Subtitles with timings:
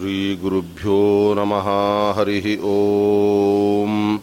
[0.00, 0.98] श्रीगुरुभ्यो
[1.38, 1.66] नमः
[2.16, 4.18] हरिः ॐ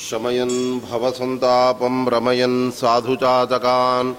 [0.00, 4.14] शमयन् भवसन्तापं रमयन् साधुचातकान्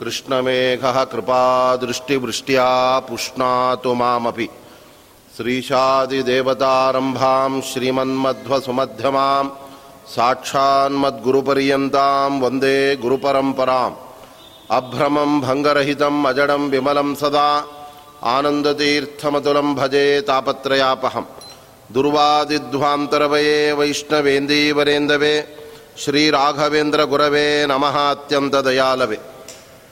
[0.00, 4.48] कृष्णमेघः कृपादृष्टिवृष्ट्या पुष्णातु मामपि।
[5.36, 9.46] श्रीशादिदेवतारम्भां श्रीमन्मध्वसुमध्यमां
[10.14, 13.94] साक्षान्मद्गुरुपर्यन्तां वन्दे गुरुपरम्पराम्।
[14.70, 17.66] अभ्रमं भङ्गरहितम् अजडं विमलं सदा
[18.22, 21.24] आनन्दतीर्थमतुलं भजे तापत्रयापहं
[21.92, 25.48] दुर्वादिध्वान्तरवये वैष्णवेन्दीवरेन्दवे
[25.98, 29.18] श्रीराघवेन्द्रगुरवे नमः अत्यन्तदयालवे।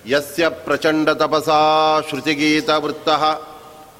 [0.07, 3.33] यस्य प्रचण्डतपसा श्रुतिगीतवृत्तः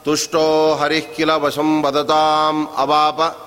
[0.05, 3.39] तुष्टो हरिः किल वशं वदताम् अवाप।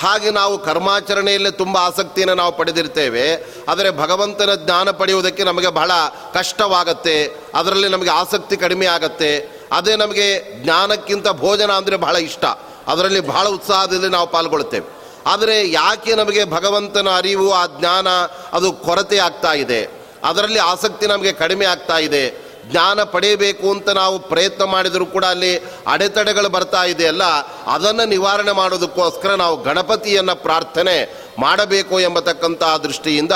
[0.00, 3.46] ಹಾಗೆ ನಾವು ಕರ್ಮಾಚರಣೆಯಲ್ಲೇ ತುಂಬ ಆಸಕ್ತಿಯನ್ನು ನಾವು ಪಡೆದಿರ್ತೇವೆ.
[3.68, 5.90] ಆದರೆ ಭಗವಂತನ ಜ್ಞಾನ ಪಡೆಯುವುದಕ್ಕೆ ನಮಗೆ ಬಹಳ
[6.34, 7.36] ಕಷ್ಟವಾಗತ್ತೆ.
[7.54, 9.62] ಅದರಲ್ಲಿ ನಮಗೆ ಆಸಕ್ತಿ ಕಡಿಮೆ ಆಗತ್ತೆ.
[9.72, 12.44] ಅದೇ ನಮಗೆ ಜ್ಞಾನಕ್ಕಿಂತ ಭೋಜನ ಅಂದರೆ ಬಹಳ ಇಷ್ಟ.
[12.86, 14.86] ಅದರಲ್ಲಿ ಬಹಳ ಉತ್ಸಾಹದಲ್ಲಿ ನಾವು ಪಾಲ್ಗೊಳ್ತೇವೆ
[15.26, 18.08] ಆದರೆ ಯಾಕೆ ನಮಗೆ ಭಗವಂತನ ಅರಿವು, ಆ ಜ್ಞಾನ
[18.52, 20.02] ಅದು ಕೊರತೆ ಆಗ್ತಾ ಇದೆ?
[20.24, 22.51] ಅದರಲ್ಲಿ ಆಸಕ್ತಿ ನಮಗೆ ಕಡಿಮೆ ಆಗ್ತಾ ಇದೆ.
[22.70, 27.22] ಜ್ಞಾನ ಪಡೆಯಬೇಕು ಅಂತ ನಾವು ಪ್ರಯತ್ನ ಮಾಡಿದರೂ ಕೂಡ ಅಲ್ಲಿ ಅಡೆತಡೆಗಳು ಬರ್ತಾ ಇದೆಯಲ್ಲ
[27.66, 30.96] ಅದನ್ನು ನಿವಾರಣೆ ಮಾಡೋದಕ್ಕೋಸ್ಕರ ನಾವು ಗಣಪತಿಯನ್ನು ಪ್ರಾರ್ಥನೆ
[31.38, 33.32] ಮಾಡಬೇಕು ಎಂಬತಕ್ಕಂಥ ದೃಷ್ಟಿಯಿಂದ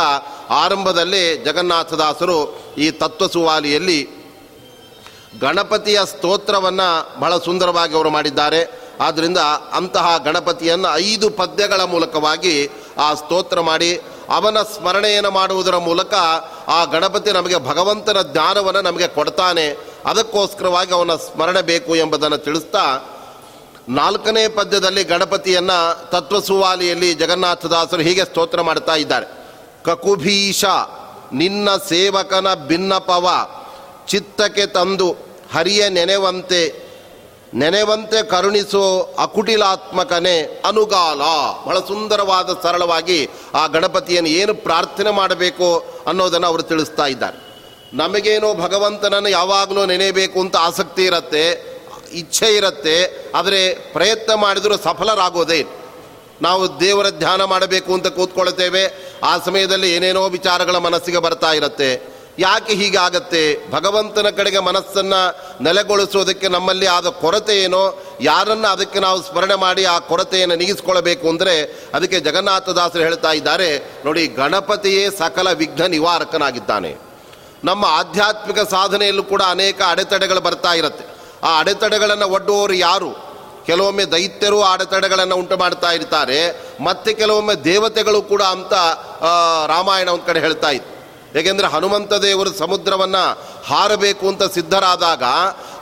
[0.51, 2.39] ಆರಂಭದಲ್ಲಿ ಜಗನ್ನಾಥದಾಸರು
[2.79, 4.01] ಈ ತತ್ವ ಸುವಾಲಿಯಲ್ಲಿ
[5.41, 8.87] ಗಣಪತಿಯ ಸ್ತೋತ್ರವನ್ನು ಬಹಳ ಸುಂದರವಾಗಿ ಅವರು ಮಾಡಿದ್ದಾರೆ.
[9.01, 9.39] ಆದ್ದರಿಂದ
[9.73, 16.15] ಅಂತಹ ಗಣಪತಿಯನ್ನು ಐದು ಪದ್ಯಗಳ ಮೂಲಕವಾಗಿ ಆ ಸ್ತೋತ್ರ ಮಾಡಿ ಅವನ ಸ್ಮರಣೆಯನ್ನು ಮಾಡುವುದರ ಮೂಲಕ
[16.69, 19.79] ಆ ಗಣಪತಿ ನಮಗೆ ಭಗವಂತನ ಜ್ಞಾನವನ್ನು ನಮಗೆ ಕೊಡ್ತಾನೆ.
[20.07, 23.13] ಅದಕ್ಕೋಸ್ಕರವಾಗಿ ಅವನ ಸ್ಮರಣೆ ಬೇಕು ಎಂಬುದನ್ನು ತಿಳಿಸ್ತಾ,
[23.89, 29.27] ನಾಲ್ಕನೇ ಪದ್ಯದಲ್ಲಿ ಗಣಪತಿಯನ್ನು ತತ್ವಸುವಾಲಿಯಲ್ಲಿ ಜಗನ್ನಾಥದಾಸರು ಹೀಗೆ ಸ್ತೋತ್ರ ಮಾಡ್ತಾ ಇದ್ದಾರೆ.
[29.85, 30.65] ಕಕುಭೀಷ,
[31.33, 33.29] ನಿನ್ನ ಸೇವಕನ ಭಿನ್ನಪವ,
[34.09, 35.17] ಚಿತ್ತಕ್ಕೆ ತಂದು
[35.55, 36.86] ಹರಿಯ ನೆನೆವಂತೆ
[37.61, 38.85] ನೆನೆವಂತೆ ಕರುಣಿಸೋ
[39.25, 40.37] ಅಕುಟಿಲಾತ್ಮಕನೇ
[40.71, 41.23] ಅನುಗಾಲ.
[41.67, 43.19] ಬಹಳ ಸುಂದರವಾದ, ಸರಳವಾಗಿ
[43.55, 45.69] ಆ ಗಣಪತಿಯನ್ನು ಏನು ಪ್ರಾರ್ಥನೆ ಮಾಡಬೇಕು
[46.07, 47.39] ಅನ್ನೋದನ್ನು ಅವರು ತಿಳಿಸ್ತಾ ಇದ್ದಾರೆ.
[48.01, 51.45] ನಮಗೇನೋ ಭಗವಂತನನ್ನು ಯಾವಾಗಲೂ ನೆನೆಯಬೇಕು ಅಂತ ಆಸಕ್ತಿ ಇರುತ್ತೆ,
[52.23, 52.97] ಇಚ್ಛೆ ಇರುತ್ತೆ,
[53.39, 53.61] ಆದರೆ
[53.93, 55.61] ಪ್ರಯತ್ನ ಮಾಡಿದರೂ ಸಫಲರಾಗೋದೇ
[56.43, 58.83] ನಾವು ದೇವರ ಧ್ಯಾನ ಮಾಡಬೇಕು ಅಂತ ಕೂತ್ಕೊಳ್ತೇವೆ.
[59.25, 61.91] ಆ ಸಮಯದಲ್ಲಿ ಏನೇನೋ ವಿಚಾರಗಳ ಮನಸ್ಸಿಗೆ ಬರ್ತಾ ಇರುತ್ತೆ.
[62.45, 63.43] ಯಾಕೆ ಹೀಗಾಗತ್ತೆ?
[63.75, 65.21] ಭಗವಂತನ ಕಡೆಗೆ ಮನಸ್ಸನ್ನು
[65.67, 67.83] ನೆಲೆಗೊಳಿಸೋದಕ್ಕೆ ನಮ್ಮಲ್ಲಿ ಆದ ಕೊರತೆ ಏನೋ?
[68.29, 71.55] ಯಾರನ್ನು ಅದಕ್ಕೆ ನಾವು ಸ್ಮರಣೆ ಮಾಡಿ ಆ ಕೊರತೆಯನ್ನು ನೀಗಿಸ್ಕೊಳ್ಬೇಕು ಅಂದರೆ
[71.97, 73.69] ಅದಕ್ಕೆ ಜಗನ್ನಾಥದಾಸರು ಹೇಳ್ತಾ ಇದ್ದಾರೆ,
[74.07, 76.93] ನೋಡಿ ಗಣಪತಿಯೇ ಸಕಲ ವಿಘ್ನ ನಿವಾರಕನಾಗಿದ್ದಾನೆ.
[77.69, 81.07] ನಮ್ಮ ಆಧ್ಯಾತ್ಮಿಕ ಸಾಧನೆಯಲ್ಲೂ ಕೂಡ ಅನೇಕ ಅಡೆತಡೆಗಳು ಬರ್ತಾ ಇರುತ್ತೆ.
[81.49, 83.11] ಆ ಅಡೆತಡೆಗಳನ್ನು ಒಡ್ಡುವವರು ಯಾರು?
[83.69, 86.41] ಕೆಲವೊಮ್ಮೆ ದೈತ್ಯರು ಅಡೆತಡೆಗಳನ್ನು ಉಂಟು ಮಾಡ್ತಾ ಇರ್ತಾರೆ,
[86.89, 88.75] ಮತ್ತೆ ಕೆಲವೊಮ್ಮೆ ದೇವತೆಗಳು ಕೂಡ ಅಂತ
[89.75, 90.93] ರಾಮಾಯಣ ಒಂದು ಕಡೆ ಹೇಳ್ತಾ ಇತ್ತು.
[91.37, 93.23] ಏಕೆಂದರೆ ಹನುಮಂತ ದೇವರು ಸಮುದ್ರವನ್ನು
[93.67, 95.23] ಹಾರಬೇಕು ಅಂತ ಸಿದ್ಧರಾದಾಗ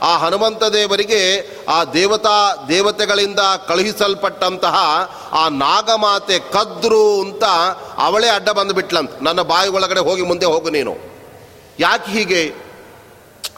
[0.01, 1.21] ಆ ಹನುಮಂತ ದೇವರಿಗೆ
[1.65, 4.75] ಆ ದೇವತಾ, ದೇವತೆಗಳಿಂದ ಕಳುಹಿಸಲ್ಪಟ್ಟಂತಹ
[5.31, 7.43] ಆ ನಾಗಮಾತೆ ಕದ್ರು ಅಂತ
[7.97, 9.11] ಅವಳೇ ಅಡ್ಡ ಬಂದುಬಿಟ್ಲಂತ.
[9.21, 10.93] ನನ್ನ ಬಾಯಿ ಒಳಗಡೆ ಹೋಗಿ ಮುಂದೆ ಹೋಗು ನೀನು.
[11.79, 12.43] ಯಾಕೆ ಹೀಗೆ?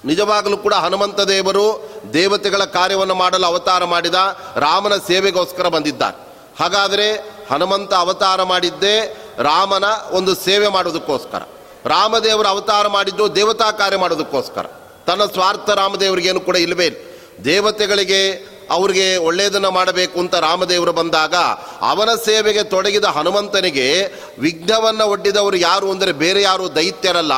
[0.05, 1.65] ನಿಜವಾಗಲೂ ಕೂಡ ಹನುಮಂತ ದೇವರು
[2.13, 4.15] ದೇವತೆಗಳ ಕಾರ್ಯವನ್ನು ಮಾಡಲು ಅವತಾರ ಮಾಡಿದ,
[4.55, 6.17] ರಾಮನ ಸೇವೆಗೋಸ್ಕರ ಬಂದಿದ್ದಾರೆ
[6.59, 7.07] ಹಾಗಾದರೆ
[7.51, 8.95] ಹನುಮಂತ ಅವತಾರ ಮಾಡಿದ್ದೇ
[9.39, 11.41] ರಾಮನ ಒಂದು ಸೇವೆ ಮಾಡೋದಕ್ಕೋಸ್ಕರ
[11.85, 14.65] ರಾಮದೇವರು ಅವತಾರ ಮಾಡಿದ್ದು ದೇವತಾ ಕಾರ್ಯ ಮಾಡೋದಕ್ಕೋಸ್ಕರ.
[15.07, 16.97] ತನ್ನ ಸ್ವಾರ್ಥ ರಾಮದೇವರಿಗೇನು ಕೂಡ ಇಲ್ಲವೇ ಇಲ್ಲ.
[17.45, 21.35] ದೇವತೆಗಳಿಗೆ ಅವ್ರಿಗೆ ಒಳ್ಳೆಯದನ್ನು ಮಾಡಬೇಕು ಅಂತ ರಾಮದೇವರು ಬಂದಾಗ
[21.81, 27.31] ಅವನ ಸೇವೆಗೆ ತೊಡಗಿದ ಹನುಮಂತನಿಗೆ ವಿಘ್ನವನ್ನು ಒಡ್ಡಿದವರು ಯಾರು ಅಂದರೆ ಬೇರೆ ಯಾರು ದೈತ್ಯರಲ್ಲ.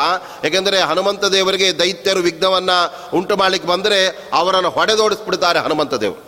[0.44, 6.24] ಯಾಕೆಂದರೆ ಹನುಮಂತ ದೇವರಿಗೆ ದೈತ್ಯರು ವಿಘ್ನವನ್ನು ಉಂಟು ಮಾಡಲಿಕ್ಕೆ ಬಂದರೆ ಅವರನ್ನು ಹೊಡೆದೋಡಿಸ್ಬಿಡ್ತಾರೆ ಹನುಮಂತ ದೇವರು.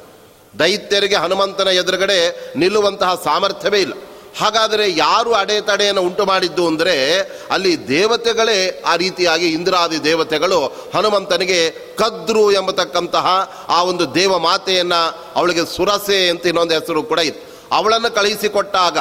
[0.59, 3.93] ದೈತ್ಯರಿಗೆ ಹನುಮಂತನ ಎದುರುಗಡೆ ನಿಲ್ಲುವಂತಹ ಸಾಮರ್ಥ್ಯವೇ ಇಲ್ಲ.
[4.39, 7.19] ಹಾಗಾದರೆ ಯಾರು ಅಡೆತಡೆಯನ್ನು ಉಂಟು ಮಾಡಿದ್ದು ಅಂದರೆ
[7.51, 13.27] ಅಲ್ಲಿ ದೇವತೆಗಳೇ ಆ ರೀತಿಯಾಗಿ ಇಂದ್ರಾದಿ ದೇವತೆಗಳು ಹನುಮಂತನಿಗೆ ಕದ್ರು ಎಂಬತಕ್ಕಂತಹ
[13.69, 17.50] ಆ ಒಂದು ದೇವ ಮಾತೆಯನ್ನು ಅವಳಿಗೆ ಸುರಸೆ ಅಂತ ಇನ್ನೊಂದು ಹೆಸರು ಕೂಡ ಇತ್ತು.
[17.71, 18.97] ಅವಳನ್ನು ಕಳುಹಿಸಿಕೊಟ್ಟಾಗ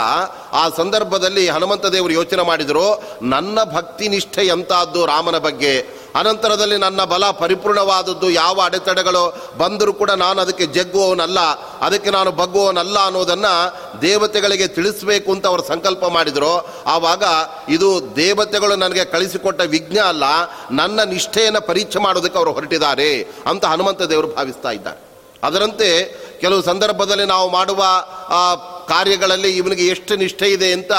[0.52, 2.86] ಆ ಸಂದರ್ಭದಲ್ಲಿ ಹನುಮಂತ ದೇವರು ಯೋಚನೆ ಮಾಡಿದರು,
[3.22, 6.00] ನನ್ನ ಭಕ್ತಿ ನಿಷ್ಠೆ ಎಂತಾದ್ದು ರಾಮನ ಬಗ್ಗೆ.
[6.20, 9.22] ಅನಂತರದಲ್ಲಿ ನನ್ನ ಬಲ ಪರಿಪೂರ್ಣವಾದದ್ದು ಯಾವ ಅಡೆತಡೆಗಳು
[9.58, 11.40] ಬಂದರೂ ಕೂಡ ನಾನು ಅದಕ್ಕೆ ಜಗ್ಗುವವನಲ್ಲ,
[11.80, 13.52] ಅದಕ್ಕೆ ನಾನು ಬಗ್ಗುವವನಲ್ಲ ಅನ್ನೋದನ್ನು
[14.02, 16.54] ದೇವತೆಗಳಿಗೆ ತಿಳಿಸಬೇಕು ಅಂತ ಅವರು ಸಂಕಲ್ಪ ಮಾಡಿದರು.
[16.86, 17.24] ಆವಾಗ
[17.68, 20.24] ಇದು ದೇವತೆಗಳು ನನಗೆ ಕಳಿಸಿಕೊಟ್ಟ ವಿಘ್ನ ಅಲ್ಲ,
[20.70, 23.10] ನನ್ನ ನಿಷ್ಠೆಯನ್ನು ಪರೀಕ್ಷೆ ಮಾಡೋದಕ್ಕೆ ಅವರು ಹೊರಟಿದ್ದಾರೆ
[23.46, 25.00] ಅಂತ ಹನುಮಂತ ದೇವರು ಭಾವಿಸ್ತಾ ಇದ್ದಾರೆ.
[25.42, 25.88] ಅದರಂತೆ
[26.40, 27.84] ಕೆಲವು ಸಂದರ್ಭದಲ್ಲಿ ನಾವು ಮಾಡುವ
[28.88, 30.92] ಕಾರ್ಯಗಳಲ್ಲಿ ಇವನಿಗೆ ಎಷ್ಟು ನಿಷ್ಠೆ ಇದೆ ಅಂತ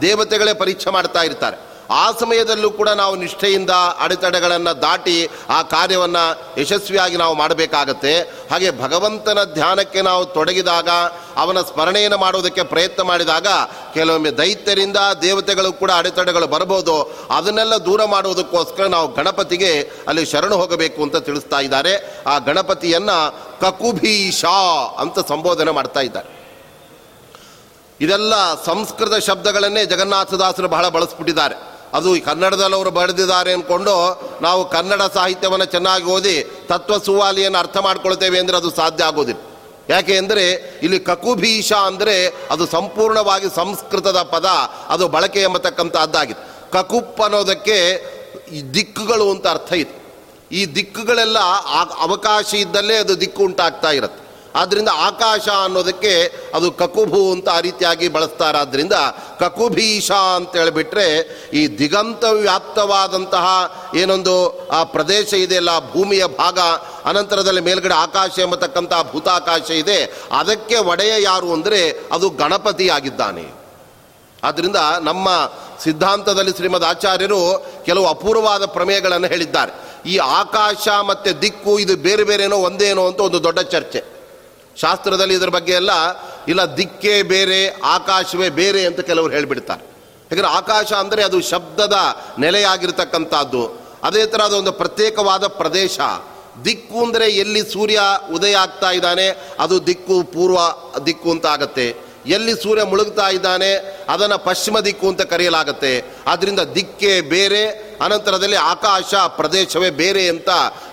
[0.00, 1.71] ದೇವತೆಗಳೇ ಪರೀಕ್ಷೆ ಮಾಡ್ತಾ ಇರ್ತಾರೆ.
[1.92, 8.20] ಆ ಸಮಯದಲ್ಲೂ ಕೂಡ ನಾವು ನಿಷ್ಠೆಯಿಂದ ಅಡೆತಡೆಗಳನ್ನು ದಾಟಿ ಆ ಕಾರ್ಯವನ್ನು ಯಶಸ್ವಿಯಾಗಿ ನಾವು ಮಾಡಬೇಕಾಗತ್ತೆ.
[8.20, 10.88] ಹಾಗೆ ಭಗವಂತನ ಧ್ಯಾನಕ್ಕೆ ನಾವು ತೊಡಗಿದಾಗ,
[11.36, 13.46] ಅವನ ಸ್ಮರಣೆಯನ್ನು ಮಾಡೋದಕ್ಕೆ ಪ್ರಯತ್ನ ಮಾಡಿದಾಗ,
[13.94, 17.18] ಕೆಲವೊಮ್ಮೆ ದೈತ್ಯರಿಂದ ದೇವತೆಗಳು ಕೂಡ ಅಡೆತಡೆಗಳು ಬರಬಹುದು.
[17.30, 22.22] ಅದನ್ನೆಲ್ಲ ದೂರ ಮಾಡುವುದಕ್ಕೋಸ್ಕರ ನಾವು ಗಣಪತಿಗೆ ಅಲ್ಲಿ ಶರಣು ಹೋಗಬೇಕು ಅಂತ ತಿಳಿಸ್ತಾ ಇದ್ದಾರೆ.
[22.26, 24.44] ಆ ಗಣಪತಿಯನ್ನು ಕಕುಭೀಷ
[24.98, 26.42] ಅಂತ ಸಂಬೋಧನೆ ಮಾಡ್ತಾ ಇದ್ದಾರೆ.
[28.00, 31.71] ಇದೆಲ್ಲ ಸಂಸ್ಕೃತ ಶಬ್ದಗಳನ್ನೇ ಜಗನ್ನಾಥದಾಸರು ಬಹಳ ಬಳಸ್ಬಿಟ್ಟಿದ್ದಾರೆ.
[31.98, 33.94] ಅದು ಕನ್ನಡದಲ್ಲವರು ಬರೆದಿದ್ದಾರೆ ಅಂದ್ಕೊಂಡು
[34.46, 36.36] ನಾವು ಕನ್ನಡ ಸಾಹಿತ್ಯವನ್ನು ಚೆನ್ನಾಗಿ ಓದಿ
[36.70, 39.42] ತತ್ವ ಸುವಾಲಿಯನ್ನು ಅರ್ಥ ಮಾಡ್ಕೊಳ್ತೇವೆ ಅಂದರೆ ಅದು ಸಾಧ್ಯ ಆಗೋದಿಲ್ಲ.
[39.90, 40.44] ಯಾಕೆ ಅಂದರೆ
[40.84, 42.16] ಇಲ್ಲಿ ಕಕುಭೀಷ ಅಂದರೆ
[42.54, 44.48] ಅದು ಸಂಪೂರ್ಣವಾಗಿ ಸಂಸ್ಕೃತದ ಪದ,
[44.94, 46.44] ಅದು ಬಳಕೆ ಎಂಬತಕ್ಕಂಥದ್ದಾಗಿತ್ತು
[46.74, 47.78] ಕಕುಪ್ ಅನ್ನೋದಕ್ಕೆ
[48.76, 49.98] ದಿಕ್ಕುಗಳು ಅಂತ ಅರ್ಥ ಇತ್ತು
[50.58, 51.38] ಈ ದಿಕ್ಕುಗಳೆಲ್ಲ
[52.06, 54.21] ಅವಕಾಶ ಇದ್ದಲ್ಲೇ ಅದು ದಿಕ್ಕು ಉಂಟಾಗ್ತಾ ಇರುತ್ತೆ.
[54.54, 58.92] ಆದ್ದರಿಂದ ಆಕಾಶ ಅನ್ನೋದಕ್ಕೆ ಅದು ಕಕುಭು ಅಂತ ಆ ರೀತಿಯಾಗಿ ಬಳಸ್ತಾರಾದ್ರಿಂದ
[59.40, 61.18] ಕಕುಭೀಷ ಅಂತ ಹೇಳಿಬಿಟ್ರೆ
[61.52, 63.46] ಈ ದಿಗಂತ ವ್ಯಾಪ್ತವಾದಂತಹ
[63.94, 66.58] ಏನೊಂದು ಆ ಪ್ರದೇಶ ಇದೆಯಲ್ಲ ಭೂಮಿಯ ಭಾಗ,
[67.04, 70.04] ಅನಂತರದಲ್ಲಿ ಮೇಲ್ಗಡೆ ಆಕಾಶ ಎಂಬತಕ್ಕಂತಹ ಭೂತಾಕಾಶ ಇದೆ.
[70.38, 73.62] ಅದಕ್ಕೆ ಒಡೆಯ ಯಾರು ಅಂದರೆ ಅದು ಗಣಪತಿ ಆಗಿದ್ದಾನೆ.
[74.44, 75.28] ಆದ್ದರಿಂದ ನಮ್ಮ
[75.84, 79.92] ಸಿದ್ಧಾಂತದಲ್ಲಿ ಶ್ರೀಮದ್ ಆಚಾರ್ಯರು ಕೆಲವು ಅಪೂರ್ವವಾದ ಪ್ರಮೇಯಗಳನ್ನು ಹೇಳಿದ್ದಾರೆ.
[80.10, 84.21] ಈ ಆಕಾಶ ಮತ್ತು ದಿಕ್ಕು ಇದು ಬೇರೆ ಬೇರೆನೋ ಒಂದೇನೋ ಅಂತ ಒಂದು ದೊಡ್ಡ ಚರ್ಚೆ.
[84.76, 85.90] ಶಾಸ್ತ್ರದಲ್ಲಿ ಇದರ ಬಗ್ಗೆ ಎಲ್ಲ,
[86.48, 89.82] ಇಲ್ಲ, ದಿಕ್ಕೇ ಬೇರೆ, ಆಕಾಶವೇ ಬೇರೆ ಅಂತ ಕೆಲವರು ಹೇಳಿಬಿಡ್ತಾರೆ.
[90.30, 91.92] ಯಾಕಂದರೆ ಆಕಾಶ ಅಂದರೆ ಅದು ಶಬ್ದದ
[92.38, 93.82] ನೆಲೆಯಾಗಿರ್ತಕ್ಕಂಥದ್ದು.
[94.04, 96.00] ಅದೇ ಥರ ಅದೊಂದು ಪ್ರತ್ಯೇಕವಾದ ಪ್ರದೇಶ.
[96.64, 98.00] ದಿಕ್ಕು ಅಂದರೆ ಎಲ್ಲಿ ಸೂರ್ಯ
[98.32, 100.58] ಉದಯ ಆಗ್ತಾ ಇದ್ದಾನೆ, ಅದು ದಿಕ್ಕು ಪೂರ್ವ
[101.06, 101.94] ದಿಕ್ಕು ಅಂತ ಆಗತ್ತೆ.
[102.26, 106.02] ಎಲ್ಲಿ ಸೂರ್ಯ ಮುಳುಗ್ತಾ ಇದ್ದಾನೆ, ಅದನ್ನು ಪಶ್ಚಿಮ ದಿಕ್ಕು ಅಂತ ಕರೆಯಲಾಗತ್ತೆ.
[106.26, 110.48] ಆದ್ದರಿಂದ ದಿಕ್ಕೇ ಬೇರೆ, ಅನಂತರದಲ್ಲಿ ಆಕಾಶ ಪ್ರದೇಶವೇ ಬೇರೆ ಅಂತ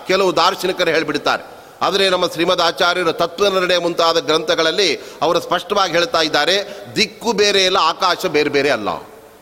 [0.06, 1.49] ಕೆಲವು ದಾರ್ಶನಿಕರು ಹೇಳಿಬಿಡ್ತಾರೆ.
[1.82, 8.26] ಆದರೆ ನಮ್ಮ ಶ್ರೀಮದ್ ಆಚಾರ್ಯರು ತತ್ವನಿರ್ಣಯ ಮುಂತಾದ ಗ್ರಂಥಗಳಲ್ಲಿ ಅವರು ಸ್ಪಷ್ಟವಾಗಿ ಹೇಳ್ತಾ ಇದ್ದಾರೆ, ದಿಕ್ಕು ಬೇರೆ ಇಲ್ಲ, ಆಕಾಶ
[8.26, 8.90] ಬೇರೆ ಬೇರೆ ಅಲ್ಲ.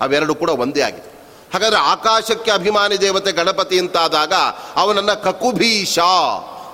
[0.00, 1.19] ಅವೆರಡು ಕೂಡ ಒಂದೇ ಆಗಿದೆ.
[1.52, 4.32] ಹಾಗಾದರೆ ಆಕಾಶಕ್ಕೆ ಅಭಿಮಾನಿ ದೇವತೆ ಗಣಪತಿ ಅಂತಾದಾಗ
[4.76, 5.99] ಅವನನ್ನು ಕಕುಭೀಷ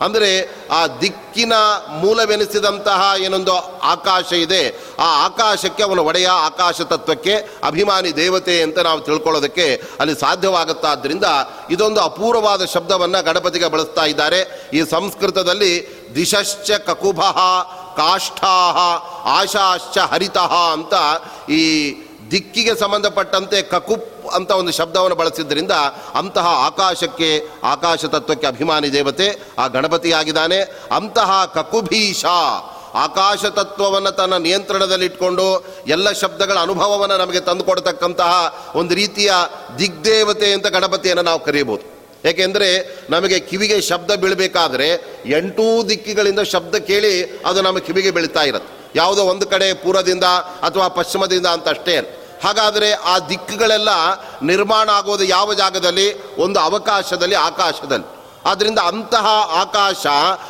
[0.02, 0.30] ಅಂದರೆ
[0.70, 1.52] ಆ ದಿಕ್ಕಿನ
[1.88, 4.62] ಮೂಲವೆನಿಸಿದಂತಹ ಏನೊಂದು ಆಕಾಶ ಇದೆ,
[4.98, 11.24] ಆ ಆಕಾಶಕ್ಕೆ ಅವನು ಒಡೆಯ ಆಕಾಶ ತತ್ವಕ್ಕೆ ಅಭಿಮಾನಿ ದೇವತೆ ಅಂತ ನಾವು ತಿಳ್ಕೊಳ್ಳೋದಕ್ಕೆ ಅಲ್ಲಿ ಸಾಧ್ಯವಾಗುತ್ತಾದ್ದರಿಂದ
[11.70, 14.70] ಇದೊಂದು ಅಪೂರ್ವವಾದ ಶಬ್ದವನ್ನು ಗಣಪತಿಗೆ ಬಳಸ್ತಾ ಇದ್ದಾರೆ.
[14.74, 15.72] ಈ ಸಂಸ್ಕೃತದಲ್ಲಿ
[16.14, 17.38] ದಿಶಶ್ಚ ಕಕುಭಃ
[17.96, 18.54] ಕಾಷ್ಠಾ
[19.24, 20.94] ಆಶಾಶ್ಚ ಹರಿತಃ ಅಂತ
[21.50, 21.62] ಈ
[22.30, 25.70] ದಿಕ್ಕಿಗೆ ಸಂಬಂಧಪಟ್ಟಂತೆ ಕಕುಪ್ ಅಂತ ಒಂದು ಶಬ್ದವನ್ನು ಬಳಸಿದ್ದರಿಂದ
[26.14, 30.60] ಅಂತಹ ಆಕಾಶಕ್ಕೆ, ಆಕಾಶ ತತ್ವಕ್ಕೆ ಅಭಿಮಾನಿ ದೇವತೆ, ಆ ಗಣಪತಿಯಾಗಿದ್ದಾನೆ.
[30.96, 32.24] ಅಂತಹ ಕಕುಭೀಷ
[32.94, 39.32] ಆಕಾಶ ತತ್ವವನ್ನು ತನ್ನ ನಿಯಂತ್ರಣದಲ್ಲಿಟ್ಕೊಂಡು ಎಲ್ಲ ಶಬ್ದಗಳ ಅನುಭವವನ್ನು ನಮಗೆ ತಂದುಕೊಡ್ತಕ್ಕಂತಹ ಒಂದು ರೀತಿಯ
[39.78, 41.94] ದಿಗ್ದೇವತೆ ಅಂತ ಗಣಪತಿಯನ್ನು ನಾವು ಕರೆಯಬಹುದು.
[42.28, 44.88] ಏಕೆಂದರೆ ನಮಗೆ ಕಿವಿಗೆ ಶಬ್ದ ಬೀಳಬೇಕಾದ್ರೆ
[45.26, 48.83] ಎಂಟೂ ದಿಕ್ಕಿಗಳಿಂದ ಶಬ್ದ ಕೇಳಿ ಅದು ನಮ್ಮ ಕಿವಿಗೆ ಬೀಳ್ತಾ ಇರುತ್ತೆ.
[48.94, 50.24] ಯಾವುದೋ ಒಂದು ಕಡೆ ಪೂರ್ವದಿಂದ
[50.62, 52.20] ಅಥವಾ ಪಶ್ಚಿಮದಿಂದ ಅಂತ ಅಷ್ಟೇ.
[52.44, 53.88] ಹಾಗಾದರೆ ಆ ದಿಕ್ಕುಗಳೆಲ್ಲ
[54.42, 56.36] ನಿರ್ಮಾಣ ಆಗೋದು ಯಾವ ಜಾಗದಲ್ಲಿ?
[56.36, 58.14] ಒಂದು ಅವಕಾಶದಲ್ಲಿ, ಆಕಾಶದಲ್ಲಿ.
[58.46, 60.06] ಆದ್ದರಿಂದ ಅಂತಹ ಆಕಾಶ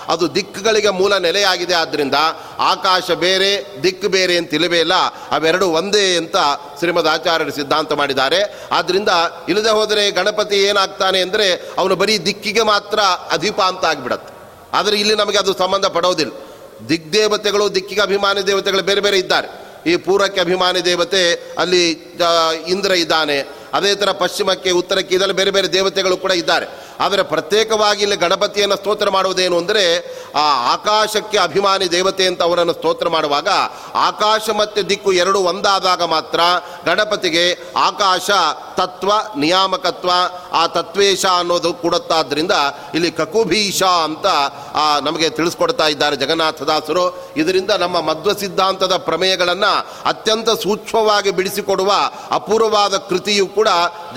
[0.08, 1.74] ಅದು ದಿಕ್ಕುಗಳಿಗೆ ಮೂಲ ನೆಲೆಯಾಗಿದೆ.
[1.74, 2.14] ಆದ್ದರಿಂದ
[2.58, 4.94] ಆಕಾಶ ಬೇರೆ, ದಿಕ್ಕು ಬೇರೆ ಅಂತ ಇಲ್ಲವೇ ಇಲ್ಲ.
[5.30, 6.36] ಅವೆರಡು ಒಂದೇ ಅಂತ
[6.78, 8.68] ಶ್ರೀಮದ್ ಆಚಾರ್ಯರು ಸಿದ್ಧಾಂತ ಮಾಡಿದ್ದಾರೆ.
[8.72, 9.08] ಆದ್ದರಿಂದ
[9.48, 14.34] ಇಲ್ಲದೆ ಹೋದರೆ ಗಣಪತಿ ಏನಾಗ್ತಾನೆ ಅಂದರೆ ಅವನು ಬರೀ ದಿಕ್ಕಿಗೆ ಮಾತ್ರ ಅಧಿಪ ಅಂತ ಆಗಿಬಿಡತ್ತೆ.
[14.76, 16.32] ಆದರೆ ಇಲ್ಲಿ ನಮಗೆ ಅದು ಸಂಬಂಧ ಪಡೋದಿಲ್ಲ.
[16.88, 19.64] ದಿಗ್ದೇವತೆಗಳು ದಿಕ್ಕಿಗೆ ಅಭಿಮಾನಿ ದೇವತೆಗಳು ಬೇರೆ ಬೇರೆ ಇದ್ದಾರೆ.
[19.90, 22.13] ಈ ಪೂರ್ವಕ್ಕೆ ಅಭಿಮಾನಿ ದೇವತೆ ಅಲ್ಲಿ
[22.66, 23.38] ಇಂದ್ರ ಇದ್ದಾನೆ.
[23.74, 26.66] ಅದೇ ಥರ ಪಶ್ಚಿಮಕ್ಕೆ, ಉತ್ತರಕ್ಕೆ ಇದರಲ್ಲಿ ಬೇರೆ ಬೇರೆ ದೇವತೆಗಳು ಕೂಡ ಇದ್ದಾರೆ.
[27.00, 29.82] ಆದರೆ ಪ್ರತ್ಯೇಕವಾಗಿ ಇಲ್ಲಿ ಗಣಪತಿಯನ್ನು ಸ್ತೋತ್ರ ಮಾಡುವುದೇನು ಅಂದರೆ,
[30.34, 33.48] ಆ ಆಕಾಶಕ್ಕೆ ಅಭಿಮಾನಿ ದೇವತೆ ಅಂತ ಅವರನ್ನು ಸ್ತೋತ್ರ ಮಾಡುವಾಗ
[33.94, 36.40] ಆಕಾಶ ಮತ್ತು ದಿಕ್ಕು ಎರಡು ಒಂದಾದಾಗ ಮಾತ್ರ
[36.86, 37.44] ಗಣಪತಿಗೆ
[37.76, 38.30] ಆಕಾಶ
[38.76, 40.10] ತತ್ವ, ನಿಯಾಮಕತ್ವ,
[40.52, 42.52] ಆ ತತ್ವೇಶ ಅನ್ನೋದು ಕೊಡುತ್ತಾದ್ರಿಂದ
[42.94, 44.26] ಇಲ್ಲಿ ಕಕುಭೀಷ ಅಂತ
[45.02, 47.04] ನಮಗೆ ತಿಳಿಸ್ಕೊಡ್ತಾ ಇದ್ದಾರೆ ಜಗನ್ನಾಥದಾಸರು
[47.36, 49.72] ಇದರಿಂದ ನಮ್ಮ ಮಧ್ವ ಸಿದ್ಧಾಂತದ ಪ್ರಮೇಯಗಳನ್ನು
[50.08, 51.92] ಅತ್ಯಂತ ಸೂಕ್ಷ್ಮವಾಗಿ ಬಿಡಿಸಿಕೊಡುವ
[52.38, 53.68] ಅಪೂರ್ವವಾದ ಕೃತಿಯು ಕೂಡ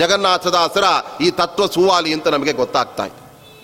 [0.01, 0.85] ಜಗನ್ನಾಥದಾಸರ
[1.25, 3.19] ಈ ತತ್ವ ಸುವಾಲಿ ಅಂತ ನಮಗೆ ಗೊತ್ತಾಗ್ತಾ ಇದೆ.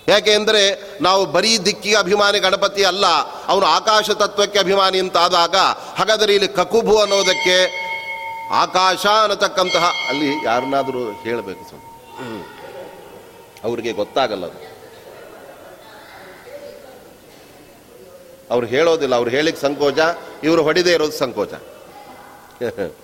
[0.07, 0.61] ಯಾಕೆ ಅಂದರೆ
[1.07, 3.05] ನಾವು ಬರೀ ದಿಕ್ಕಿಗೆ ಅಭಿಮಾನಿ ಗಣಪತಿ ಅಲ್ಲ,
[3.51, 5.55] ಅವನು ಆಕಾಶ ತತ್ವಕ್ಕೆ ಅಭಿಮಾನಿ ಅಂತ ಆದಾಗ
[5.99, 7.57] ಹಾಗಾದರೆ ಇಲ್ಲಿ ಕಕುಬು ಅನ್ನೋದಕ್ಕೆ
[8.63, 11.89] ಆಕಾಶ ಅನ್ನತಕ್ಕಂತಹ, ಅಲ್ಲಿ ಯಾರನ್ನಾದರೂ ಹೇಳಬೇಕು ಸ್ವಲ್ಪ
[13.67, 14.59] ಅವ್ರಿಗೆ ಗೊತ್ತಾಗಲ್ಲ ಅದು.
[18.53, 19.99] ಅವ್ರು ಹೇಳೋದಿಲ್ಲ, ಅವ್ರು ಹೇಳಿಕ್ಕೆ ಸಂಕೋಚ,
[20.47, 21.53] ಇವರು ಹೊಡೆದೇ ಇರೋದು ಸಂಕೋಚ.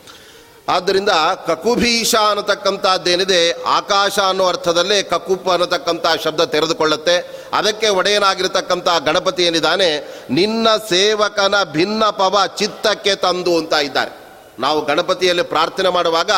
[0.69, 1.09] ಆದ್ದರಿಂದ
[1.47, 7.15] ಕಕುಭೀಷ ಅನ್ನತಕ್ಕಂಥದ್ದೇನಿದೆ, ಆಕಾಶ ಅನ್ನೋ ಅರ್ಥದಲ್ಲೇ ಕಕುಪ್ ಅನ್ನತಕ್ಕಂಥ ಶಬ್ದ ತೆರೆದುಕೊಳ್ಳುತ್ತೆ.
[7.53, 9.89] ಅದಕ್ಕೆ ಒಡೆಯನಾಗಿರತಕ್ಕಂಥ ಗಣಪತಿ ಏನಿದ್ದಾನೆ,
[10.29, 14.11] ನಿನ್ನ ಸೇವಕನ ಭಿನ್ನ ಪವ ಚಿತ್ತಕ್ಕೆ ತಂದು ಅಂತ ಇದ್ದಾರೆ.
[14.59, 16.31] ನಾವು ಗಣಪತಿಯಲ್ಲಿ ಪ್ರಾರ್ಥನೆ ಮಾಡುವಾಗ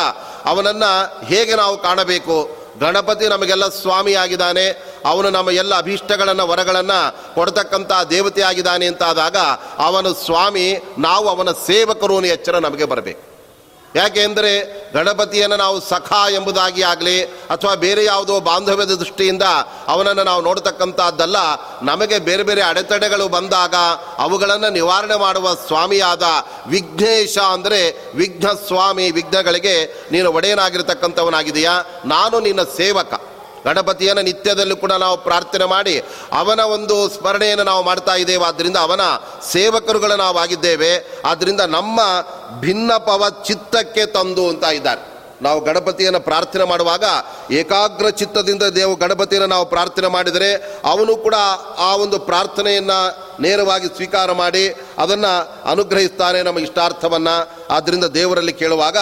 [0.44, 2.62] ಅವನನ್ನು ಹೇಗೆ ನಾವು ಕಾಣಬೇಕು?
[2.80, 4.66] ಗಣಪತಿ ನಮಗೆಲ್ಲ ಸ್ವಾಮಿಯಾಗಿದ್ದಾನೆ,
[5.06, 9.36] ಅವನು ನಮ್ಮ ಎಲ್ಲ ಅಭೀಷ್ಟಗಳನ್ನು, ವರಗಳನ್ನು ಕೊಡ್ತಕ್ಕಂಥ ದೇವತೆಯಾಗಿದ್ದಾನೆ ಅಂತಾದಾಗ
[9.78, 13.31] ಅವನು ಸ್ವಾಮಿ, ನಾವು ಅವನ ಸೇವಕರು ಎಚ್ಚರ ನಮಗೆ ಬರಬೇಕು.
[13.94, 14.52] ಯಾಕೆಂದರೆ
[14.94, 17.16] ಗಣಪತಿಯನ್ನು ನಾವು ಸಖ ಎಂಬುದಾಗಿ ಆಗಲಿ
[17.54, 19.42] ಅಥವಾ ಬೇರೆ ಯಾವುದೋ ಬಾಂಧವ್ಯದ ದೃಷ್ಟಿಯಿಂದ
[19.86, 21.38] ಅವನನ್ನು ನಾವು ನೋಡ್ತಕ್ಕಂಥದ್ದಲ್ಲ,
[21.82, 23.74] ನಮಗೆ ಬೇರೆ ಬೇರೆ ಅಡೆತಡೆಗಳು ಬಂದಾಗ
[24.18, 26.22] ಅವುಗಳನ್ನು ನಿವಾರಣೆ ಮಾಡುವ ಸ್ವಾಮಿಯಾದ
[26.66, 27.80] ವಿಘ್ನೇಶ ಅಂದರೆ
[28.14, 29.76] ವಿಘ್ನ ಸ್ವಾಮಿ ವಿಘ್ನಗಳಿಗೆ
[30.12, 33.12] ನೀನು ಒಡೆಯನಾಗಿರ್ತಕ್ಕಂಥವನಾಗಿದೆಯಾ ನಾನು ನಿನ್ನ ಸೇವಕ.
[33.64, 38.44] ಗಣಪತಿಯನ್ನು ನಿತ್ಯದಲ್ಲೂ ಕೂಡ ನಾವು ಪ್ರಾರ್ಥನೆ ಮಾಡಿ ಅವನ ಒಂದು ಸ್ಮರಣೆಯನ್ನು ನಾವು ಮಾಡ್ತಾ ಇದ್ದೇವೆ.
[38.44, 39.00] ಆದ್ದರಿಂದ ಅವನ
[39.50, 41.22] ಸೇವಕರುಗಳು ನಾವು ಆಗಿದ್ದೇವೆ.
[41.24, 42.00] ಆದ್ದರಿಂದ ನಮ್ಮ
[42.60, 45.12] ಭಿನ್ನ ಪವ ಚಿತ್ತಕ್ಕೆ ತಂದು ಅಂತ ಇದ್ದಾರೆ.
[45.42, 47.04] ನಾವು ಗಣಪತಿಯನ್ನು ಪ್ರಾರ್ಥನೆ ಮಾಡುವಾಗ
[47.50, 50.54] ಏಕಾಗ್ರ ಚಿತ್ತದಿಂದ ದೇವ ಗಣಪತಿಯನ್ನು ನಾವು ಪ್ರಾರ್ಥನೆ ಮಾಡಿದರೆ
[50.84, 51.34] ಅವನು ಕೂಡ
[51.78, 52.98] ಆ ಒಂದು ಪ್ರಾರ್ಥನೆಯನ್ನು
[53.42, 57.66] ನೇರವಾಗಿ ಸ್ವೀಕಾರ ಮಾಡಿ ಅದನ್ನು ಅನುಗ್ರಹಿಸ್ತಾನೆ ನಮ್ಮ ಇಷ್ಟಾರ್ಥವನ್ನು.
[57.70, 58.96] ಆದ್ದರಿಂದ ದೇವರಲ್ಲಿ ಕೇಳುವಾಗ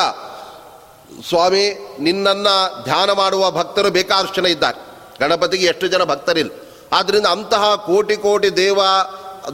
[1.28, 4.78] ಸ್ವಾಮಿ, ನಿನ್ನನ್ನು ಧ್ಯಾನ ಮಾಡುವ ಭಕ್ತರು ಬೇಕಾದಷ್ಟು ಜನ ಇದ್ದಾರೆ.
[5.20, 6.50] ಗಣಪತಿಗೆ ಎಷ್ಟು ಜನ ಭಕ್ತರಿಲ್ಲ.
[6.92, 8.78] ಆದ್ದರಿಂದ ಅಂತಹ ಕೋಟಿ ಕೋಟಿ ದೇವ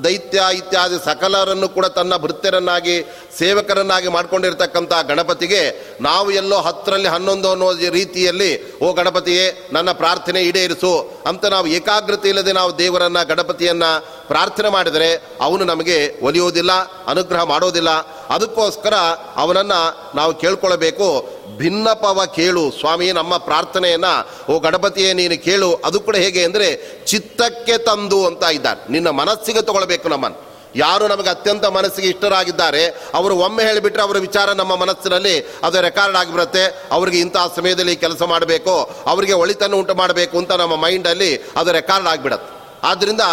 [0.05, 3.03] ದೈತ್ಯ ಇತ್ಯಾದಿ ಸಕಲರನ್ನು ಕೂಡ ತನ್ನ ಭೃತ್ಯರನ್ನಾಗಿ,
[3.39, 11.45] ಸೇವಕರನ್ನಾಗಿ ಮಾಡಿಕೊಂಡಿರ್ತಕ್ಕಂಥ ಗಣಪತಿಗೆ ನಾವು ಎಲ್ಲೋ ಹತ್ತರಲ್ಲಿ ಹನ್ನೊಂದು ಅನ್ನೋ ರೀತಿಯಲ್ಲಿ, ಓ ಗಣಪತಿಯೇ, ನನ್ನ ಪ್ರಾರ್ಥನೆ ಈಡೇರಿಸು ಅಂತ
[11.45, 16.73] ನಾವು ಏಕಾಗ್ರತೆ ಇಲ್ಲದೆ ನಾವು ದೇವರನ್ನು, ಗಣಪತಿಯನ್ನು ಪ್ರಾರ್ಥನೆ ಮಾಡಿದರೆ ಅವನು ನಮಗೆ ಒಲಿಯೋದಿಲ್ಲ,
[17.07, 17.91] ಅನುಗ್ರಹ ಮಾಡೋದಿಲ್ಲ.
[18.31, 18.95] ಅದಕ್ಕೋಸ್ಕರ
[19.37, 21.36] ಅವನನ್ನು ನಾವು ಕೇಳ್ಕೊಳ್ಬೇಕು.
[21.59, 28.27] ಭಿನ್ನಪವ ಕೇಳು, ಸ್ವಾಮಿ, ನಮ್ಮ ಪ್ರಾರ್ಥನೆಯನ್ನು, ಓ ಗಣಪತಿಯೇ, ನೀನು ಕೇಳು, ಅದು ಕೂಡ ಹೇಗೆ ಅಂದರೆ, ಚಿತ್ತಕ್ಕೆ ತಂದು
[28.27, 28.93] ಅಂತ ಇದ್ದಾರೆ.
[28.93, 30.47] ನಿನ್ನ ಮನಸ್ಸಿಗೆ ತಗೊಳ್ಬೇಕು ನಮ್ಮನ್ನು.
[30.77, 36.89] ಯಾರು ನಮಗೆ ಅತ್ಯಂತ ಮನಸ್ಸಿಗೆ ಇಷ್ಟರಾಗಿದ್ದಾರೆ, ಅವರು ಒಮ್ಮೆ ಹೇಳಿಬಿಟ್ರೆ ಅವರ ವಿಚಾರ ನಮ್ಮ ಮನಸ್ಸಿನಲ್ಲಿ ಅದು ರೆಕಾರ್ಡ್ ಆಗಿಬಿಡುತ್ತೆ
[36.93, 42.56] ಅವರಿಗೆ ಇಂಥ ಸಮಯದಲ್ಲಿ ಕೆಲಸ ಮಾಡಬೇಕು, ಅವರಿಗೆ ಒಳಿತನ್ನು ಉಂಟು ಮಾಡಬೇಕು ಅಂತ ನಮ್ಮ ಮೈಂಡಲ್ಲಿ ಅದು ರೆಕಾರ್ಡ್ ಆಗಿಬಿಡತ್ತೆ.
[42.91, 43.25] ಆದ್ದರಿಂದ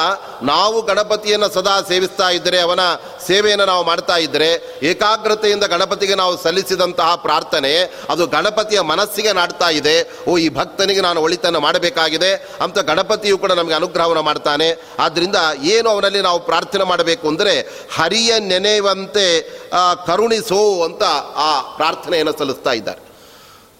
[0.43, 2.79] ನಾವು ಗಣಪತಿಯನ್ನು ಸದಾ ಸೇವಿಸ್ತಾ ಇದ್ದರೆ, ಅವನ
[3.27, 4.50] ಸೇವೆಯನ್ನು ನಾವು ಮಾಡ್ತಾ ಇದ್ದರೆ,
[4.83, 7.74] ಏಕಾಗ್ರತೆಯಿಂದ ಗಣಪತಿಗೆ ನಾವು ಸಲ್ಲಿಸಿದಂತಹ ಪ್ರಾರ್ಥನೆ,
[8.10, 9.95] ಅದು ಗಣಪತಿಯ ಮನಸ್ಸಿಗೆ ನಾಡ್ತಾ ಇದೆ.
[10.27, 12.31] ಓ, ಈ ಭಕ್ತನಿಗೆ ನಾನು ಒಳಿತನ್ನು ಮಾಡಬೇಕಾಗಿದೆ
[12.62, 14.69] ಅಂತ ಗಣಪತಿಯು ಕೂಡ ನಮಗೆ ಅನುಗ್ರಹವನ್ನು ಮಾಡ್ತಾನೆ.
[15.00, 15.36] ಆದ್ದರಿಂದ
[15.75, 17.55] ಏನು ಅವನಲ್ಲಿ ನಾವು ಪ್ರಾರ್ಥನೆ ಮಾಡಬೇಕು ಅಂದರೆ,
[18.00, 19.27] ಹರಿಯ ನೆನೆಯುವಂತೆ
[20.05, 21.03] ಕರುಣಿಸೋ ಅಂತ
[21.48, 23.12] ಆ ಪ್ರಾರ್ಥನೆಯನ್ನು ಸಲ್ಲಿಸ್ತಾ ಇದ್ದಾರೆ.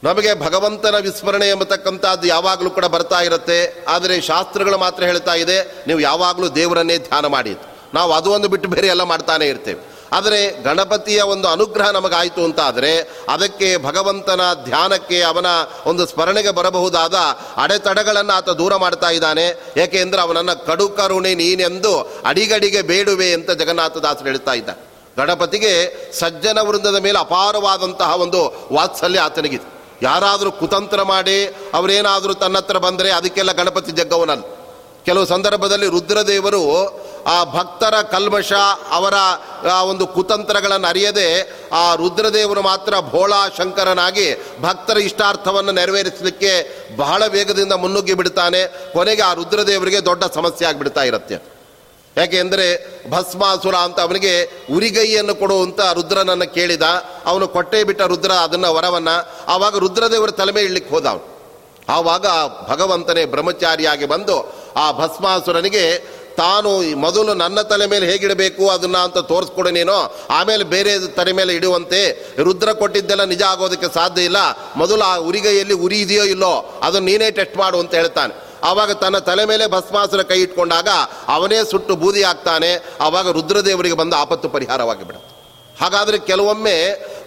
[0.06, 3.60] ನಮಗೆ ಭಗವಂತನ ವಿಸ್ಮರಣೆ ಎಂಬತಕ್ಕಂಥದ್ದು ಯಾವಾಗಲೂ ಕೂಡ ಬರ್ತಾ ಇರುತ್ತೆ.
[3.94, 5.58] ಆದರೆ ಶಾಸ್ತ್ರಗಳು ಮಾತ್ರ ಹೇಳ್ತಾ ಇದೆ,
[5.88, 7.54] ನೀವು ಯಾವಾಗಲೂ ದೇವರನ್ನೇ ಧ್ಯಾನ ಮಾಡಿ
[7.98, 9.82] ನಾವು ಅದು ಒಂದು ಬಿಟ್ಟು ಬೇರೆ ಎಲ್ಲ ಮಾಡ್ತಾನೆ ಇರ್ತೇವೆ.
[10.18, 12.92] ಆದರೆ ಗಣಪತಿಯ ಒಂದು ಅನುಗ್ರಹ ನಮಗಾಯಿತು ಅಂತ ಆದರೆ
[13.36, 15.50] ಅದಕ್ಕೆ ಭಗವಂತನ ಧ್ಯಾನಕ್ಕೆ ಅವನ
[15.92, 17.16] ಒಂದು ಸ್ಮರಣೆಗೆ ಬರಬಹುದಾದ
[17.64, 19.46] ಅಡೆತಡೆಗಳನ್ನು ಆತ ದೂರ ಮಾಡ್ತಾ ಇದ್ದಾನೆ.
[19.84, 21.94] ಏಕೆಂದರೆ ಅವನನ್ನು ಕಡು ಕರುಣೆ ನೀನೆಂದು
[22.32, 24.70] ಅಡಿಗಡಿಗೆ ಬೇಡುವೆ ಅಂತ ಜಗನ್ನಾಥದಾಸರು ಹೇಳ್ತಾ ಇದ್ದ
[25.20, 25.74] ಗಣಪತಿಗೆ
[26.20, 28.42] ಸಜ್ಜನ ವೃಂದದ ಮೇಲೆ ಅಪಾರವಾದಂತಹ ಒಂದು
[28.78, 29.68] ವಾತ್ಸಲ್ಯ ಆತನಿಗಿದೆ.
[30.04, 34.64] ಯಾರಾದರೂ ಕುತಂತ್ರ ಮಾಡಿ ಅವರೇನಾದರೂ ತನ್ನ ಹತ್ರ ಬಂದರೆ ಅದಕ್ಕೆಲ್ಲ ಗಣಪತಿ ಜಗ್ಗವನನ್ನು
[35.06, 36.64] ಕೆಲವು ಸಂದರ್ಭದಲ್ಲಿ ರುದ್ರದೇವರು
[37.28, 38.54] ಆ ಭಕ್ತರ ಕಲ್ಮಶ
[38.92, 39.14] ಅವರ
[39.84, 41.28] ಒಂದು ಕುತಂತ್ರಗಳನ್ನು ಅರಿಯದೆ
[41.74, 46.52] ಆ ರುದ್ರದೇವರು ಮಾತ್ರ ಭೋಳಾ ಶಂಕರನಾಗಿ ಭಕ್ತರ ಇಷ್ಟಾರ್ಥವನ್ನು ನೆರವೇರಿಸಲಿಕ್ಕೆ
[46.98, 48.94] ಬಹಳ ವೇಗದಿಂದ ಮುನ್ನುಗ್ಗಿ ಬಿಡ್ತಾನೆ.
[48.94, 51.53] ಕೊನೆಗೆ ಆ ರುದ್ರದೇವರಿಗೆ ದೊಡ್ಡ ಸಮಸ್ಯೆ ಆಗಿಬಿಡ್ತಾ ಇರುತ್ತೆ.
[52.18, 52.66] ಯಾಕೆ ಅಂದರೆ
[53.10, 56.82] ಭಸ್ಮಾಸುರ ಅಂತ ಅವನಿಗೆ ಉರಿಗೈಯನ್ನು ಕೊಡುವಂತ ರುದ್ರನನ್ನು ಕೇಳಿದ.
[57.26, 59.16] ಅವನು ಕೊಟ್ಟೆ ಬಿಟ್ಟ ರುದ್ರ ಅದನ್ನು ವರವನ್ನು.
[59.48, 61.34] ಆವಾಗ ರುದ್ರದೇವರ ತಲೆಮೆ ಇಳ್ಲಿಕ್ಕೆ ಹೋದ ಅವನು.
[61.90, 62.26] ಆವಾಗ
[62.70, 64.36] ಭಗವಂತನೇ ಬ್ರಹ್ಮಚಾರಿಯಾಗಿ ಬಂದು
[64.76, 70.16] ಆ ಭಸ್ಮಾಸುರನಿಗೆ ತಾನು ಮೊದಲು ನನ್ನ ತಲೆ ಮೇಲೆ ಹೇಗಿಡಬೇಕು ಅದನ್ನು ಅಂತ ತೋರಿಸ್ಕೊಡು ನೀನು.
[70.30, 72.34] ಆಮೇಲೆ ಬೇರೆ ತಲೆ ಮೇಲೆ ಇಡುವಂತೆ.
[72.38, 74.38] ರುದ್ರ ಕೊಟ್ಟಿದ್ದೆಲ್ಲ ನಿಜ ಆಗೋದಕ್ಕೆ ಸಾಧ್ಯ ಇಲ್ಲ.
[74.76, 78.53] ಮೊದಲು ಆ ಉರಿಗೈಯಲ್ಲಿ ಉರಿ ಇದೆಯೋ ಇಲ್ಲೋ ಅದನ್ನು ನೀನೇ ಟೆಸ್ಟ್ ಮಾಡು ಅಂತ ಹೇಳ್ತಾನೆ.
[78.64, 80.90] ಆವಾಗ ತನ್ನ ತಲೆ ಮೇಲೆ ಭಸ್ಮಾಸುರ ಕೈ ಇಟ್ಕೊಂಡಾಗ
[81.28, 85.32] ಅವನೇ ಸುಟ್ಟು ಬೂದಿ ಆಗ್ತಾನೆ ಆವಾಗ ರುದ್ರದೇವರಿಗೆ ಬಂದ ಆಪತ್ತು ಪರಿಹಾರವಾಗಿ ಬಿಡುತ್ತೆ
[85.82, 86.76] ಹಾಗಾದರೆ ಕೆಲವೊಮ್ಮೆ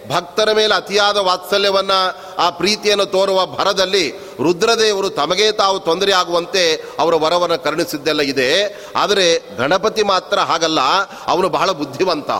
[0.09, 1.97] ಭಕ್ತರ ಮೇಲೆ ಅತಿಯಾದ ವಾತ್ಸಲ್ಯವನ್ನು,
[2.39, 4.11] ಆ ಪ್ರೀತಿಯನ್ನು ತೋರುವ ಭರದಲ್ಲಿ
[4.43, 8.79] ರುದ್ರದೇವರು ತಮಗೆ ತಾವು ತೊಂದರೆ ಆಗುವಂತೆ ಅವರ ವರವನ್ನು ಕರುಣಿಸಿದ್ದೆಲ್ಲ ಇದೆ.
[8.95, 10.79] ಆದರೆ ಗಣಪತಿ ಮಾತ್ರ ಹಾಗಲ್ಲ,
[11.27, 12.31] ಅವನು ಬಹಳ ಬುದ್ಧಿವಂತ.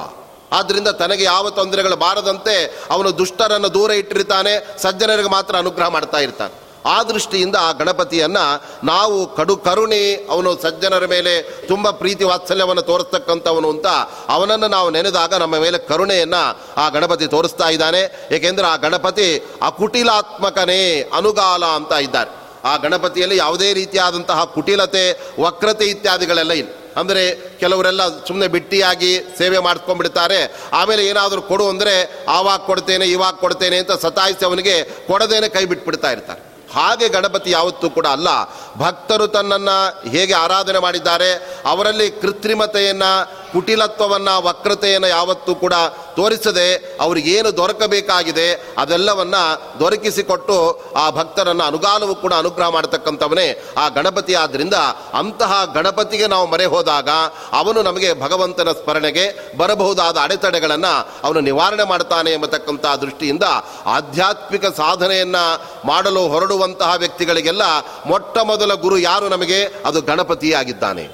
[0.51, 2.55] ಆದ್ದರಿಂದ ತನಗೆ ಯಾವ ತೊಂದರೆಗಳು ಬಾರದಂತೆ
[2.89, 6.66] ಅವನು ದುಷ್ಟರನ್ನು ದೂರ ಇಟ್ಟಿರ್ತಾನೆ, ಸಜ್ಜನರಿಗೆ ಮಾತ್ರ ಅನುಗ್ರಹ ಮಾಡ್ತಾ ಇರ್ತಾನೆ.
[6.85, 8.45] ಆ ದೃಷ್ಟಿಯಿಂದ ಆ ಗಣಪತಿಯನ್ನು
[8.91, 10.01] ನಾವು ಕಡು ಕರುಣೆ,
[10.33, 11.33] ಅವನು ಸಜ್ಜನರ ಮೇಲೆ
[11.67, 13.87] ತುಂಬ ಪ್ರೀತಿ ವಾತ್ಸಲ್ಯವನ್ನು ತೋರಿಸ್ತಕ್ಕಂಥವನು ಅಂತ
[14.35, 16.41] ಅವನನ್ನು ನಾವು ನೆನೆದಾಗ ನಮ್ಮ ಮೇಲೆ ಕರುಣೆಯನ್ನು
[16.83, 18.01] ಆ ಗಣಪತಿ ತೋರಿಸ್ತಾ ಇದ್ದಾನೆ.
[18.37, 19.29] ಏಕೆಂದರೆ ಆ ಗಣಪತಿ
[19.69, 20.81] ಅಕುಟಿಲಾತ್ಮಕನೇ,
[21.19, 22.31] ಅನುಗಾಲ ಅಂತ ಇದ್ದಾರೆ.
[22.71, 25.05] ಆ ಗಣಪತಿಯಲ್ಲಿ ಯಾವುದೇ ರೀತಿಯಾದಂತಹ ಕುಟಿಲತೆ,
[25.39, 26.71] ವಕ್ರತೆ ಇತ್ಯಾದಿಗಳೆಲ್ಲ ಇಲ್ಲ.
[27.01, 27.23] ಅಂದರೆ
[27.61, 30.39] ಕೆಲವರೆಲ್ಲ ಸುಮ್ಮನೆ ಬಿಟ್ಟಿಯಾಗಿ ಸೇವೆ ಮಾಡ್ಕೊಂಡ್ಬಿಡ್ತಾರೆ.
[30.79, 31.93] ಆಮೇಲೆ ಏನಾದರೂ ಕೊಡು ಅಂದರೆ
[32.37, 34.75] ಆವಾಗ ಕೊಡ್ತೇನೆ, ಇವಾಗ ಕೊಡ್ತೇನೆ ಅಂತ ಸತಾಯಿಸಿ ಅವನಿಗೆ
[35.09, 36.41] ಕೊಡದೇನೆ ಕೈ ಬಿಟ್ಬಿಡ್ತಾ ಇರ್ತಾರೆ.
[36.75, 38.29] ಹಾಗೆ ಗಣಪತಿ ಯಾವತ್ತೂ ಕೂಡ ಅಲ್ಲ.
[38.77, 43.11] ಭಕ್ತರು ತನ್ನನ್ನು ಹೇಗೆ ಆರಾಧನೆ ಮಾಡಿದ್ದಾರೆ, ಅವರಲ್ಲಿ ಕೃತ್ರಿಮತೆಯನ್ನು,
[43.53, 45.73] ಕುಟಿಲತ್ವವನ್ನು, ವಕ್ರತೆಯನ್ನು ಯಾವತ್ತೂ ಕೂಡ
[46.17, 49.35] ತೋರಿಸದೆ ಅವ್ರಿಗೇನು ದೊರಕಬೇಕಾಗಿದೆ ಅದೆಲ್ಲವನ್ನ
[49.79, 50.57] ದೊರಕಿಸಿಕೊಟ್ಟು
[50.95, 53.47] ಆ ಭಕ್ತರನ್ನು ಅನುಗಾಲವು ಕೂಡ ಅನುಗ್ರಹ ಮಾಡತಕ್ಕಂಥವನೇ
[53.77, 54.35] ಆ ಗಣಪತಿ.
[54.35, 54.73] ಆದ್ದರಿಂದ
[55.13, 57.09] ಅಂತಹ ಗಣಪತಿಗೆ ನಾವು ಮರೆ ಹೋದಾಗ
[57.51, 59.25] ಅವನು ನಮಗೆ ಭಗವಂತನ ಸ್ಮರಣೆಗೆ
[59.57, 60.93] ಬರಬಹುದಾದ ಅಡೆತಡೆಗಳನ್ನು
[61.23, 63.43] ಅವನು ನಿವಾರಣೆ ಮಾಡ್ತಾನೆ ಎಂಬತಕ್ಕಂಥ ದೃಷ್ಟಿಯಿಂದ
[63.85, 65.43] ಆಧ್ಯಾತ್ಮಿಕ ಸಾಧನೆಯನ್ನು
[65.87, 67.63] ಮಾಡಲು ಹೊರಡುವಂತಹ ವ್ಯಕ್ತಿಗಳಿಗೆಲ್ಲ
[68.05, 69.59] ಮೊಟ್ಟ ಮೊದಲ ಗುರು ಯಾರು ನಮಗೆ?
[69.85, 71.05] ಅದು ಗಣಪತಿಯಾಗಿದ್ದಾನೆ.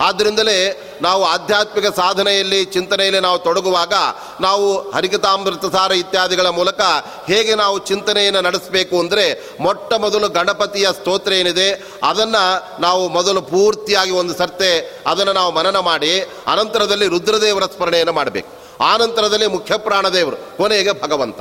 [0.00, 0.56] ಆದ್ದರಿಂದಲೇ
[1.02, 3.94] ನಾವು ಆಧ್ಯಾತ್ಮಿಕ ಸಾಧನೆಯಲ್ಲಿ, ಚಿಂತನೆಯಲ್ಲಿ ನಾವು ತೊಡಗುವಾಗ
[4.40, 6.80] ನಾವು ಹರಿಕತಾಮೃತ ಸಾರ ಇತ್ಯಾದಿಗಳ ಮೂಲಕ
[7.28, 9.24] ಹೇಗೆ ನಾವು ಚಿಂತನೆಯನ್ನು ನಡೆಸಬೇಕು ಅಂದರೆ
[9.60, 11.68] ಮೊಟ್ಟ ಮೊದಲು ಗಣಪತಿಯ ಸ್ತೋತ್ರ ಏನಿದೆ,
[12.02, 12.44] ಅದನ್ನು
[12.80, 14.72] ನಾವು ಮೊದಲು ಪೂರ್ತಿಯಾಗಿ ಒಂದು ಸರ್ತೆ
[15.06, 16.14] ಅದನ್ನು ನಾವು ಮನನ ಮಾಡಿ,
[16.46, 18.50] ಅನಂತರದಲ್ಲಿ ರುದ್ರದೇವರ ಸ್ಮರಣೆಯನ್ನು ಮಾಡಬೇಕು.
[18.84, 21.40] ಆನಂತರದಲ್ಲಿ ಮುಖ್ಯ ಪ್ರಾಣದೇವರು ಕೊನೆಗೆ ಭಗವಂತ.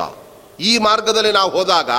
[0.59, 1.89] ಈ ಮಾರ್ಗದಲ್ಲಿ ನಾವು ಹೋದಾಗ,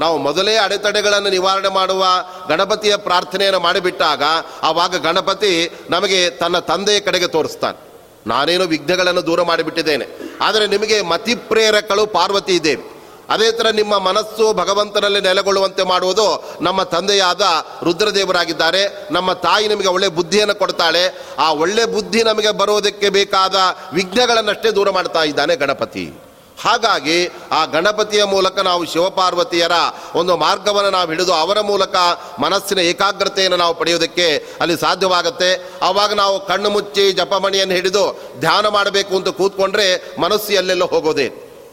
[0.00, 2.04] ನಾವು ಮೊದಲೇ ಅಡೆತಡೆಗಳನ್ನು ನಿವಾರಣೆ ಮಾಡುವ
[2.48, 4.22] ಗಣಪತಿಯ ಪ್ರಾರ್ಥನೆಯನ್ನು ಮಾಡಿಬಿಟ್ಟಾಗ,
[4.62, 7.92] ಆವಾಗ ಗಣಪತಿ ನಮಗೆ ತನ್ನ ತಂದೆಯ ಕಡೆಗೆ ತೋರಿಸ್ತಾನೆ.
[8.26, 10.06] ನಾನೇನು ವಿಘ್ನಗಳನ್ನು ದೂರ ಮಾಡಿಬಿಟ್ಟಿದ್ದೇನೆ.
[10.40, 12.88] ಆದರೆ ನಿಮಗೆ ಮತಿಪ್ರೇರಕಳು ಪಾರ್ವತಿ ದೇವಿ.
[13.30, 17.42] ಅದೇ ಥರ ನಿಮ್ಮ ಮನಸ್ಸು ಭಗವಂತನಲ್ಲಿ ನೆಲೆಗೊಳ್ಳುವಂತೆ ಮಾಡುವುದು ನಮ್ಮ ತಂದೆಯಾದ
[17.82, 19.08] ರುದ್ರದೇವರಾಗಿದ್ದಾರೆ.
[19.10, 21.24] ನಮ್ಮ ತಾಯಿ ನಿಮಗೆ ಒಳ್ಳೆ ಬುದ್ಧಿಯನ್ನು ಕೊಡ್ತಾಳೆ.
[21.38, 23.54] ಆ ಒಳ್ಳೆ ಬುದ್ಧಿ ನಮಗೆ ಬರೋದಕ್ಕೆ ಬೇಕಾದ
[23.92, 26.12] ವಿಘ್ನಗಳನ್ನಷ್ಟೇ ದೂರ ಮಾಡ್ತಾ ಇದ್ದಾನೆ ಗಣಪತಿ.
[26.64, 27.18] ಹಾಗಾಗಿ
[27.58, 29.76] ಆ ಗಣಪತಿಯ ಮೂಲಕ ನಾವು ಶಿವಪಾರ್ವತಿಯರ
[30.20, 31.96] ಒಂದು ಮಾರ್ಗವನ್ನು ನಾವು ಹಿಡಿದು ಅವರ ಮೂಲಕ
[32.44, 34.26] ಮನಸ್ಸಿನ ಏಕಾಗ್ರತೆಯನ್ನು ನಾವು ಪಡೆಯೋದಕ್ಕೆ
[34.64, 35.52] ಅಲ್ಲಿ ಸಾಧ್ಯವಾಗುತ್ತೆ.
[35.88, 38.04] ಆವಾಗ ನಾವು ಕಣ್ಣು ಮುಚ್ಚಿ ಜಪಮಣಿಯನ್ನು ಹಿಡಿದು
[38.44, 39.88] ಧ್ಯಾನ ಮಾಡಬೇಕು ಅಂತ ಕೂತ್ಕೊಂಡ್ರೆ
[40.24, 41.28] ಮನಸ್ಸು ಎಲ್ಲೆಲ್ಲೋ ಹೋಗೋದೇ.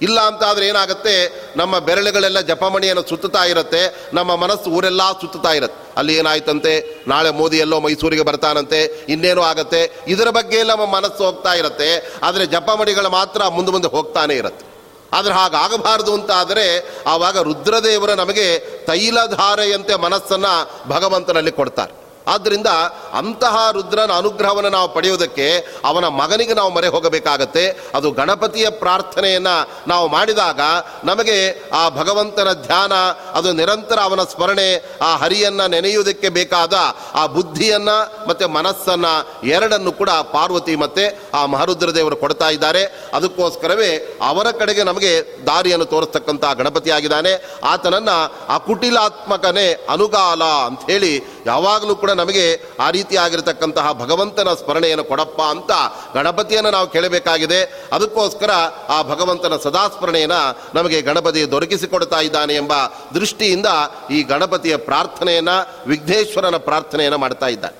[0.07, 1.13] ಇಲ್ಲ ಅಂತ ಆದರೆ ಏನಾಗುತ್ತೆ,
[1.59, 3.81] ನಮ್ಮ ಬೆರಳುಗಳೆಲ್ಲ ಜಪಮಣಿಯನ್ನು ಸುತ್ತುತ್ತಾ ಇರುತ್ತೆ,
[4.17, 5.79] ನಮ್ಮ ಮನಸ್ಸು ಊರೆಲ್ಲ ಸುತ್ತುತ್ತಾ ಇರುತ್ತೆ.
[5.99, 6.73] ಅಲ್ಲಿ ಏನಾಯ್ತಂತೆ,
[7.11, 8.79] ನಾಳೆ ಮೋದಿ ಎಲ್ಲೋ ಮೈಸೂರಿಗೆ ಬರ್ತಾನಂತೆ,
[9.13, 9.81] ಇನ್ನೇನು ಆಗುತ್ತೆ,
[10.13, 11.89] ಇದರ ಬಗ್ಗೆ ನಮ್ಮ ಮನಸ್ಸು ಹೋಗ್ತಾ ಇರುತ್ತೆ,
[12.27, 14.65] ಆದರೆ ಜಪಮಣಿಗಳು ಮಾತ್ರ ಮುಂದೆ ಮುಂದೆ ಹೋಗ್ತಾನೆ ಇರುತ್ತೆ.
[15.13, 16.65] ಆದರೆ ಹಾಗಾಗಬಾರದು ಅಂತ ಆದರೆ
[17.07, 22.08] ಆವಾಗ ರುದ್ರದೇವರ ನಮಗೆ ತೈಲಧಾರೆಯಂತೆ ಮನಸ್ಸನ್ನು ಭಗವಂತನಲ್ಲಿ ಕೊಡ್ತಾರೆ.
[22.33, 22.71] ಆದ್ದರಿಂದ
[23.19, 25.47] ಅಂತಹ ರುದ್ರನ ಅನುಗ್ರಹವನ್ನು ನಾವು ಪಡೆಯುವುದಕ್ಕೆ
[25.85, 27.63] ಅವನ ಮಗನಿಗೆ ನಾವು ಮರೆ ಹೋಗಬೇಕಾಗತ್ತೆ.
[27.93, 29.55] ಅದು ಗಣಪತಿಯ ಪ್ರಾರ್ಥನೆಯನ್ನು
[29.91, 30.61] ನಾವು ಮಾಡಿದಾಗ
[31.03, 31.37] ನಮಗೆ
[31.73, 32.93] ಆ ಭಗವಂತನ ಧ್ಯಾನ,
[33.37, 34.69] ಅದು ನಿರಂತರ ಅವನ ಸ್ಮರಣೆ,
[35.01, 36.73] ಆ ಹರಿಯನ್ನು ನೆನೆಯುವುದಕ್ಕೆ ಬೇಕಾದ
[37.15, 37.97] ಆ ಬುದ್ಧಿಯನ್ನು
[38.29, 39.13] ಮತ್ತು ಮನಸ್ಸನ್ನು
[39.47, 42.83] ಎರಡನ್ನು ಕೂಡ ಪಾರ್ವತಿ ಮತ್ತು ಆ ಮಹರುದ್ರ ದೇವರು ಕೊಡ್ತಾ ಇದ್ದಾರೆ.
[43.13, 43.91] ಅದಕ್ಕೋಸ್ಕರವೇ
[44.27, 45.11] ಅವರ ಕಡೆಗೆ ನಮಗೆ
[45.47, 47.33] ದಾರಿಯನ್ನು ತೋರಿಸ್ತಕ್ಕಂಥ ಗಣಪತಿಯಾಗಿದ್ದಾನೆ.
[47.63, 48.17] ಆತನನ್ನು
[48.53, 51.13] ಆ ಕುಟಿಲಾತ್ಮಕನೇ ಅನುಗಾಲ ಅಂಥೇಳಿ
[51.45, 52.45] ಯಾವಾಗಲೂ ಕೂಡ ನಮಗೆ
[52.79, 55.71] ಆ ರೀತಿಯಾಗಿರತಕ್ಕಂತಹ ಭಗವಂತನ ಸ್ಮರಣೆಯನ್ನು ಕೊಡಪ್ಪ ಅಂತ
[56.13, 57.59] ಗಣಪತಿಯನ್ನು ನಾವು ಕೇಳಬೇಕಾಗಿದೆ.
[57.91, 58.51] ಅದಕ್ಕೋಸ್ಕರ
[58.89, 60.41] ಆ ಭಗವಂತನ ಸದಾ ಸ್ಮರಣೆಯನ್ನು
[60.77, 62.73] ನಮಗೆ ಗಣಪತಿ ದೊರಕಿಸಿಕೊಡ್ತಾ ಇದ್ದಾನೆ ಎಂಬ
[63.15, 63.69] ದೃಷ್ಟಿಯಿಂದ
[64.11, 65.57] ಈ ಗಣಪತಿಯ ಪ್ರಾರ್ಥನೆಯನ್ನು,
[65.89, 67.77] ವಿಘ್ನೇಶ್ವರನ ಪ್ರಾರ್ಥನೆಯನ್ನು ಮಾಡ್ತಾ ಇದ್ದಾನೆ.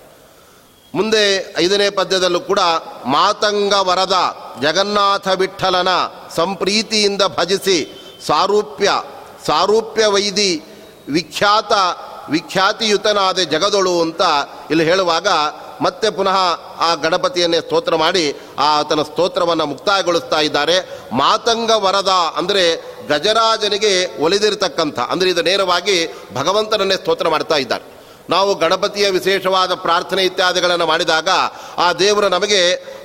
[0.96, 1.24] ಮುಂದೆ
[1.58, 2.62] ಐದನೇ ಪದ್ಯದಲ್ಲೂ ಕೂಡ
[3.06, 4.18] ಮಾತಂಗ ವರದ
[4.62, 5.92] ಜಗನ್ನಾಥ ವಿಠಲನ
[6.36, 7.78] ಸಂಪ್ರೀತಿಯಿಂದ ಭಜಿಸಿ
[8.28, 8.90] ಸಾರೂಪ್ಯ
[9.46, 10.52] ಸಾರೂಪ್ಯ ವೈದಿ
[11.10, 11.74] ವಿಖ್ಯಾತ
[12.36, 14.22] ವಿಖ್ಯಾತಿಯುತನಾದ ಜಗದೊಳು ಅಂತ
[14.72, 15.28] ಇಲ್ಲಿ ಹೇಳುವಾಗ
[15.86, 16.38] ಮತ್ತೆ ಪುನಃ
[16.86, 18.24] ಆ ಗಣಪತಿಯನ್ನೇ ಸ್ತೋತ್ರ ಮಾಡಿ
[18.70, 20.76] ಆತನ ಸ್ತೋತ್ರವನ್ನು ಮುಕ್ತಾಯಗೊಳಿಸ್ತಾ ಇದ್ದಾರೆ.
[21.14, 22.64] ಮಾತಂಗ ವರದ ಅಂದರೆ
[23.12, 25.98] ಗಜರಾಜನಿಗೆ ಒಲಿದಿರತಕ್ಕಂಥ, ಅಂದರೆ ಇದು ನೇರವಾಗಿ
[26.36, 27.86] ಭಗವಂತನನ್ನೇ ಸ್ತೋತ್ರ ಮಾಡ್ತಾ ಇದ್ದಾರೆ.
[28.30, 31.30] ನಾವು ಗಣಪತಿಯ ವಿಶೇಷವಾದ ಪ್ರಾರ್ಥನೆ ಇತ್ಯಾದಿಗಳನ್ನು ಮಾಡಿದಾಗ
[31.86, 32.62] ಆ ದೇವರು ನಮಗೆ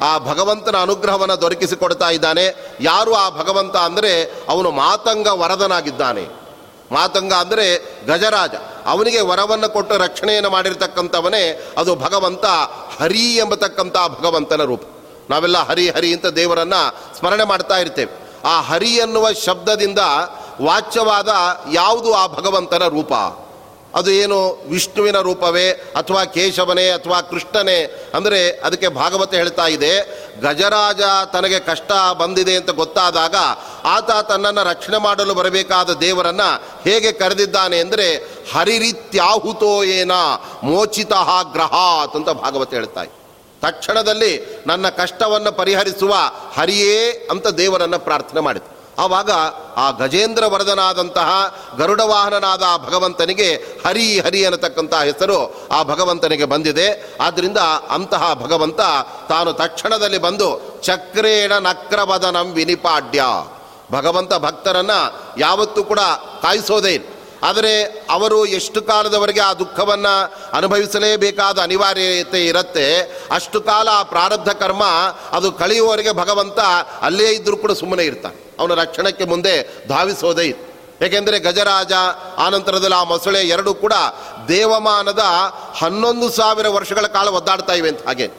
[0.08, 2.44] ಆ ಭಗವಂತನ ಅನುಗ್ರಹವನ್ನು ದೊರಕಿಸಿಕೊಡ್ತಾ ಇದ್ದಾನೆ.
[2.80, 4.12] ಯಾರು ಆ ಭಗವಂತ ಅಂದರೆ
[4.48, 6.24] ಅವನು ಮಾತಂಗ ವರದನಾಗಿದ್ದಾನೆ.
[6.94, 7.66] ಮಾತಂಗ ಅಂದರೆ
[8.06, 8.54] ಗಜರಾಜ.
[8.86, 11.44] ಅವನಿಗೆ ವರವನ್ನು ಕೊಟ್ಟು ರಕ್ಷಣೆಯನ್ನು ಮಾಡಿರ್ತಕ್ಕಂಥವನೇ
[11.78, 12.44] ಅದು ಭಗವಂತ,
[13.00, 14.82] ಹರಿ ಎಂಬತಕ್ಕಂಥ ಭಗವಂತನ ರೂಪ.
[15.30, 16.80] ನಾವೆಲ್ಲ ಹರಿ ಹರಿ ಅಂತ ದೇವರನ್ನು
[17.18, 18.12] ಸ್ಮರಣೆ ಮಾಡ್ತಾ ಇರ್ತೇವೆ.
[18.44, 19.98] ಆ ಹರಿ ಎನ್ನುವ ಶಬ್ದದಿಂದ
[20.62, 21.30] ವಾಚ್ಯವಾದ
[21.72, 23.12] ಯಾವುದು ಆ ಭಗವಂತನ ರೂಪ?
[23.94, 27.78] ಅದು ಏನು ವಿಷ್ಣುವಿನ ರೂಪವೇ ಅಥವಾ ಕೇಶವನೇ ಅಥವಾ ಕೃಷ್ಣನೇ?
[28.14, 29.92] ಅಂದರೆ ಅದಕ್ಕೆ ಭಾಗವತ ಹೇಳ್ತಾ ಇದೆ,
[30.42, 31.02] ಗಜರಾಜ
[31.32, 33.36] ತನಗೆ ಕಷ್ಟ ಬಂದಿದೆ ಅಂತ ಗೊತ್ತಾದಾಗ
[33.84, 36.42] ಆತ ತನ್ನನ್ನು ರಕ್ಷಣೆ ಮಾಡಲು ಬರಬೇಕಾದ ದೇವರನ್ನ
[36.84, 38.08] ಹೇಗೆ ಕರೆದಿದ್ದಾನೆ ಅಂದರೆ,
[38.52, 40.12] ಹರಿರಿತ್ಯಾಹುತೋ ಏನ
[40.62, 41.12] ಮೋಚಿತ
[41.52, 43.04] ಗ್ರಹಾತ್ ಅಂತ ಭಾಗವತ ಹೇಳ್ತಾ
[43.62, 46.14] ತಕ್ಷಣದಲ್ಲಿ ನನ್ನ ಕಷ್ಟವನ್ನು ಪರಿಹರಿಸುವ
[46.54, 49.30] ಹರಿಯೇ ಅಂತ ದೇವರನ್ನು ಪ್ರಾರ್ಥನೆ ಮಾಡಿತು ಆವಾಗ
[49.76, 51.30] ಆ ಗಜೇಂದ್ರ ವರದನಾದಂತಹ
[51.78, 57.16] ಗರುಡ ವಾಹನನಾದ ಆ ಭಗವಂತನಿಗೆ ಹರಿ ಹರಿ ಅನ್ನತಕ್ಕಂತಹ ಹೆಸರು ಆ ಭಗವಂತನಿಗೆ ಬಂದಿದೆ.
[57.20, 57.58] ಆದ್ದರಿಂದ
[57.90, 58.80] ಅಂತಹ ಭಗವಂತ
[59.28, 63.24] ತಾನು ತಕ್ಷಣದಲ್ಲಿ ಬಂದು ಚಕ್ರೇಣ ನಕ್ರವದನಂ ವಿನಿಪಾಡ್ಯ.
[63.92, 64.90] ಭಗವಂತ ಭಕ್ತರನ್ನ
[65.38, 65.98] ಯಾವತ್ತೂ ಕೂಡ
[66.42, 67.10] ಕಾಯಿಸೋದೇ
[67.42, 74.84] ಆದರೆ ಅವರು ಎಷ್ಟು ಕಾಲದವರೆಗೆ ಆ ದುಃಖವನ್ನು ಅನುಭವಿಸಲೇಬೇಕಾದ ಅನಿವಾರ್ಯತೆ ಇರುತ್ತೆ, ಅಷ್ಟು ಕಾಲ ಆ ಪ್ರಾರಬ್ಧ ಕರ್ಮ
[75.32, 76.58] ಅದು ಕಳೆಯುವವರೆಗೆ ಭಗವಂತ
[77.00, 78.43] ಅಲ್ಲೇ ಇದ್ದರೂ ಕೂಡ ಸುಮ್ಮನೆ ಇರ್ತಾನೆ.
[78.58, 80.70] ಅವನ ರಕ್ಷಣಕ್ಕೆ ಮುಂದೆ ಧಾವಿಸೋದೇ
[81.02, 81.92] ಏಕೆಂದರೆ ಗಜರಾಜ,
[82.38, 83.92] ಆನಂತರದಲ್ಲಿ ಆ ಮೊಸಳೆ ಎರಡೂ ಕೂಡ
[84.48, 85.22] ದೇವಮಾನದ
[85.78, 88.30] ಹನ್ನೊಂದು ಸಾವಿರ ವರ್ಷಗಳ ಕಾಲ ಒದ್ದಾಡ್ತಾ ಇವೆ ಅಂತ ಹಾಗೆ.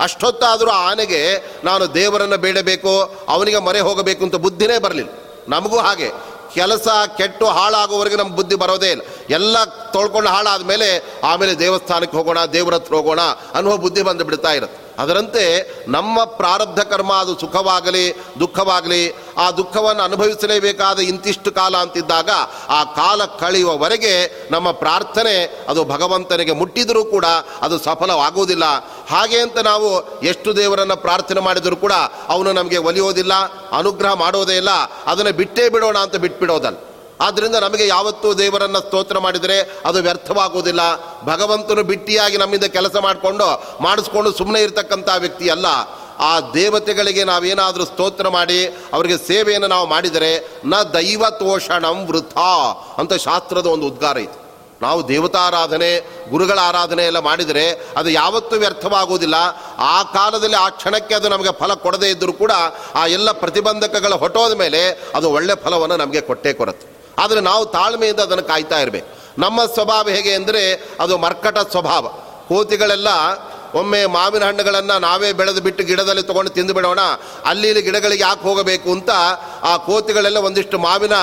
[0.00, 5.10] ಅಷ್ಟೊತ್ತಾದರೂ ಆನೆಗೆ, ನಾನು ದೇವರನ್ನು ಬೇಡಬೇಕು, ಅವನಿಗೆ ಮರೆ ಹೋಗಬೇಕು ಅಂತ ಬುದ್ಧಿನೇ ಬರಲಿಲ್ಲ.
[5.48, 6.10] ನಮಗೂ ಹಾಗೆ.
[6.54, 9.02] ಕೆಲಸ ಕೆಟ್ಟು ಹಾಳಾಗುವವರೆಗೆ ನಮ್ಮ ಬುದ್ಧಿ ಬರೋದೇ ಇಲ್ಲ.
[9.30, 13.20] ಎಲ್ಲ ತೊಳ್ಕೊಂಡು ಹಾಳಾದ ಮೇಲೆ ಆಮೇಲೆ ದೇವಸ್ಥಾನಕ್ಕೆ ಹೋಗೋಣ, ದೇವರ ಹತ್ರ ಹೋಗೋಣ
[13.54, 14.83] ಅನ್ನುವ ಬುದ್ಧಿ ಬಂದು ಬಿಡ್ತಾ ಇರುತ್ತೆ.
[14.98, 22.30] ಅದರಂತೆ ನಮ್ಮ ಪ್ರಾರಬ್ಧ ಕರ್ಮ ಅದು ಸುಖವಾಗಲಿ, ದುಃಖವಾಗಲಿ, ಆ ದುಃಖವನ್ನು ಅನುಭವಿಸಲೇಬೇಕಾದ ಇಂತಿಷ್ಟು ಕಾಲ ಅಂತಿದ್ದಾಗ
[22.68, 27.24] ಆ ಕಾಲ ಕಳೆಯುವವರೆಗೆ ನಮ್ಮ ಪ್ರಾರ್ಥನೆ ಅದು ಭಗವಂತನಿಗೆ ಮುಟ್ಟಿದರೂ ಕೂಡ
[27.62, 28.64] ಅದು ಸಫಲವಾಗುವುದಿಲ್ಲ.
[29.08, 31.92] ಹಾಗೆ ಅಂತ ನಾವು ಎಷ್ಟು ದೇವರನ್ನು ಪ್ರಾರ್ಥನೆ ಮಾಡಿದರೂ ಕೂಡ
[32.28, 33.34] ಅವನು ನಮಗೆ ಒಲಿಯೋದಿಲ್ಲ,
[33.78, 34.70] ಅನುಗ್ರಹ ಮಾಡೋದೇ ಇಲ್ಲ.
[35.06, 36.76] ಅದನ್ನು ಬಿಟ್ಟೇ ಬಿಡೋಣ ಅಂತ ಬಿಟ್ಬಿಡೋದಲ್ಲ.
[37.20, 40.80] ಆದ್ದರಿಂದ ನಮಗೆ ಯಾವತ್ತೂ ದೇವರನ್ನು ಸ್ತೋತ್ರ ಮಾಡಿದರೆ ಅದು ವ್ಯರ್ಥವಾಗುವುದಿಲ್ಲ.
[41.24, 45.66] ಭಗವಂತನು ಬಿಟ್ಟಿಯಾಗಿ ನಮ್ಮಿಂದ ಕೆಲಸ ಮಾಡಿಕೊಂಡು, ಮಾಡಿಸ್ಕೊಂಡು ಸುಮ್ಮನೆ ಇರತಕ್ಕಂಥ ವ್ಯಕ್ತಿ ಅಲ್ಲ.
[46.18, 52.38] ಆ ದೇವತೆಗಳಿಗೆ ನಾವೇನಾದರೂ ಸ್ತೋತ್ರ ಮಾಡಿ, ಅವರಿಗೆ ಸೇವೆಯನ್ನು ನಾವು ಮಾಡಿದರೆ, ನ ದೈವ ತೋಷಣಂ ವೃಥ
[52.98, 54.44] ಅಂತ ಶಾಸ್ತ್ರದ ಒಂದು ಉದ್ಗಾರ ಇದೆ.
[54.82, 56.00] ನಾವು ದೇವತಾರಾಧನೆ,
[56.30, 59.34] ಗುರುಗಳ ಆರಾಧನೆ ಎಲ್ಲ ಮಾಡಿದರೆ ಅದು ಯಾವತ್ತೂ ವ್ಯರ್ಥವಾಗುವುದಿಲ್ಲ.
[59.78, 62.52] ಆ ಕಾಲದಲ್ಲಿ ಆ ಕ್ಷಣಕ್ಕೆ ಅದು ನಮಗೆ ಫಲ ಕೊಡದೇ ಇದ್ದರೂ ಕೂಡ,
[62.94, 68.44] ಆ ಎಲ್ಲ ಪ್ರತಿಬಂಧಕಗಳ ಹೊಟ್ಟೋದ ಮೇಲೆ ಅದು ಒಳ್ಳೆ ಫಲವನ್ನು ನಮಗೆ ಕೊಟ್ಟೇ ಕೊಡುತ್ತೆ ಆದರೆ ನಾವು ತಾಳ್ಮೆಯಿಂದ ಅದನ್ನು
[68.52, 69.08] ಕಾಯ್ತಾ ಇರಬೇಕು.
[69.44, 70.62] ನಮ್ಮ ಸ್ವಭಾವ ಹೇಗೆ ಅಂದರೆ
[71.04, 72.04] ಅದು ಮರ್ಕಟ ಸ್ವಭಾವ.
[72.48, 73.08] ಕೋತಿಗಳೆಲ್ಲ
[73.80, 77.02] ಒಮ್ಮೆ ಮಾವಿನ ಹಣ್ಣುಗಳನ್ನು ನಾವೇ ಬೆಳೆದು ಬಿಟ್ಟು ಗಿಡದಲ್ಲಿ ತೊಗೊಂಡು ತಿಂದು ಬಿಡೋಣ,
[77.50, 79.10] ಅಲ್ಲಿ ಗಿಡಗಳಿಗೆ ಯಾಕೆ ಹೋಗಬೇಕು ಅಂತ
[79.70, 81.16] ಆ ಕೋತಿಗಳೆಲ್ಲ ಒಂದಿಷ್ಟು ಮಾವಿನ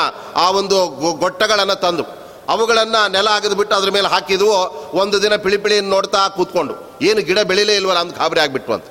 [0.44, 0.78] ಆ ಒಂದು
[1.24, 2.06] ಗೊಟ್ಟಗಳನ್ನು ತಂದು,
[2.54, 3.28] ಅವುಗಳನ್ನು ನೆಲ
[3.60, 4.58] ಬಿಟ್ಟು ಅದ್ರ ಮೇಲೆ ಹಾಕಿದ್ವು,
[5.02, 6.76] ಒಂದು ದಿನ ಪಿಳಿಪಿಳಿಯನ್ನು ನೋಡ್ತಾ ಕೂತ್ಕೊಂಡು,
[7.10, 8.88] ಏನು ಗಿಡ ಬೆಳೀಲೇ ಇಲ್ವಲ್ಲ ಅಂತ ಗಾಬರಿ ಆಗಿಬಿಟ್ಟು ಅಂತ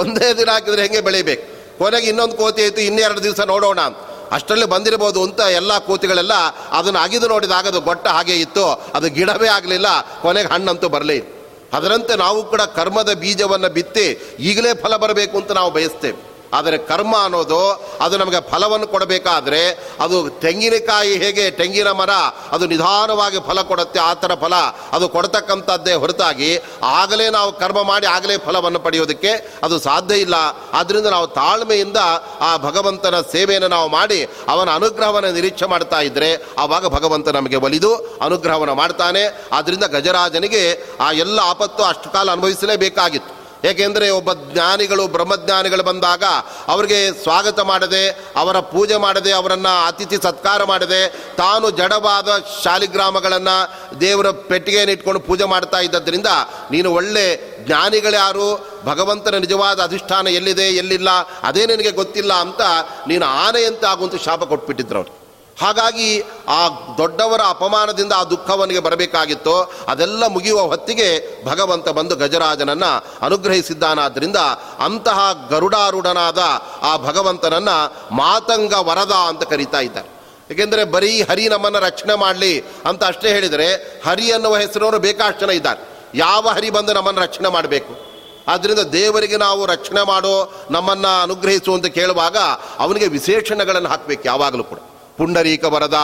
[0.00, 1.44] ಒಂದೇ ದಿನ ಹಾಕಿದ್ರೆ ಹೆಂಗೆ ಬೆಳಿಬೇಕು?
[1.78, 3.98] ಕೊನೆಗೆ ಇನ್ನೊಂದು ಕೋತಿ ಆಯಿತು ಇನ್ನೆರಡು ದಿವಸ ನೋಡೋಣ ಅಂತ.
[4.32, 6.32] ಅಷ್ಟರಲ್ಲಿ ಬಂದಿರಬಹುದು ಅಂತ ಎಲ್ಲ ಕೋತಿಗಳೆಲ್ಲ
[6.70, 8.66] ಅದನ್ನು ಅಗಿದು ನೋಡಿದಾಗ ಅದು ಗೊಟ್ಟ ಹಾಗೆ ಇತ್ತು.
[8.94, 9.86] ಅದು ಗಿಡವೇ ಆಗಲಿಲ್ಲ.
[10.22, 11.36] ಕೊನೆಗೆ ಹಣ್ಣಂತೂ ಬರಲಿ.
[11.72, 16.35] ಅದರಂತೆ ನಾವು ಕೂಡ ಕರ್ಮದ ಬೀಜವನ್ನು ಬಿತ್ತಿ ಈಗಲೇ ಫಲ ಬರಬೇಕು ಅಂತ ನಾವು ಬಯಸ್ತೇವೆ.
[16.52, 17.60] ಆದರೆ ಕರ್ಮ ಅನ್ನೋದು
[18.00, 19.60] ಅದು ನಮಗೆ ಫಲವನ್ನು ಕೊಡಬೇಕಾದ್ರೆ
[20.00, 22.10] ಅದು ತೆಂಗಿನಕಾಯಿ ಹೇಗೆ ತೆಂಗಿನ ಮರ
[22.52, 24.54] ಅದು ನಿಧಾನವಾಗಿ ಫಲ ಕೊಡುತ್ತೆ, ಆ ಥರ ಫಲ
[24.92, 26.50] ಅದು ಕೊಡ್ತಕ್ಕಂಥದ್ದೇ ಹೊರತಾಗಿ
[26.82, 29.32] ಆಗಲೇ ನಾವು ಕರ್ಮ ಮಾಡಿ ಆಗಲೇ ಫಲವನ್ನು ಪಡೆಯೋದಕ್ಕೆ
[29.62, 30.34] ಅದು ಸಾಧ್ಯ ಇಲ್ಲ.
[30.72, 31.96] ಆದ್ದರಿಂದ ನಾವು ತಾಳ್ಮೆಯಿಂದ
[32.40, 38.74] ಆ ಭಗವಂತನ ಸೇವೆಯನ್ನು ನಾವು ಮಾಡಿ ಅವನ ಅನುಗ್ರಹವನ್ನು ನಿರೀಕ್ಷೆ ಮಾಡ್ತಾ ಇದ್ದರೆ ಆವಾಗ ಭಗವಂತ ನಮಗೆ ಒಲಿದು ಅನುಗ್ರಹವನ್ನು
[38.74, 39.46] ಮಾಡ್ತಾನೆ.
[39.52, 40.62] ಆದ್ದರಿಂದ ಗಜರಾಜನಿಗೆ
[41.00, 43.35] ಆ ಎಲ್ಲ ಆಪತ್ತು ಅಷ್ಟು ಕಾಲ ಅನುಭವಿಸಲೇಬೇಕಾಗಿತ್ತು.
[43.64, 46.24] ಏಕೆಂದರೆ ಒಬ್ಬ ಜ್ಞಾನಿಗಳು, ಬ್ರಹ್ಮಜ್ಞಾನಿಗಳು ಬಂದಾಗ
[46.68, 52.28] ಅವರಿಗೆ ಸ್ವಾಗತ ಮಾಡದೆ, ಅವರ ಪೂಜೆ ಮಾಡದೆ, ಅವರನ್ನು ಅತಿಥಿ ಸತ್ಕಾರ ಮಾಡದೆ, ತಾನು ಜಡವಾದ
[52.62, 53.56] ಶಾಲಿಗ್ರಾಮಗಳನ್ನು
[54.00, 56.26] ದೇವರ ಪೆಟ್ಟಿಗೆಯನ್ನು ಇಟ್ಕೊಂಡು ಪೂಜೆ ಮಾಡ್ತಾ ಇದ್ದದ್ರಿಂದ
[56.70, 61.10] ನೀನು ಒಳ್ಳೆ ಜ್ಞಾನಿಗಳ್ಯಾರು ಭಗವಂತನ ನಿಜವಾದ ಅಧಿಷ್ಠಾನ ಎಲ್ಲಿದೆ, ಎಲ್ಲಿಲ್ಲ,
[61.42, 62.60] ಅದೇ ನಿನಗೆ ಗೊತ್ತಿಲ್ಲ ಅಂತ
[63.06, 65.25] ನೀನು ಆನೆಯಂತೆ ಆಗುವಂಥ ಶಾಪ ಕೊಟ್ಬಿಟ್ಟಿದ್ರು ಅವರು.
[65.60, 69.72] ಹಾಗಾಗಿ ಆ ದೊಡ್ಡವರ ಅಪಮಾನದಿಂದ ಆ ದುಃಖವನಿಗೆ ಬರಬೇಕಾಗಿತ್ತು.
[69.88, 71.08] ಅದೆಲ್ಲ ಮುಗಿಯುವ ಹೊತ್ತಿಗೆ
[71.46, 74.36] ಭಗವಂತ ಬಂದು ಗಜರಾಜನನ್ನು ಅನುಗ್ರಹಿಸಿದ್ದಾನಾದ್ದರಿಂದ
[74.78, 76.38] ಅಂತಹ ಗರುಡಾರೂಢನಾದ
[76.82, 77.76] ಆ ಭಗವಂತನನ್ನು
[78.16, 80.16] ಮಾತಂಗ ವರದ ಅಂತ ಕರೀತಾ ಇದ್ದಾರೆ.
[80.50, 86.10] ಏಕೆಂದರೆ ಬರೀ ಹರಿ ನಮ್ಮನ್ನು ರಕ್ಷಣೆ ಮಾಡಲಿ ಅಂತ ಅಷ್ಟೇ ಹೇಳಿದರೆ ಹರಿ ಅನ್ನುವ ಹೆಸರವರು ಬೇಕಾಷ್ಟು ಜನ ಇದ್ದಾರೆ.
[86.14, 88.06] ಯಾವ ಹರಿ ಬಂದು ನಮ್ಮನ್ನು ರಕ್ಷಣೆ ಮಾಡಬೇಕು?
[88.48, 92.36] ಆದ್ದರಿಂದ ದೇವರಿಗೆ ನಾವು ರಕ್ಷಣೆ ಮಾಡೋ ನಮ್ಮನ್ನು ಅನುಗ್ರಹಿಸು ಅಂತ ಕೇಳುವಾಗ
[92.78, 94.78] ಅವನಿಗೆ ವಿಶೇಷಣಗಳನ್ನು ಹಾಕಬೇಕು ಯಾವಾಗಲೂ ಕೂಡ.
[95.18, 95.98] ಪುಂಡರೀಕ ವರದ,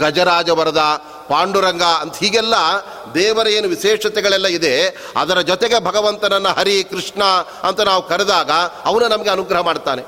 [0.00, 0.82] ಗಜರಾಜ ವರದ,
[1.28, 2.54] ಪಾಂಡುರಂಗ ಅಂತ ಹೀಗೆಲ್ಲ
[3.14, 4.74] ದೇವರ ಏನು ವಿಶೇಷತೆಗಳೆಲ್ಲ ಇದೆ.
[5.16, 7.22] ಅದರ ಜೊತೆಗೆ ಭಗವಂತನನ್ನು ಹರಿ ಕೃಷ್ಣ
[7.68, 8.50] ಅಂತ ನಾವು ಕರೆದಾಗ
[8.84, 10.02] ಅವನು ನಮಗೆ ಅನುಗ್ರಹ ಮಾಡ್ತಾನೆ.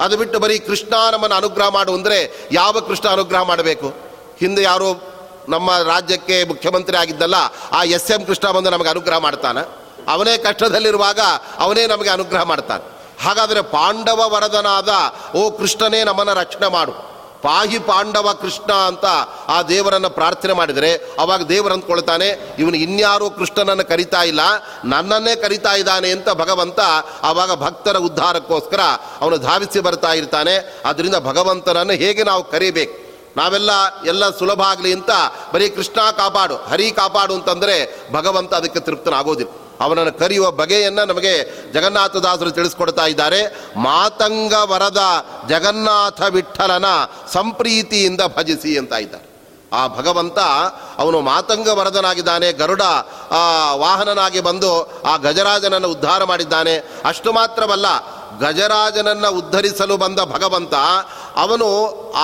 [0.00, 3.88] ಅದು ಬಿಟ್ಟು ಬರೀ ಕೃಷ್ಣ ನಮ್ಮನ್ನು ಅನುಗ್ರಹ ಮಾಡು ಅಂದರೆ ಯಾವ ಕೃಷ್ಣ ಅನುಗ್ರಹ ಮಾಡಬೇಕು?
[4.40, 4.88] ಹಿಂದೆ ಯಾರೋ
[5.48, 7.34] ನಮ್ಮ ರಾಜ್ಯಕ್ಕೆ ಮುಖ್ಯಮಂತ್ರಿ ಆಗಿದ್ದಲ್ಲ,
[7.72, 9.62] ಆ ಎಸ್ ಎಂ ಕೃಷ್ಣ ಬಂದು ನಮಗೆ ಅನುಗ್ರಹ ಮಾಡ್ತಾನೆ.
[10.08, 11.20] ಅವನೇ ಕಷ್ಟದಲ್ಲಿರುವಾಗ
[11.58, 12.84] ಅವನೇ ನಮಗೆ ಅನುಗ್ರಹ ಮಾಡ್ತಾನೆ.
[13.24, 14.88] ಹಾಗಾದರೆ ಪಾಂಡವ ವರದನಾದ
[15.34, 17.11] ಓ ಕೃಷ್ಣನೇ ನಮ್ಮನ್ನು ರಕ್ಷಣೆ ಮಾಡು.
[17.42, 19.06] ಪಾಹಿ ಪಾಂಡವ ಕೃಷ್ಣ ಅಂತ
[19.48, 22.28] ಆ ದೇವರನ್ನು ಪ್ರಾರ್ಥನೆ ಮಾಡಿದರೆ ಅವಾಗ ದೇವರು ಅಂದ್ಕೊಳ್ತಾನೆ,
[22.58, 24.42] ಇವನು ಇನ್ಯಾರೂ ಕೃಷ್ಣನನ್ನು ಕರಿತಾ ಇಲ್ಲ,
[24.84, 26.80] ನನ್ನನ್ನೇ ಕರಿತಾ ಇದ್ದಾನೆ ಅಂತ ಭಗವಂತ
[27.22, 28.82] ಆವಾಗ ಭಕ್ತರ ಉದ್ಧಾರಕ್ಕೋಸ್ಕರ
[29.20, 30.54] ಅವನು ಧಾವಿಸಿ ಬರ್ತಾ ಇರ್ತಾನೆ.
[30.84, 32.94] ಅದರಿಂದ ಭಗವಂತನನ್ನು ಹೇಗೆ ನಾವು ಕರಿಬೇಕು?
[33.36, 33.70] ನಾವೆಲ್ಲ
[34.06, 35.10] ಎಲ್ಲ ಸುಲಭ ಆಗಲಿ ಅಂತ
[35.52, 37.76] ಬರೀ ಕೃಷ್ಣ ಕಾಪಾಡು, ಹರಿ ಕಾಪಾಡು ಅಂತಂದರೆ
[38.12, 39.52] ಭಗವಂತ ಅದಕ್ಕೆ ತೃಪ್ತನಾಗೋದಿಲ್ಲ.
[39.82, 41.34] ಅವನನ್ನು ಕರೆಯುವ ಬಗೆಯನ್ನು ನಮಗೆ
[41.74, 43.40] ಜಗನ್ನಾಥದಾಸರು ತಿಳಿಸ್ಕೊಡ್ತಾ ಇದ್ದಾರೆ.
[43.76, 45.02] ಮಾತಂಗ ವರದ
[45.48, 46.88] ಜಗನ್ನಾಥ ವಿಠಲನ
[47.32, 49.26] ಸಂಪ್ರೀತಿಯಿಂದ ಭಜಿಸಿ ಅಂತ ಇದ್ದಾರೆ.
[49.80, 50.38] ಆ ಭಗವಂತ
[51.02, 52.82] ಅವನು ಮಾತಂಗ ವರದನಾಗಿದ್ದಾನೆ, ಗರುಡ
[53.82, 54.72] ವಾಹನನಾಗಿ ಬಂದು
[55.10, 56.74] ಆ ಗಜರಾಜನನ್ನು ಉದ್ಧಾರ ಮಾಡಿದ್ದಾನೆ.
[57.04, 57.86] ಅಷ್ಟು ಮಾತ್ರವಲ್ಲ,
[58.40, 60.74] ಗಜರಾಜನನ್ನು ಉದ್ಧರಿಸಲು ಬಂದ ಭಗವಂತ
[61.44, 61.68] ಅವನು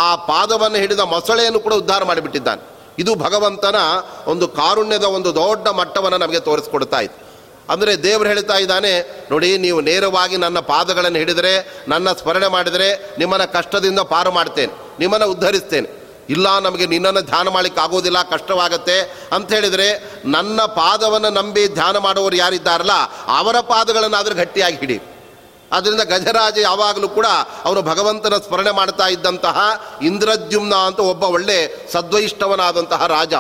[0.03, 2.63] ಆ ಪಾದವನ್ನು ಹಿಡಿದ ಮೊಸಳೆಯನ್ನು ಕೂಡ ಉದ್ಧಾರ ಮಾಡಿಬಿಟ್ಟಿದ್ದಾನೆ.
[3.03, 3.79] ಇದು ಭಗವಂತನ
[4.27, 7.28] ಒಂದು ಕಾರುಣ್ಯದ ಒಂದು ದೊಡ್ಡ ಮಟ್ಟವನ್ನು ನಮಗೆ ತೋರಿಸ್ಕೊಡ್ತಾ ಇತ್ತು
[7.71, 8.93] ಅಂದರೆ ದೇವರು ಹೇಳ್ತಾ ಇದ್ದಾನೆ,
[9.31, 15.89] ನೋಡಿ, ನೀವು ನೇರವಾಗಿ ನನ್ನ ಪಾದಗಳನ್ನು ಹಿಡಿದರೆ, ನನ್ನ ಸ್ಮರಣೆ ಮಾಡಿದರೆ ನಿಮ್ಮನ್ನು ಕಷ್ಟದಿಂದ ಪಾರು ಮಾಡ್ತೇನೆ, ನಿಮ್ಮನ್ನು ಉದ್ಧರಿಸ್ತೇನೆ.
[16.31, 18.97] ಇಲ್ಲ, ನಮಗೆ ನಿನ್ನನ್ನು ಧ್ಯಾನ ಮಾಡಲಿಕ್ಕೆ ಆಗೋದಿಲ್ಲ ಕಷ್ಟವಾಗತ್ತೆ.
[19.33, 19.87] ಅಂತ ಹೇಳಿದರೆ,
[20.25, 22.97] ನನ್ನ ಪಾದವನ್ನು ನಂಬಿ ಧ್ಯಾನ ಮಾಡುವವರು ಯಾರಿದ್ದಾರಲ್ಲ,
[23.39, 24.99] ಅವರ ಪಾದಗಳನ್ನು ಗಟ್ಟಿಯಾಗಿ ಹಿಡಿ.
[25.73, 27.27] ಅದರಿಂದ ಗಜರಾಜ ಯಾವಾಗಲೂ ಕೂಡ
[27.65, 29.59] ಅವನು ಭಗವಂತನ ಸ್ಮರಣೆ ಮಾಡ್ತಾ ಇದ್ದಂತಹ
[30.03, 31.57] ಇಂದ್ರದ್ಯುಮ್ನ ಅಂತ ಒಬ್ಬ ಒಳ್ಳೆ
[31.93, 33.35] ಸದ್ವೈಷ್ಠವನಾದಂತಹ ರಾಜ.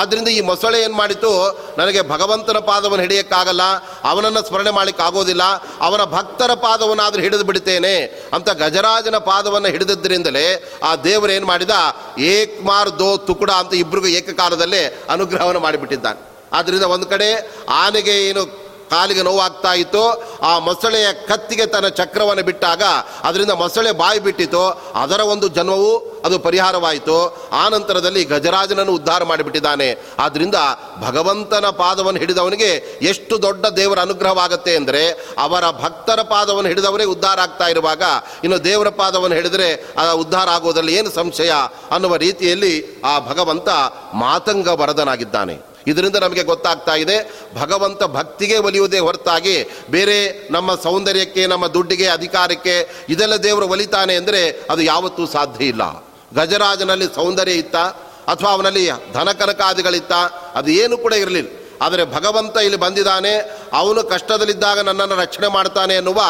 [0.00, 1.30] ಆದ್ದರಿಂದ ಈ ಮೊಸಳೆ ಏನು ಮಾಡಿತು?
[1.78, 3.64] ನನಗೆ ಭಗವಂತನ ಪಾದವನ್ನು ಹಿಡಿಯೋಕ್ಕಾಗಲ್ಲ,
[4.10, 5.44] ಅವನನ್ನು ಸ್ಮರಣೆ ಆಗೋದಿಲ್ಲ
[5.86, 7.94] ಅವನ ಭಕ್ತರ ಪಾದವನ್ನಾದರೂ ಹಿಡಿದು ಬಿಡ್ತೇನೆ
[8.32, 10.46] ಅಂತ ಗಜರಾಜನ ಪಾದವನ್ನು ಹಿಡಿದಿದ್ದರಿಂದಲೇ
[10.82, 11.74] ಆ ದೇವರು ಏನು ಮಾಡಿದ?
[12.18, 16.20] ಏಕ್ಮಾರ್ ದೋ ತುಕುಡ ಅಂತ ಇಬ್ಬರಿಗೂ ಏಕಕಾಲದಲ್ಲೇ ಅನುಗ್ರಹವನ್ನು ಮಾಡಿಬಿಟ್ಟಿದ್ದಾನೆ.
[16.52, 17.28] ಆದ್ದರಿಂದ ಒಂದು ಕಡೆ
[17.68, 18.42] ಆನೆಗೆ ಏನು
[18.90, 20.04] ಕಾಲಿಗೆ ನೋವಾಗ್ತಾ ಇತ್ತು.
[20.42, 22.82] ಆ ಮೊಸಳೆಯ ಕತ್ತಿಗೆ ತನ್ನ ಚಕ್ರವನ್ನು ಬಿಟ್ಟಾಗ
[23.22, 24.64] ಅದರಿಂದ ಮೊಸಳೆ ಬಾಯಿ ಬಿಟ್ಟಿತು.
[24.94, 27.16] ಅದರ ಒಂದು ಜನ್ಮವು ಅದು ಪರಿಹಾರವಾಯಿತು.
[27.52, 29.88] ಆ ನಂತರದಲ್ಲಿ ಗಜರಾಜನನ್ನು ಉದ್ಧಾರ ಮಾಡಿಬಿಟ್ಟಿದ್ದಾನೆ.
[30.18, 30.54] ಆದ್ದರಿಂದ
[31.00, 32.70] ಭಗವಂತನ ಪಾದವನ್ನು ಹಿಡಿದವನಿಗೆ
[33.02, 35.02] ಎಷ್ಟು ದೊಡ್ಡ ದೇವರ ಅನುಗ್ರಹವಾಗುತ್ತೆ ಅಂದರೆ
[35.38, 38.02] ಅವರ ಭಕ್ತರ ಪಾದವನ್ನು ಹಿಡಿದವರೇ ಉದ್ಧಾರ ಆಗ್ತಾ ಇರುವಾಗ
[38.44, 41.52] ಇನ್ನು ದೇವರ ಪಾದವನ್ನು ಹಿಡಿದರೆ ಆ ಉದ್ಧಾರ ಆಗೋದರಲ್ಲಿ ಏನು ಸಂಶಯ
[41.90, 43.68] ಅನ್ನುವ ರೀತಿಯಲ್ಲಿ ಆ ಭಗವಂತ
[44.14, 47.16] ಮಾತಂಗ ವರದನಾಗಿದ್ದಾನೆ ಇದರಿಂದ ನಮಗೆ ಗೊತ್ತಾಗ್ತಾ ಇದೆ,
[47.60, 49.56] ಭಗವಂತ ಭಕ್ತಿಗೆ ಒಲಿಯುವುದೇ ಹೊರತಾಗಿ
[49.94, 50.16] ಬೇರೆ
[50.56, 52.76] ನಮ್ಮ ಸೌಂದರ್ಯಕ್ಕೆ, ನಮ್ಮ ದುಡ್ಡಿಗೆ, ಅಧಿಕಾರಕ್ಕೆ
[53.14, 54.42] ಇದೆಲ್ಲ ದೇವರು ಒಲಿತಾನೆ ಅಂದರೆ
[54.74, 55.82] ಅದು ಯಾವತ್ತೂ ಸಾಧ್ಯ ಇಲ್ಲ.
[56.38, 57.76] ಗಜರಾಜನಲ್ಲಿ ಸೌಂದರ್ಯ ಇತ್ತ,
[58.32, 58.82] ಅಥವಾ ಅವನಲ್ಲಿ
[59.16, 60.14] ಧನಕನಕಾದಿಗಳಿತ್ತ
[60.58, 61.50] ಅದು ಏನು ಕೂಡ ಇರಲಿಲ್ಲ.
[61.84, 63.32] ಆದರೆ ಭಗವಂತ ಇಲ್ಲಿ ಬಂದಿದ್ದಾನೆ,
[63.80, 66.20] ಅವನು ಕಷ್ಟದಲ್ಲಿದ್ದಾಗ ನನ್ನನ್ನು ರಕ್ಷಣೆ ಮಾಡ್ತಾನೆ ಎನ್ನುವ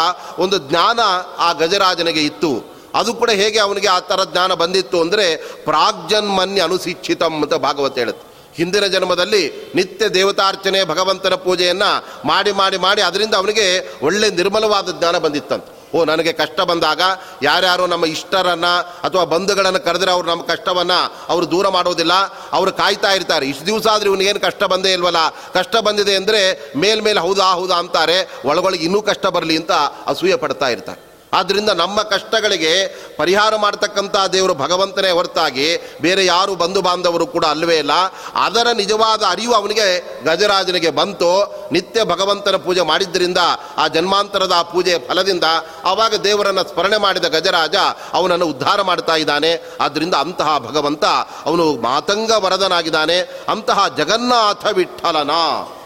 [0.45, 1.01] ಒಂದು ಜ್ಞಾನ
[1.47, 2.53] ಆ ಗಜರಾಜನಿಗೆ ಇತ್ತು.
[3.01, 5.27] ಅದು ಕೂಡ ಹೇಗೆ ಅವನಿಗೆ ಆ ಥರ ಜ್ಞಾನ ಬಂದಿತ್ತು ಅಂದರೆ
[5.69, 8.25] ಪ್ರಾಗ್ಜನ್ಮನ್ಯ ಅನುಶಿಕ್ಷಿತಂ ಅಂತ ಭಾಗವತ ಹೇಳುತ್ತೆ.
[8.57, 15.65] ಹಿಂದಿನ ಜನ್ಮದಲ್ಲಿ ನಿತ್ಯ ದೇವತಾರ್ಚನೆ, ಭಗವಂತನ ಪೂಜೆಯನ್ನು ಮಾಡಿ ಮಾಡಿ ಮಾಡಿ ಅದರಿಂದ ಅವನಿಗೆ ಒಳ್ಳೆ ನಿರ್ಮಲವಾದ ಜ್ಞಾನ ಬಂದಿತ್ತಂತ.
[15.95, 17.01] ಓ, ನನಗೆ ಕಷ್ಟ ಬಂದಾಗ
[17.43, 22.13] ಯಾರ್ಯಾರು ನಮ್ಮ ಇಷ್ಟರನ್ನು ಅಥವಾ ಬಂಧುಗಳನ್ನು ಕರೆದ್ರೆ ಅವ್ರು ನಮ್ಮ ಕಷ್ಟವನ್ನು ಅವರು ದೂರ ಮಾಡೋದಿಲ್ಲ.
[22.53, 23.47] ಅವರು ಕಾಯ್ತಾ ಇರ್ತಾರೆ.
[23.47, 25.17] ಇಷ್ಟು ದಿವಸ ಆದರೆ ಇವನಿಗೇನು ಕಷ್ಟ ಬಂದೇ ಇಲ್ವಲ್ಲ?
[25.31, 28.29] ಕಷ್ಟ ಬಂದಿದೆ ಅಂದರೆ ಮೇಲ್ಮೇಲೆ ಹೌದಾ ಹೌದಾ ಅಂತಾರೆ.
[28.45, 29.73] ಒಳಗೊಳಗೆ ಇನ್ನೂ ಕಷ್ಟ ಬರಲಿ ಅಂತ
[30.07, 31.14] ಅಸೂಯೆ ಪಡ್ತಾ ಇರ್ತಾರೆ.
[31.35, 32.73] ಆದ್ದರಿಂದ ನಮ್ಮ ಕಷ್ಟಗಳಿಗೆ
[33.17, 37.91] ಪರಿಹಾರ ಮಾಡ್ತಕ್ಕಂಥ ದೇವರು ಭಗವಂತನೇ ಹೊರತಾಗಿ ಬೇರೆ ಯಾರು ಬಂಧು ಬಾಂಧವರು ಕೂಡ ಅಲ್ಲವೇ ಇಲ್ಲ.
[38.35, 39.87] ಅದರ ನಿಜವಾದ ಅರಿವು ಅವನಿಗೆ
[40.25, 41.31] ಗಜರಾಜನಿಗೆ ಬಂತು.
[41.73, 43.39] ನಿತ್ಯ ಭಗವಂತನ ಪೂಜೆ ಮಾಡಿದ್ದರಿಂದ
[43.77, 45.45] ಆ ಜನ್ಮಾಂತರದ ಆ ಪೂಜೆಯ ಫಲದಿಂದ
[45.85, 47.75] ಆವಾಗ ದೇವರನ್ನು ಸ್ಮರಣೆ ಮಾಡಿದ ಗಜರಾಜ
[48.13, 49.71] ಅವನನ್ನು ಉದ್ಧಾರ ಮಾಡ್ತಾ ಇದ್ದಾನೆ.
[49.81, 51.05] ಆದ್ದರಿಂದ ಅಂತಹ ಭಗವಂತ
[51.45, 53.19] ಅವನು ಮಾತಂಗ ವರದನಾಗಿದ್ದಾನೆ.
[53.49, 55.31] ಅಂತಹ ಜಗನ್ನಾಥ ವಿಠಲನ.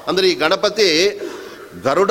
[0.09, 1.21] ಅಂದರೆ ಈ ಗಣಪತಿ
[1.85, 2.11] ಗರುಡ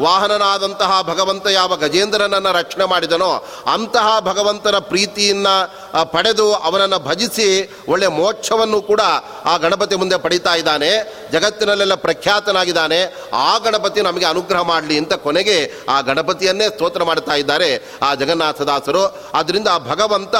[0.00, 5.54] ವಾಹನನಾದಂತಹ ಭಗವಂತ ಯಾವ ಗಜೇಂದ್ರನನ್ನು ರಕ್ಷಣೆ ಮಾಡಿದನೋ ಅಂತಹ ಭಗವಂತನ ಪ್ರೀತಿಯನ್ನು
[6.04, 9.00] ಪಡೆದು ಅವನನ್ನು ಭಜಿಸಿ ಒಳ್ಳೆ ಮೋಕ್ಷವನ್ನು ಕೂಡ
[9.44, 10.90] ಆ ಗಣಪತಿ ಮುಂದೆ ಪಡಿತಾ ಇದ್ದಾನೆ.
[11.32, 13.00] ಜಗತ್ತಿನಲ್ಲೆಲ್ಲ ಪ್ರಖ್ಯಾತನಾಗಿದ್ದಾನೆ.
[13.34, 19.68] ಆ ಗಣಪತಿ ನಮಗೆ ಅನುಗ್ರಹ ಮಾಡಲಿ ಅಂತ ಕೊನೆಗೆ ಆ ಗಣಪತಿಯನ್ನೇ ಸ್ತೋತ್ರ ಮಾಡ್ತಾ ಇದ್ದಾರೆ ಆ ಜಗನ್ನಾಥದಾಸರು ಆದ್ದರಿಂದ
[19.78, 20.34] ಭಗವಂತ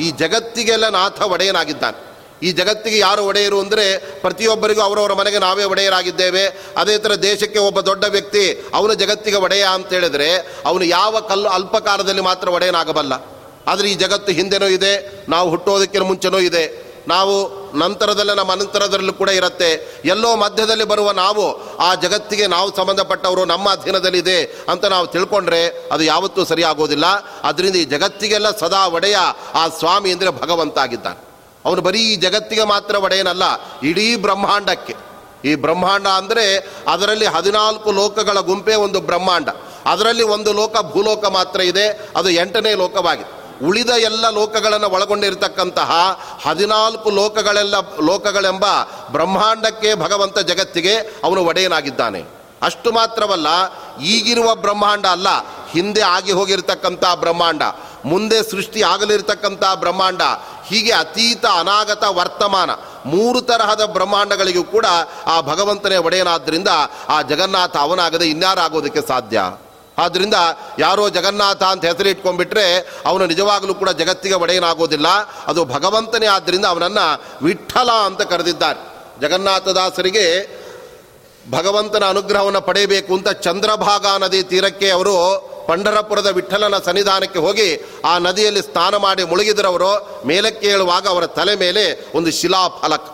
[0.00, 2.08] ಈ ಜಗತ್ತಿಗೆಲ್ಲ ನಾಥ ಒಡೆಯನಾಗಿದ್ದಾನೆ.
[2.42, 3.86] ಈ ಜಗತ್ತಿಗೆ ಯಾರು ಒಡೆಯರು ಅಂದರೆ
[4.20, 6.44] ಪ್ರತಿಯೊಬ್ಬರಿಗೂ ಅವರವರ ಮನೆಗೆ ನಾವೇ ಒಡೆಯರಾಗಿದ್ದೇವೆ.
[6.76, 10.28] ಅದೇ ಥರ ದೇಶಕ್ಕೆ ಒಬ್ಬ ದೊಡ್ಡ ವ್ಯಕ್ತಿ ಅವನು ಜಗತ್ತಿಗೆ ಒಡೆಯ ಅಂತ ಹೇಳಿದರೆ
[10.66, 13.12] ಅವನು ಯಾವ ಕಲ್ಲು ಅಲ್ಪಕಾಲದಲ್ಲಿ ಮಾತ್ರ ಒಡೆಯನಾಗಬಲ್ಲ.
[13.68, 16.88] ಆದರೆ ಈ ಜಗತ್ತು ಹಿಂದೆನೂ ಇದೆ, ನಾವು ಹುಟ್ಟೋದಕ್ಕಿಂತ ಮುಂಚೆನೂ ಇದೆ.
[17.08, 17.34] ನಾವು
[17.74, 20.00] ನಂತರದಲ್ಲೇ ನಮ್ಮ ಅನಂತರದಲ್ಲೂ ಕೂಡ ಇರುತ್ತೆ.
[20.04, 21.44] ಎಲ್ಲೋ ಮಧ್ಯದಲ್ಲಿ ಬರುವ ನಾವು,
[21.80, 27.06] ಆ ಜಗತ್ತಿಗೆ ನಾವು ಸಂಬಂಧಪಟ್ಟವರು ನಮ್ಮ ಅಧೀನದಲ್ಲಿದೆ ಅಂತ ನಾವು ತಿಳ್ಕೊಂಡ್ರೆ ಅದು ಯಾವತ್ತೂ ಸರಿಯಾಗೋದಿಲ್ಲ.
[27.44, 29.16] ಅದರಿಂದ ಈ ಜಗತ್ತಿಗೆಲ್ಲ ಸದಾ ಒಡೆಯ
[29.54, 31.27] ಆ ಸ್ವಾಮಿ ಅಂದರೆ ಭಗವಂತ ಆಗಿದ್ದಾನೆ.
[31.68, 33.44] ಅವನು ಬರೀ ಜಗತ್ತಿಗೆ ಮಾತ್ರ ಒಡೆಯನಲ್ಲ,
[33.90, 34.94] ಇಡೀ ಬ್ರಹ್ಮಾಂಡಕ್ಕೆ.
[35.48, 36.44] ಈ ಬ್ರಹ್ಮಾಂಡ ಅಂದರೆ
[36.92, 39.48] ಅದರಲ್ಲಿ ಹದಿನಾಲ್ಕು ಲೋಕಗಳ ಗುಂಪೇ ಒಂದು ಬ್ರಹ್ಮಾಂಡ.
[39.92, 41.84] ಅದರಲ್ಲಿ ಒಂದು ಲೋಕ ಭೂಲೋಕ ಮಾತ್ರ ಇದೆ,
[42.16, 43.30] ಅದು ಎಂಟನೇ ಲೋಕವಾಗಿದೆ.
[43.68, 45.90] ಉಳಿದ ಎಲ್ಲ ಲೋಕಗಳನ್ನು ಒಳಗೊಂಡಿರತಕ್ಕಂತಹ
[46.44, 47.76] ಹದಿನಾಲ್ಕು ಲೋಕಗಳೆಲ್ಲ
[48.08, 48.66] ಲೋಕಗಳೆಂಬ
[49.12, 52.20] ಬ್ರಹ್ಮಾಂಡಕ್ಕೆ ಭಗವಂತ ಜಗತ್ತಿಗೆ ಅವನು ಒಡೆಯನಾಗಿದ್ದಾನೆ.
[52.66, 53.48] ಅಷ್ಟು ಮಾತ್ರವಲ್ಲ,
[54.14, 55.28] ಈಗಿರುವ ಬ್ರಹ್ಮಾಂಡ ಅಲ್ಲ,
[55.74, 57.62] ಹಿಂದೆ ಆಗಿ ಹೋಗಿರ್ತಕ್ಕಂಥ ಬ್ರಹ್ಮಾಂಡ,
[58.06, 60.22] ಮುಂದೆ ಸೃಷ್ಟಿ ಆಗಲಿರ್ತಕ್ಕಂಥ ಬ್ರಹ್ಮಾಂಡ,
[60.68, 62.70] ಹೀಗೆ ಅತೀತ ಅನಾಗತ ವರ್ತಮಾನ,
[63.06, 64.86] ಮೂರು ತರಹದ ಬ್ರಹ್ಮಾಂಡಗಳಿಗೂ ಕೂಡ
[65.26, 66.70] ಆ ಭಗವಂತನೇ ಒಡೆಯನಾದ್ದರಿಂದ
[67.08, 69.38] ಆ ಜಗನ್ನಾಥ ಅವನಾಗದೆ ಇನ್ಯಾರಾಗೋದಕ್ಕೆ ಸಾಧ್ಯ?
[69.98, 70.36] ಆದ್ದರಿಂದ
[70.78, 72.66] ಯಾರೋ ಜಗನ್ನಾಥ ಅಂತ ಹೆಸರಿಟ್ಕೊಂಡ್ಬಿಟ್ರೆ
[73.06, 75.08] ಅವನು ನಿಜವಾಗಲೂ ಕೂಡ ಜಗತ್ತಿಗೆ ಒಡೆಯನಾಗೋದಿಲ್ಲ,
[75.50, 77.06] ಅದು ಭಗವಂತನೇ ಆದ್ದರಿಂದ ಅವನನ್ನು
[77.46, 78.80] ವಿಠಲ ಅಂತ ಕರೆದಿದ್ದಾರೆ.
[79.20, 80.26] ಜಗನ್ನಾಥದಾಸರಿಗೆ
[81.50, 85.14] ಭಗವಂತನ ಅನುಗ್ರಹವನ್ನು ಪಡೆಯಬೇಕು ಅಂತ ಚಂದ್ರಭಾಗಾ ನದಿ ತೀರಕ್ಕೆ ಅವರು
[85.68, 92.30] ಪಂಡರಪುರದ ವಿಠಲನ ಸನ್ನಿಧಾನಕ್ಕೆ ಹೋಗಿ ಆ ನದಿಯಲ್ಲಿ ಸ್ನಾನ ಮಾಡಿ ಮುಳುಗಿದ್ರವರು, ಮೇಲಕ್ಕೆ ಹೇಳುವಾಗ ಅವರ ತಲೆ ಮೇಲೆ ಒಂದು
[92.30, 93.08] ಶಿಲಾಫಲಕ್.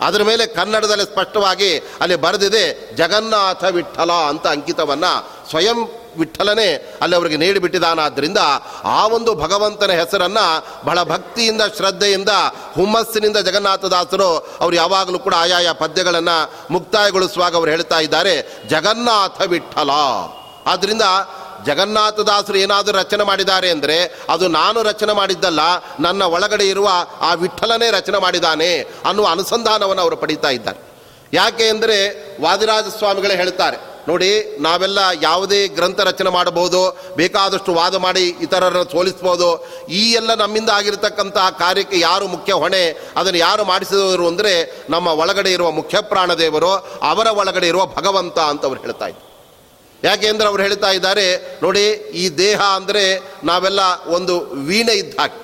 [0.00, 6.68] ಅದರ ಮೇಲೆ ಕನ್ನಡದಲ್ಲಿ ಸ್ಪಷ್ಟವಾಗಿ ಅಲ್ಲಿ ಬರೆದಿದೆ ಜಗನ್ನಾಥ ವಿಠಲ ಅಂತ ಅಂಕಿತವನ್ನು ಸ್ವಯಂ ವಿಠಲನೇ
[7.02, 8.40] ಅಲ್ಲಿ ಅವರಿಗೆ ನೀಡಿಬಿಟ್ಟಿದ್ದಾನಾದ್ದರಿಂದ
[8.98, 10.46] ಆ ಒಂದು ಭಗವಂತನ ಹೆಸರನ್ನು
[10.86, 12.32] ಬಹಳ ಭಕ್ತಿಯಿಂದ, ಶ್ರದ್ಧೆಯಿಂದ,
[12.78, 16.36] ಹುಮ್ಮಸ್ಸಿನಿಂದ ಜಗನ್ನಾಥದಾಸರು ಅವರು ಯಾವಾಗಲೂ ಕೂಡ ಆಯಾಯ ಪದ್ಯಗಳನ್ನು
[16.74, 18.34] ಮುಕ್ತಾಯಗೊಳಿಸುವಾಗ ಅವರು ಹೇಳ್ತಾ ಇದ್ದಾರೆ,
[18.68, 19.90] ಜಗನ್ನಾಥ ವಿಠಲ
[20.66, 21.04] ಆದ್ದರಿಂದ
[21.68, 23.96] ಜಗನ್ನಾಥದಾಸರು ಏನಾದರೂ ರಚನೆ ಮಾಡಿದ್ದಾರೆ ಅಂದರೆ
[24.34, 25.62] ಅದು ನಾನು ರಚನೆ ಮಾಡಿದ್ದಲ್ಲ,
[26.00, 26.88] ನನ್ನ ಒಳಗಡೆ ಇರುವ
[27.20, 28.70] ಆ ವಿಠಲನೇ ರಚನೆ ಮಾಡಿದ್ದಾನೆ
[29.10, 30.80] ಅನ್ನುವ ಅನುಸಂಧಾನವನ್ನು ಅವರು ಪಡೀತಾ ಇದ್ದಾರೆ.
[31.32, 31.96] ಯಾಕೆ ಅಂದರೆ
[32.44, 33.76] ವಾದಿರಾಜ ಸ್ವಾಮಿಗಳೇ ಹೇಳ್ತಾರೆ
[34.10, 34.30] ನೋಡಿ,
[34.66, 36.80] ನಾವೆಲ್ಲ ಯಾವುದೇ ಗ್ರಂಥ ರಚನೆ ಮಾಡಬಹುದು,
[37.20, 39.48] ಬೇಕಾದಷ್ಟು ವಾದ ಮಾಡಿ ಇತರರನ್ನು ಸೋಲಿಸ್ಬೋದು
[40.00, 42.84] ಈ ಎಲ್ಲ ನಮ್ಮಿಂದ ಆಗಿರತಕ್ಕಂತಹ ಕಾರ್ಯಕ್ಕೆ ಯಾರು ಮುಖ್ಯ ಹೊಣೆ,
[43.20, 44.54] ಅದನ್ನು ಯಾರು ಮಾಡಿಸಿದವರು ಅಂದರೆ
[44.94, 46.72] ನಮ್ಮ ಒಳಗಡೆ ಇರುವ ಮುಖ್ಯ ಪ್ರಾಣದೇವರು
[47.10, 49.28] ಅವರ ಒಳಗಡೆ ಇರುವ ಭಗವಂತ ಅಂತ ಅವ್ರು ಹೇಳ್ತಾ ಇದ್ದಾರೆ
[50.02, 51.24] ಯಾಕೆ ಅಂದರೆ ಅವ್ರು ಹೇಳ್ತಾ ಇದ್ದಾರೆ,
[51.64, 51.84] ನೋಡಿ,
[52.20, 53.04] ಈ ದೇಹ ಅಂದರೆ
[53.50, 53.80] ನಾವೆಲ್ಲ
[54.16, 54.34] ಒಂದು
[54.68, 55.38] ವೀಣೆ ಇದ್ದ ಹಾಗೆ.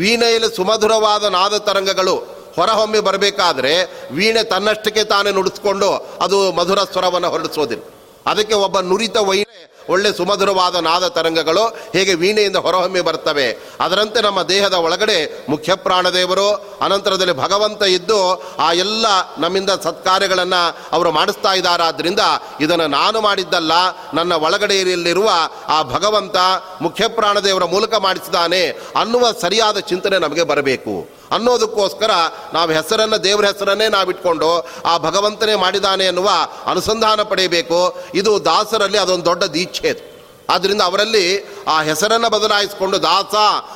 [0.00, 2.16] ವೀಣೆಯಲ್ಲಿ ಸುಮಧುರವಾದ ನಾದ ತರಂಗಗಳು
[2.56, 3.72] ಹೊರಹೊಮ್ಮಿ ಬರಬೇಕಾದ್ರೆ
[4.16, 5.88] ವೀಣೆ ತನ್ನಷ್ಟಕ್ಕೆ ತಾನೇ ನುಡಿಸ್ಕೊಂಡು
[6.24, 7.82] ಅದು ಮಧುರ ಸ್ವರವನ್ನು ಹೊರಡಿಸೋದಿಲ್ಲ.
[8.26, 9.44] ಅದಕ್ಕೆ ಒಬ್ಬ ನುರಿತ ವೈಣೆ
[9.88, 13.58] ಒಳ್ಳೆ ಸುಮಧುರವಾದ ನಾದ ತರಂಗಗಳು ಹೇಗೆ ವೀಣೆಯಿಂದ ಹೊರಹೊಮ್ಮಿ ಬರ್ತವೆ.
[13.80, 18.18] ಅದರಂತೆ ನಮ್ಮ ದೇಹದ ಒಳಗಡೆ ಮುಖ್ಯ ಪ್ರಾಣದೇವರು, ಅನಂತರದಲ್ಲಿ ಭಗವಂತ ಇದ್ದು
[18.58, 19.06] ಆ ಎಲ್ಲ
[19.38, 22.20] ನಮ್ಮಿಂದ ಸತ್ಕಾರ್ಯಗಳನ್ನು ಅವರು ಮಾಡಿಸ್ತಾ ಇದ್ದಾರಾದ್ರಿಂದ
[22.60, 23.72] ಇದನ್ನು ನಾನು ಮಾಡಿದ್ದಲ್ಲ,
[24.14, 25.30] ನನ್ನ ಒಳಗಡೆಯಲ್ಲಿರುವ
[25.68, 26.36] ಆ ಭಗವಂತ
[26.82, 28.68] ಮುಖ್ಯ ಪ್ರಾಣದೇವರ ಮೂಲಕ ಮಾಡಿಸಿದ್ದಾನೆ
[29.00, 31.15] ಅನ್ನುವ ಸರಿಯಾದ ಚಿಂತನೆ ನಮಗೆ ಬರಬೇಕು.
[31.32, 32.10] ಅನ್ನೋದಕ್ಕೋಸ್ಕರ
[32.54, 36.30] ನಾವು ಹೆಸರನ್ನು, ದೇವರ ಹೆಸರನ್ನೇ ನಾವಿಟ್ಕೊಂಡು ಆ ಭಗವಂತನೇ ಮಾಡಿದಾನೆ ಎನ್ನುವ
[36.66, 37.96] ಅನುಸಂಧಾನ ಪಡೆಯಬೇಕು.
[38.14, 40.16] ಇದು ದಾಸರಲ್ಲಿ ಅದೊಂದು ದೊಡ್ಡ ದೀಕ್ಷೆ ಅದು.
[40.50, 43.34] ಆದ್ದರಿಂದ ಅವರಲ್ಲಿ ಆ ಹೆಸರನ್ನು ಬದಲಾಯಿಸಿಕೊಂಡು ದಾಸ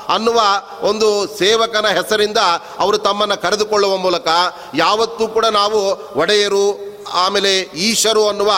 [0.08, 0.40] ಅನ್ನುವ
[0.82, 2.38] ಒಂದು ಸೇವಕನ ಹೆಸರಿಂದ
[2.78, 4.28] ಅವರು ತಮ್ಮನ್ನು ಕರೆದುಕೊಳ್ಳುವ ಮೂಲಕ
[4.76, 5.80] ಯಾವತ್ತೂ ಕೂಡ ನಾವು
[6.18, 8.52] ಒಡೆಯರು, ಆಮೇಲೆ ಈಶರು ಅನ್ನುವ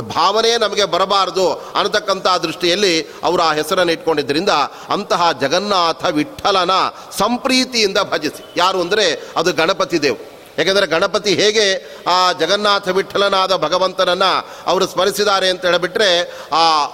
[0.00, 4.50] ಭಾವನೆ ನಮಗೆ ಬರಬಾರದು ಅನ್ನತಕ್ಕಂಥ ದೃಷ್ಟಿಯಲ್ಲಿ ಅವರು ಆ ಹೆಸರನ್ನು ಇಟ್ಕೊಂಡಿದ್ದರಿಂದ
[4.90, 6.70] ಅಂತಹ ಜಗನ್ನಾಥ ವಿಠಲನ
[7.18, 8.52] ಸಂಪ್ರೀತಿಯಿಂದ ಭಜಿಸಿ.
[8.56, 10.16] ಯಾರು ಅಂದರೆ ಅದು ಗಣಪತಿ ದೇವ್.
[10.58, 11.64] ಯಾಕೆಂದರೆ ಗಣಪತಿ ಹೇಗೆ
[12.06, 16.86] ಆ ಜಗನ್ನಾಥ ವಿಠಲನಾದ ಭಗವಂತನನ್ನು ಅವರು ಸ್ಮರಿಸಿದ್ದಾರೆ ಅಂತ ಹೇಳಿಬಿಟ್ರೆ ಆ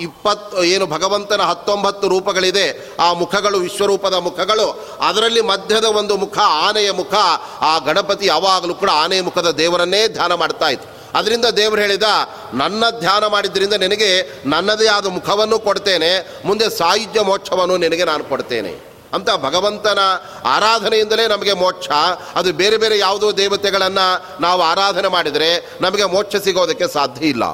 [0.00, 7.14] ಇಪ್ಪತ್ತು ಏನು ಭಗವಂತನ ಹತ್ತೊಂಬತ್ತು ರೂಪಗಳಿದೆ, ಆ ಮುಖಗಳು ವಿಶ್ವರೂಪದ ಮುಖಗಳು, ಅದರಲ್ಲಿ ಮಧ್ಯದ ಒಂದು ಮುಖ, ಆನೆಯ ಮುಖ,
[7.60, 10.99] ಆ ಗಣಪತಿ ಯಾವಾಗಲೂ ಕೂಡ ಆನೆಯ ಮುಖದ ದೇವರನ್ನೇ ಧ್ಯಾನ ಮಾಡ್ತಾ ಇತ್ತು.
[11.14, 12.08] ಅದರಿಂದ ದೇವರು ಹೇಳಿದ,
[12.54, 14.10] ನನ್ನ ಧ್ಯಾನ ಮಾಡಿದ್ದರಿಂದ ನಿನಗೆ
[14.46, 16.12] ನನ್ನದೇ ಆದ ಮುಖವನ್ನು ಕೊಡ್ತೇನೆ,
[16.44, 18.72] ಮುಂದೆ ಸಾಯುಜ್ಯ ಮೋಕ್ಷವನ್ನು ನಿನಗೆ ನಾನು ಕೊಡ್ತೇನೆ.
[19.16, 20.00] ಅಂತ ಭಗವಂತನ
[20.44, 21.88] ಆರಾಧನೆಯಿಂದಲೇ ನಮಗೆ ಮೋಕ್ಷ.
[22.34, 24.06] ಅದು ಬೇರೆ ಬೇರೆ ಯಾವುದೋ ದೇವತೆಗಳನ್ನು
[24.42, 27.44] ನಾವು ಆರಾಧನೆ ಮಾಡಿದರೆ ನಮಗೆ ಮೋಕ್ಷ ಸಿಗೋದಕ್ಕೆ ಸಾಧ್ಯ ಇಲ್ಲ.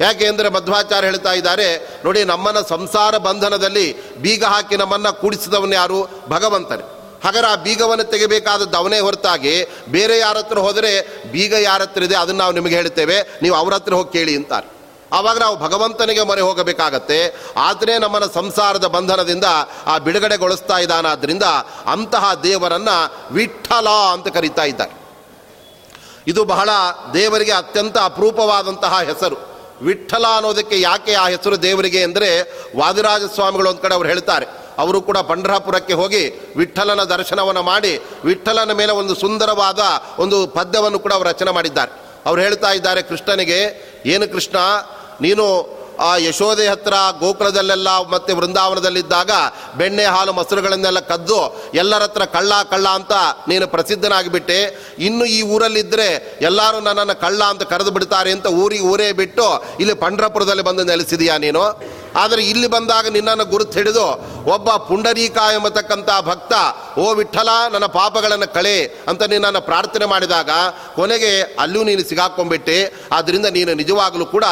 [0.00, 1.68] ಯಾಕೆ ಅಂದರೆ ಮಧ್ವಾಚಾರ್ಯ ಹೇಳ್ತಾ ಇದ್ದಾರೆ,
[2.04, 3.86] ನೋಡಿ ನಮ್ಮನ್ನು ಸಂಸಾರ ಬಂಧನದಲ್ಲಿ
[4.22, 6.00] ಬೀಗ ಹಾಕಿ ನಮ್ಮನ್ನು ಕೂಡಿಸಿದವನು ಯಾರು?
[6.28, 6.86] ಭಗವಂತನೇ.
[7.24, 9.54] ಹಾಗಾದ್ರೆ ಆ ಬೀಗವನ್ನು ತೆಗಿಬೇಕಾದದ್ದು ಅವನೇ ಹೊರತಾಗಿ
[9.94, 10.92] ಬೇರೆ ಯಾರ ಹತ್ರ ಹೋದರೆ
[11.32, 13.16] ಬೀಗ ಯಾರ ಹತ್ರ ಇದೆ, ಅದನ್ನು ನಾವು ನಿಮಗೆ ಹೇಳ್ತೇವೆ.
[13.42, 14.68] ನೀವು ಅವ್ರ ಹತ್ರ ಹೋಗಿ ಕೇಳಿ ಅಂತಾರೆ.
[15.18, 17.18] ಆವಾಗ ನಾವು ಭಗವಂತನಿಗೆ ಮೊರೆ ಹೋಗಬೇಕಾಗತ್ತೆ.
[17.68, 19.46] ಆದರೆ ನಮ್ಮನ್ನು ಸಂಸಾರದ ಬಂಧನದಿಂದ
[19.86, 21.46] ಆ ಬಿಡುಗಡೆಗೊಳಿಸ್ತಾ ಇದ್ದಾನಾದ್ರಿಂದ
[21.94, 22.92] ಅಂತಹ ದೇವರನ್ನ
[23.38, 24.94] ವಿಠಲ ಅಂತ ಕರೀತಾ ಇದ್ದಾರೆ.
[26.26, 26.70] ಇದು ಬಹಳ
[27.14, 29.38] ದೇವರಿಗೆ ಅತ್ಯಂತ ಅಪರೂಪವಾದಂತಹ ಹೆಸರು.
[29.88, 32.30] ವಿಠಲ ಅನ್ನೋದಕ್ಕೆ ಯಾಕೆ ಆ ಹೆಸರು ದೇವರಿಗೆ ಅಂದರೆ
[32.78, 34.46] ವಾದಿರಾಜ ಸ್ವಾಮಿಗಳು ಒಂದು ಕಡೆ ಅವ್ರು ಹೇಳ್ತಾರೆ
[34.78, 39.78] ಅವರು ಕೂಡ ಪಂಡರಾಪುರಕ್ಕೆ ಹೋಗಿ ವಿಠಲನ ದರ್ಶನವನ್ನು ಮಾಡಿ ವಿಠಲನ ಮೇಲೆ ಒಂದು ಸುಂದರವಾದ
[40.18, 41.92] ಒಂದು ಪದ್ಯವನ್ನು ಕೂಡ ಅವರು ರಚನೆ ಮಾಡಿದ್ದಾರೆ.
[42.26, 43.60] ಅವ್ರು ಹೇಳ್ತಾ ಇದ್ದಾರೆ, ಕೃಷ್ಣನಿಗೆ,
[44.06, 44.56] ಏನು ಕೃಷ್ಣ,
[45.20, 49.30] ನೀನು ಆ ಯಶೋಧೆ ಹತ್ರ ಗೋಕುಲದಲ್ಲೆಲ್ಲ ಮತ್ತೆ ವೃಂದಾವನದಲ್ಲಿದ್ದಾಗ
[49.76, 53.12] ಬೆಣ್ಣೆ ಹಾಲು ಮೊಸರುಗಳನ್ನೆಲ್ಲ ಕದ್ದು ಎಲ್ಲರ ಹತ್ರ ಕಳ್ಳ ಕಳ್ಳ ಅಂತ
[53.48, 54.88] ನೀನು ಪ್ರಸಿದ್ಧನಾಗಿಬಿಟ್ಟೆ.
[54.98, 60.62] ಇನ್ನು ಈ ಊರಲ್ಲಿದ್ದರೆ ಎಲ್ಲರೂ ನನ್ನನ್ನು ಕಳ್ಳ ಅಂತ ಕರೆದು ಬಿಡ್ತಾರೆ ಅಂತ ಊರಿಗೆ ಊರೇ ಬಿಟ್ಟು ಇಲ್ಲಿ ಪಂಡ್ರಪುರದಲ್ಲಿ
[60.62, 61.80] ಬಂದು ನೆಲೆಸಿದೀಯಾ ನೀನು?
[62.22, 64.06] ಆದರೆ ಇಲ್ಲಿ ಬಂದಾಗ ನಿನ್ನನ್ನು ಗುರುತು ಹಿಡಿದು
[64.54, 66.52] ಒಬ್ಬ ಪುಂಡರೀಕ ಎಂಬತಕ್ಕಂಥ ಭಕ್ತ,
[66.98, 68.76] ಓ ವಿಠಲ ನನ್ನ ಪಾಪಗಳನ್ನು ಕಳೆ
[69.08, 70.50] ಅಂತ ನಿನ್ನನ್ನು ಪ್ರಾರ್ಥನೆ ಮಾಡಿದಾಗ
[70.94, 72.78] ಕೊನೆಗೆ ಅಲ್ಲೂ ನೀನು ಸಿಗಾಕೊಂಡ್ಬಿಟ್ಟೆ.
[73.12, 74.44] ಆದ್ದರಿಂದ ನೀನು ನಿಜವಾಗಲೂ ಕೂಡ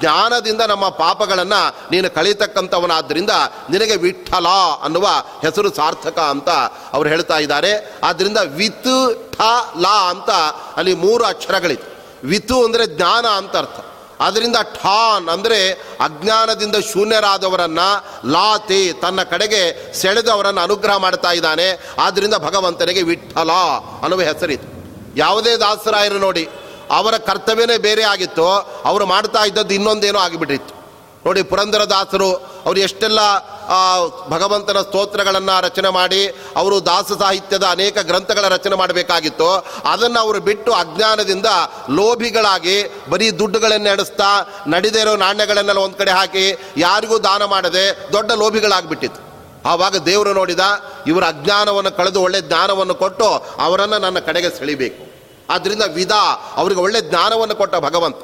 [0.00, 3.30] ಜ್ಞಾನದಿಂದ ನಮ್ಮ ಪಾಪಗಳನ್ನು ನೀನು ಕಳೀತಕ್ಕಂಥವನಾದ್ದರಿಂದ
[3.70, 4.46] ನಿನಗೆ ವಿಠಲ
[4.82, 5.06] ಅನ್ನುವ
[5.42, 6.50] ಹೆಸರು ಸಾರ್ಥಕ ಅಂತ
[6.92, 7.72] ಅವ್ರು ಹೇಳ್ತಾ ಇದ್ದಾರೆ.
[8.02, 8.94] ಆದ್ದರಿಂದ ವಿತ್
[9.36, 9.42] ಠ
[9.76, 10.30] ಲಾ ಅಂತ
[10.76, 11.90] ಅಲ್ಲಿ ಮೂರು ಅಕ್ಷರಗಳಿತ್ತು
[12.24, 13.78] ವಿತು ಅಂದರೆ ಜ್ಞಾನ ಅಂತ ಅರ್ಥ.
[14.20, 17.78] ಅದರಿಂದ ಠಾನ್ ಅಂದರೆ ಅಜ್ಞಾನದಿಂದ ಶೂನ್ಯರಾದವರನ್ನ
[18.26, 21.94] ಲಾತಿ ತನ್ನ ಕಡೆಗೆ ಸೆಳೆದವರನ್ನು ಅನುಗ್ರಹ ಮಾಡ್ತಾ ಇದ್ದಾನೆ.
[21.98, 23.52] ಆದ್ದರಿಂದ ಭಗವಂತನಿಗೆ ವಿಠಲ
[24.02, 24.74] ಅನ್ನುವ ಹೆಸರಿತ್ತು.
[25.16, 26.48] ಯಾವುದೇ ದಾಸರಾಯರು ನೋಡಿ
[26.90, 28.48] ಅವರ ಕರ್ತವ್ಯನೇ ಬೇರೆ ಆಗಿತ್ತು.
[28.84, 30.83] ಅವರು ಮಾಡ್ತಾ ಇದ್ದದ್ದು ಇನ್ನೊಂದೇನೋ ಆಗಿಬಿಟ್ಟಿತ್ತು.
[31.24, 32.30] ನೋಡಿ ಪುರಂದರದಾಸರು
[32.64, 33.20] ಅವರು ಎಷ್ಟೆಲ್ಲ
[34.28, 36.20] ಭಗವಂತನ ಸ್ತೋತ್ರಗಳನ್ನು ರಚನೆ ಮಾಡಿ
[36.56, 39.48] ಅವರು ದಾಸ ಸಾಹಿತ್ಯದ ಅನೇಕ ಗ್ರಂಥಗಳ ರಚನೆ ಮಾಡಬೇಕಾಗಿತ್ತು.
[39.92, 41.48] ಅದನ್ನು ಅವರು ಬಿಟ್ಟು ಅಜ್ಞಾನದಿಂದ
[41.98, 42.76] ಲೋಭಿಗಳಾಗಿ
[43.10, 44.30] ಬರೀ ದುಡ್ಡುಗಳನ್ನು ನಡೆಸ್ತಾ,
[44.66, 46.44] ನಡೆದೇ ಇರೋ ನಾಣ್ಯಗಳನ್ನೆಲ್ಲ ಒಂದು ಕಡೆ ಹಾಕಿ
[46.76, 49.20] ಯಾರಿಗೂ ದಾನ ಮಾಡದೆ ದೊಡ್ಡ ಲೋಭಿಗಳಾಗಿಬಿಟ್ಟಿತ್ತು
[49.72, 50.64] ಆವಾಗ ದೇವರು ನೋಡಿದ,
[51.06, 53.28] ಇವರ ಅಜ್ಞಾನವನ್ನು ಕಳೆದು ಒಳ್ಳೆ ಜ್ಞಾನವನ್ನು ಕೊಟ್ಟು
[53.66, 55.02] ಅವರನ್ನು ನನ್ನ ಕಡೆಗೆ ಸೆಳಿಬೇಕು.
[55.50, 56.14] ಆದ್ದರಿಂದ ವಿಧ
[56.60, 58.20] ಅವರಿಗೆ ಒಳ್ಳೆ ಜ್ಞಾನವನ್ನು ಕೊಟ್ಟ ಭಗವಂತ.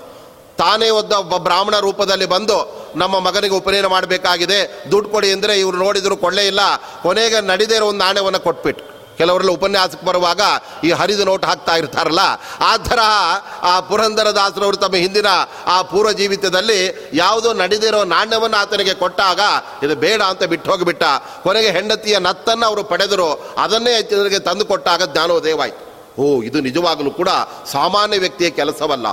[0.62, 2.58] ತಾನೇ ಒದ್ದ ಒಬ್ಬ ಬ್ರಾಹ್ಮಣ ರೂಪದಲ್ಲಿ ಬಂದು
[3.00, 4.60] ನಮ್ಮ ಮಗನಿಗೆ ಉಪನಯನ ಮಾಡಬೇಕಾಗಿದೆ.
[4.92, 6.62] ದುಡ್ಡು ಕೊಡಿ ಅಂದರೆ ಇವರು ನೋಡಿದ್ರು ಕೊಳ್ಳೇ ಇಲ್ಲ.
[7.02, 8.84] ಕೊನೆಗೆ ನಡೆದೇ ಇರೋ ಒಂದು ನಾಣ್ಯವನ್ನು ಕೊಟ್ಬಿಟ್ಟು
[9.18, 10.42] ಕೆಲವರೆಲ್ಲ ಉಪನ್ಯಾಸಕ್ಕೆ ಬರುವಾಗ
[10.86, 12.22] ಈ ಹರಿದು ನೋಟ್ ಹಾಕ್ತಾ ಇರ್ತಾರಲ್ಲ,
[12.68, 13.00] ಆ ಥರ
[13.70, 15.30] ಆ ಪುರಂದರದಾಸರವರು ತಮ್ಮ ಹಿಂದಿನ
[15.74, 16.78] ಆ ಪೂರ್ವ ಜೀವಿತದಲ್ಲಿ
[17.22, 19.40] ಯಾವುದೋ ನಡೆದಿರೋ ನಾಣ್ಯವನ್ನು ಆತನಿಗೆ ಕೊಟ್ಟಾಗ,
[19.84, 21.04] ಇದು ಬೇಡ ಅಂತ ಬಿಟ್ಟು ಹೋಗಿಬಿಟ್ಟ.
[21.46, 23.28] ಕೊನೆಗೆ ಹೆಂಡತಿಯ ನತ್ತನ್ನು ಅವರು ಪಡೆದರು.
[23.64, 25.82] ಅದನ್ನೇ ಜನರಿಗೆ ತಂದು ಕೊಟ್ಟಾಗ ಜ್ಞಾನೋದಯವಾಯಿತು.
[26.20, 27.30] ಓ, ಇದು ನಿಜವಾಗಲೂ ಕೂಡ
[27.76, 29.08] ಸಾಮಾನ್ಯ ವ್ಯಕ್ತಿಯ ಕೆಲಸವಲ್ಲ.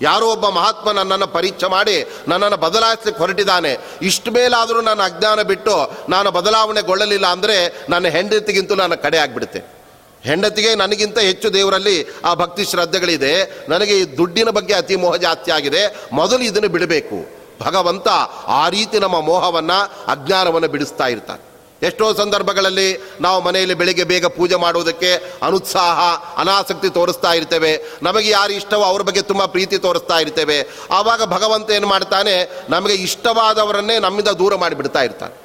[0.00, 3.78] ಯಾರೋ ಒಬ್ಬ ಮಹಾತ್ಮ ನನ್ನನ್ನು ಪರೀಕ್ಷೆ ಮಾಡಿ ನನ್ನನ್ನು ಬದಲಾಯಿಸಲಿಕ್ಕೆ ಹೊರಟಿದ್ದಾನೆ.
[4.02, 9.82] ಇಷ್ಟು ಮೇಲಾದರೂ ನನ್ನ ಅಜ್ಞಾನ ಬಿಟ್ಟು ನಾನು ಬದಲಾವಣೆಗೊಳ್ಳಲಿಲ್ಲ ಅಂದರೆ ನನ್ನ ಹೆಂಡತಿಗಿಂತೂ ನನ್ನ ಕಡೆ ಆಗಿಬಿಡುತ್ತೆ.
[10.24, 13.64] ಹೆಂಡತಿಗೆ ನನಗಿಂತ ಹೆಚ್ಚು ದೇವರಲ್ಲಿ ಆ ಭಕ್ತಿ ಶ್ರದ್ಧೆಗಳಿದೆ.
[13.68, 15.96] ನನಗೆ ಈ ದುಡ್ಡಿನ ಬಗ್ಗೆ ಅತಿ ಮೋಹ ಜಾಸ್ತಿ ಆಗಿದೆ.
[16.12, 17.42] ಮೊದಲು ಇದನ್ನು ಬಿಡಬೇಕು.
[17.62, 18.08] ಭಗವಂತ
[18.46, 21.51] ಆ ರೀತಿ ನಮ್ಮ ಮೋಹವನ್ನು, ಅಜ್ಞಾನವನ್ನು ಬಿಡಿಸ್ತಾ ಇರ್ತಾನೆ.
[21.82, 25.98] ಎಷ್ಟೋ ಸಂದರ್ಭಗಳಲ್ಲಿ ನಾವು ಮನೆಯಲ್ಲಿ ಬೆಳಿಗ್ಗೆ ಬೇಗ ಪೂಜೆ ಮಾಡುವುದಕ್ಕೆ ಅನುತ್ಸಾಹ,
[26.40, 27.84] ಅನಾಸಕ್ತಿ ತೋರಿಸ್ತಾ ಇರ್ತೇವೆ.
[28.02, 30.68] ನಮಗೆ ಯಾರು ಇಷ್ಟವೋ ಅವ್ರ ಬಗ್ಗೆ ತುಂಬ ಪ್ರೀತಿ ತೋರಿಸ್ತಾ ಇರ್ತೇವೆ.
[30.90, 32.64] ಆವಾಗ ಭಗವಂತ ಏನು ಮಾಡ್ತಾನೆ?
[32.70, 35.42] ನಮಗೆ ಇಷ್ಟವಾದವರನ್ನೇ ನಮ್ಮಿಂದ ದೂರ ಮಾಡಿಬಿಡ್ತಾ ಇರ್ತಾನೆ.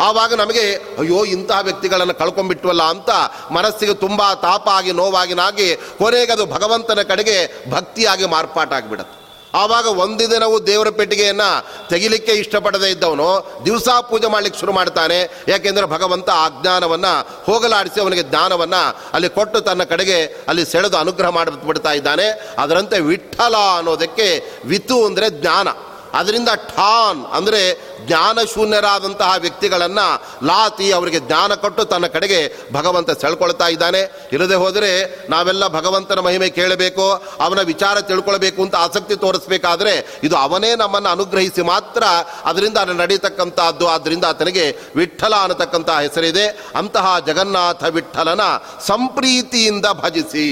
[0.00, 3.10] ಆವಾಗ ನಮಗೆ, ಅಯ್ಯೋ, ಇಂತಹ ವ್ಯಕ್ತಿಗಳನ್ನು ಕಳ್ಕೊಂಡ್ಬಿಟ್ವಲ್ಲ ಅಂತ
[3.50, 9.25] ಮನಸ್ಸಿಗೆ ತುಂಬ ತಾಪ ಆಗಿ ನೋವಾಗಿನಾಗಿ ಕೊನೆಗೆ ಅದು ಭಗವಂತನ ಕಡೆಗೆ ಭಕ್ತಿಯಾಗಿ ಮಾರ್ಪಾಟಾಗಿಬಿಡುತ್ತೆ.
[9.54, 15.44] ಆವಾಗ ಒಂದು ದಿನವೂ ದೇವರ ಪೆಟ್ಟಿಗೆಯನ್ನು ತೆಗಿಲಿಕ್ಕೆ ಇಷ್ಟಪಡದೇ ಇದ್ದವನು ದಿವಸ ಪೂಜೆ ಮಾಡ್ಲಿಕ್ಕೆ ಶುರು ಮಾಡ್ತಾನೆ.
[15.48, 21.92] ಯಾಕೆಂದರೆ ಭಗವಂತ ಆ ಜ್ಞಾನವನ್ನು ಹೋಗಲಾಡಿಸಿ ಅವನಿಗೆ ಜ್ಞಾನವನ್ನು ಅಲ್ಲಿ ಕೊಟ್ಟು ತನ್ನ ಕಡೆಗೆ ಅಲ್ಲಿ ಸೆಳೆದು ಅನುಗ್ರಹ ಮಾಡಿಬಿಡ್ತಾ
[21.92, 22.54] ಇದ್ದಾನೆ.
[22.58, 25.68] ಅದರಂತೆ ವಿಠಲ ಅನ್ನೋದಕ್ಕೆ ವಿತು ಅಂದರೆ ಜ್ಞಾನ.
[26.16, 27.60] ಅದರಿಂದ ಠಾನ್ ಅಂದರೆ
[28.06, 30.06] ಜ್ಞಾನ ಶೂನ್ಯರಾದಂತಹ ವ್ಯಕ್ತಿಗಳನ್ನು
[30.46, 32.40] ಲಾತಿ ಅವರಿಗೆ ಜ್ಞಾನ ಕೊಟ್ಟು ತನ್ನ ಕಡೆಗೆ
[32.72, 34.28] ಭಗವಂತ ಸೆಳ್ಕೊಳ್ತಾ ಇದ್ದಾನೆ.
[34.32, 34.90] ಇಲ್ಲದೆ ಹೋದರೆ
[35.30, 37.06] ನಾವೆಲ್ಲ ಭಗವಂತನ ಮಹಿಮೆ ಕೇಳಬೇಕು,
[37.40, 42.02] ಅವನ ವಿಚಾರ ತಿಳ್ಕೊಳ್ಬೇಕು ಅಂತ ಆಸಕ್ತಿ ತೋರಿಸ್ಬೇಕಾದ್ರೆ ಇದು ಅವನೇ ನಮ್ಮನ್ನು ಅನುಗ್ರಹಿಸಿ ಮಾತ್ರ
[42.44, 43.88] ಅದರಿಂದ ನಡೀತಕ್ಕಂಥದ್ದು.
[43.88, 46.46] ಆದ್ದರಿಂದ ಆತನಿಗೆ ವಿಠಲ ಅನ್ನತಕ್ಕಂತಹ ಹೆಸರಿದೆ.
[46.74, 48.40] ಅಂತಹ ಜಗನ್ನಾಥ ವಿಠಲನ
[48.86, 50.48] ಸಂಪ್ರೀತಿಯಿಂದ ಭಜಿಸಿ.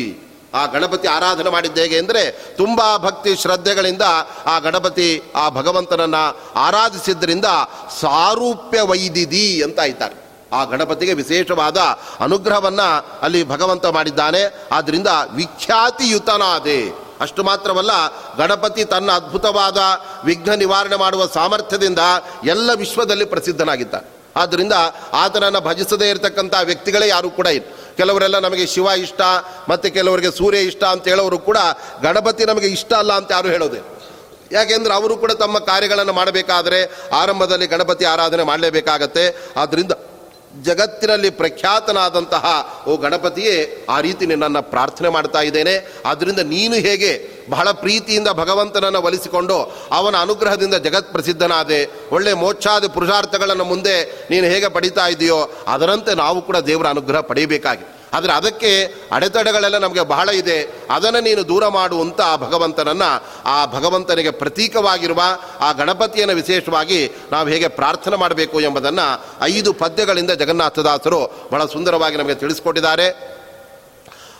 [0.55, 4.03] ಆ ಗಣಪತಿ ಆರಾಧನೆ ಮಾಡಿದ್ದ ಹೇಗೆ ಅಂದರೆ ತುಂಬ ಭಕ್ತಿ ಶ್ರದ್ಧೆಗಳಿಂದ
[4.47, 7.45] ಆ ಗಣಪತಿ, ಆ ಭಗವಂತನನ್ನು ಆರಾಧಿಸಿದ್ದರಿಂದ
[8.01, 10.25] ಸಾರೂಪ್ಯ ವೈದಿದಿ ಅಂತ ಇದ್ದಾರೆ.
[10.53, 11.77] ಆ ಗಣಪತಿಗೆ ವಿಶೇಷವಾದ
[12.21, 14.43] ಅನುಗ್ರಹವನ್ನು ಅಲ್ಲಿ ಭಗವಂತ ಮಾಡಿದ್ದಾನೆ.
[14.73, 17.91] ಆದ್ದರಿಂದ ವಿಖ್ಯಾತಿಯುತನಾದೆ ಅಷ್ಟು ಮಾತ್ರವಲ್ಲ,
[18.37, 19.79] ಗಣಪತಿ ತನ್ನ ಅದ್ಭುತವಾದ
[20.25, 21.99] ವಿಘ್ನ ನಿವಾರಣೆ ಮಾಡುವ ಸಾಮರ್ಥ್ಯದಿಂದ
[22.45, 23.95] ಎಲ್ಲ ವಿಶ್ವದಲ್ಲಿ ಪ್ರಸಿದ್ಧನಾಗಿದ್ದ
[24.37, 24.73] ಆದ್ದರಿಂದ
[25.13, 27.67] ಆತನನ್ನು ಭಜಿಸದೇ ಇರತಕ್ಕಂಥ ವ್ಯಕ್ತಿಗಳೇ ಯಾರು ಕೂಡ ಇಲ್ಲ.
[27.97, 29.21] ಕೆಲವರೆಲ್ಲ ನಮಗೆ ಶಿವ ಇಷ್ಟ,
[29.69, 31.59] ಮತ್ತು ಕೆಲವರಿಗೆ ಸೂರ್ಯ ಇಷ್ಟ ಅಂತ ಹೇಳೋರು ಕೂಡ
[32.03, 33.81] ಗಣಪತಿ ನಮಗೆ ಇಷ್ಟ ಅಲ್ಲ ಅಂತ ಯಾರು ಹೇಳೋದೆ
[34.53, 36.81] ಯಾಕೆಂದ್ರೆ ಅವರು ಕೂಡ ತಮ್ಮ ಕಾರ್ಯಗಳನ್ನು ಮಾಡಬೇಕಾದರೆ
[37.13, 39.37] ಆರಂಭದಲ್ಲಿ ಗಣಪತಿ ಆರಾಧನೆ ಮಾಡಲೇಬೇಕಾಗತ್ತೆ.
[39.57, 39.93] ಆದ್ದರಿಂದ
[40.63, 42.45] ಜಗತ್ತಿನಲ್ಲಿ ಪ್ರಖ್ಯಾತನಾದಂತಹ
[42.87, 45.89] ಓ ಗಣಪತಿಯೇ ಆ ರೀತಿ ನಿನ್ನನ್ನು ಪ್ರಾರ್ಥನೆ ಮಾಡ್ತಾ ಇದ್ದೇನೆ.
[46.07, 51.91] ಆದ್ದರಿಂದ ನೀನು ಹೇಗೆ ಬಹಳ ಪ್ರೀತಿಯಿಂದ ಭಗವಂತನನ್ನು ಒಲಿಸಿಕೊಂಡು ಅವನ ಅನುಗ್ರಹದಿಂದ ಜಗತ್ ಪ್ರಸಿದ್ಧನಾದೆ.
[52.13, 58.33] ಒಳ್ಳೆ ಮೋಕ್ಷಾದಿ ಪುರುಷಾರ್ಥಗಳನ್ನು ಮುಂದೆ ನೀನು ಹೇಗೆ ಪಡಿತಾ ಇದೆಯೋ, ಅದರಂತೆ ನಾವು ಕೂಡ ದೇವರ ಅನುಗ್ರಹ ಪಡೆಯಬೇಕಾಗಿದೆ ಆದರೆ
[58.33, 60.85] ಅದಕ್ಕೆ ಅಡೆತಡೆಗಳೆಲ್ಲ ನಮಗೆ ಬಹಳ ಇದೆ.
[60.91, 65.21] ಅದನ್ನು ನೀನು ದೂರ ಮಾಡುವಂಥ ಆ ಭಗವಂತನನ್ನು, ಆ ಭಗವಂತನಿಗೆ ಪ್ರತೀಕವಾಗಿರುವ
[65.61, 73.34] ಆ ಗಣಪತಿಯನ್ನು ವಿಶೇಷವಾಗಿ ನಾವು ಹೇಗೆ ಪ್ರಾರ್ಥನೆ ಮಾಡಬೇಕು ಎಂಬುದನ್ನು ಐದು ಪದ್ಯಗಳಿಂದ ಜಗನ್ನಾಥದಾಸರು ಬಹಳ ಸುಂದರವಾಗಿ ನಮಗೆ ತಿಳಿಸ್ಕೊಟ್ಟಿದ್ದಾರೆ.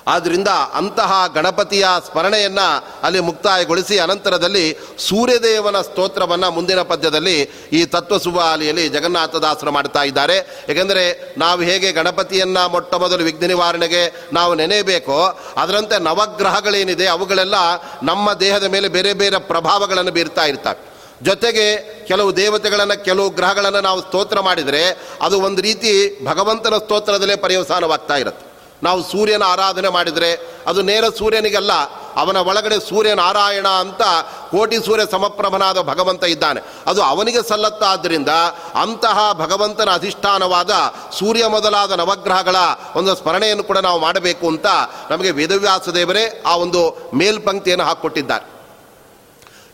[0.07, 7.37] ಆದ್ದರಿಂದ ಅಂತಹ ಗಣಪತಿಯ ಸ್ಮರಣೆಯನ್ನು ಅಲ್ಲಿ ಮುಕ್ತಾಯಗೊಳಿಸಿ ಅನಂತರದಲ್ಲಿ ಸೂರ್ಯದೇವನ ಸ್ತೋತ್ರವನ್ನು ಮುಂದಿನ ಪದ್ಯದಲ್ಲಿ
[7.73, 10.67] ಈ ತತ್ವ ಸುಬಾಲಿಯಲ್ಲಿ ಜಗನ್ನಾಥದಾಸರು ಮಾಡ್ತಾ ಇದ್ದಾರೆ.
[10.69, 14.03] ಏಕೆಂದರೆ ನಾವು ಹೇಗೆ ಗಣಪತಿಯನ್ನು ಮೊಟ್ಟ ಮೊದಲು ವಿಘ್ನ ನಿವಾರಣೆಗೆ
[14.33, 17.55] ನಾವು ನೆನೆಯಬೇಕೋ, ಅದರಂತೆ ನವಗ್ರಹಗಳೇನಿದೆ ಅವುಗಳೆಲ್ಲ
[18.03, 20.95] ನಮ್ಮ ದೇಹದ ಮೇಲೆ ಬೇರೆ ಬೇರೆ ಪ್ರಭಾವಗಳನ್ನು ಬೀರ್ತಾ ಇರ್ತವೆ.
[21.23, 21.67] ಜೊತೆಗೆ
[22.09, 28.44] ಕೆಲವು ದೇವತೆಗಳನ್ನು, ಕೆಲವು ಗ್ರಹಗಳನ್ನು ನಾವು ಸ್ತೋತ್ರ ಮಾಡಿದರೆ ಅದು ಒಂದು ರೀತಿ ಭಗವಂತನ ಸ್ತೋತ್ರದಲ್ಲೇ ಪರ್ಯವಸಾನವಾಗ್ತಾ ಇರುತ್ತೆ.
[28.83, 30.31] ನಾವು ಸೂರ್ಯನ ಆರಾಧನೆ ಮಾಡಿದರೆ
[30.67, 31.73] ಅದು ನೇರ ಸೂರ್ಯನಿಗಲ್ಲ,
[32.17, 34.03] ಅವನ ಒಳಗಡೆ ಸೂರ್ಯನಾರಾಯಣ ಅಂತ
[34.51, 36.61] ಕೋಟಿ ಸೂರ್ಯ ಸಮಪ್ರಭನಾದ ಭಗವಂತ ಇದ್ದಾನೆ.
[36.87, 38.29] ಅದು ಅವನಿಗೆ ಸಲ್ಲತ್ತಾದ್ದರಿಂದ
[38.75, 40.73] ಅಂತಹ ಭಗವಂತನ ಅಧಿಷ್ಠಾನವಾದ
[41.19, 42.57] ಸೂರ್ಯ ಮೊದಲಾದ ನವಗ್ರಹಗಳ
[42.97, 44.67] ಒಂದು ಸ್ಮರಣೆಯನ್ನು ಕೂಡ ನಾವು ಮಾಡಬೇಕು ಅಂತ
[45.11, 46.83] ನಮಗೆ ವೇದವ್ಯಾಸ ದೇವರೇ ಆ ಒಂದು
[47.15, 48.47] ಮೇಲ್ಪಂಕ್ತಿಯನ್ನು ಹಾಕ್ಕೊಟ್ಟಿದ್ದಾರೆ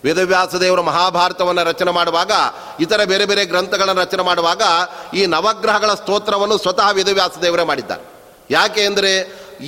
[0.05, 2.33] ವೇದವ್ಯಾಸ ದೇವರು ಮಹಾಭಾರತವನ್ನು ರಚನೆ ಮಾಡುವಾಗ,
[2.81, 4.63] ಇತರ ಬೇರೆ ಬೇರೆ ಗ್ರಂಥಗಳನ್ನು ರಚನೆ ಮಾಡುವಾಗ
[5.15, 8.10] ಈ ನವಗ್ರಹಗಳ ಸ್ತೋತ್ರವನ್ನು ಸ್ವತಃ ವೇದವ್ಯಾಸ ದೇವರೇ ಮಾಡಿದ್ದಾರೆ.
[8.51, 9.13] ಯಾಕೆ ಅಂದರೆ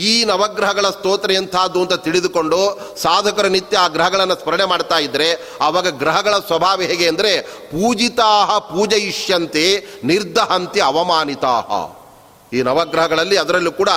[0.02, 2.60] ಈ ನವಗ್ರಹಗಳ ಸ್ತೋತ್ರ ಎಂಥದ್ದು ಅಂತ ತಿಳಿದುಕೊಂಡು
[3.02, 5.28] ಸಾಧಕರು ನಿತ್ಯ ಆ ಗ್ರಹಗಳನ್ನು ಸ್ಮರಣೆ ಮಾಡ್ತಾ ಇದ್ದರೆ
[5.60, 7.32] ಆವಾಗ ಗ್ರಹಗಳ ಸ್ವಭಾವ ಹೇಗೆ ಅಂದರೆ
[7.72, 9.64] ಪೂಜಿತಾ ಪೂಜಯಿಷ್ಯಂತೆ
[10.04, 11.56] ನಿರ್ದಹಂತಿ ಅವಮಾನಿತಾ
[12.52, 13.88] ಈ ನವಗ್ರಹಗಳಲ್ಲಿ ಅದರಲ್ಲೂ ಕೂಡ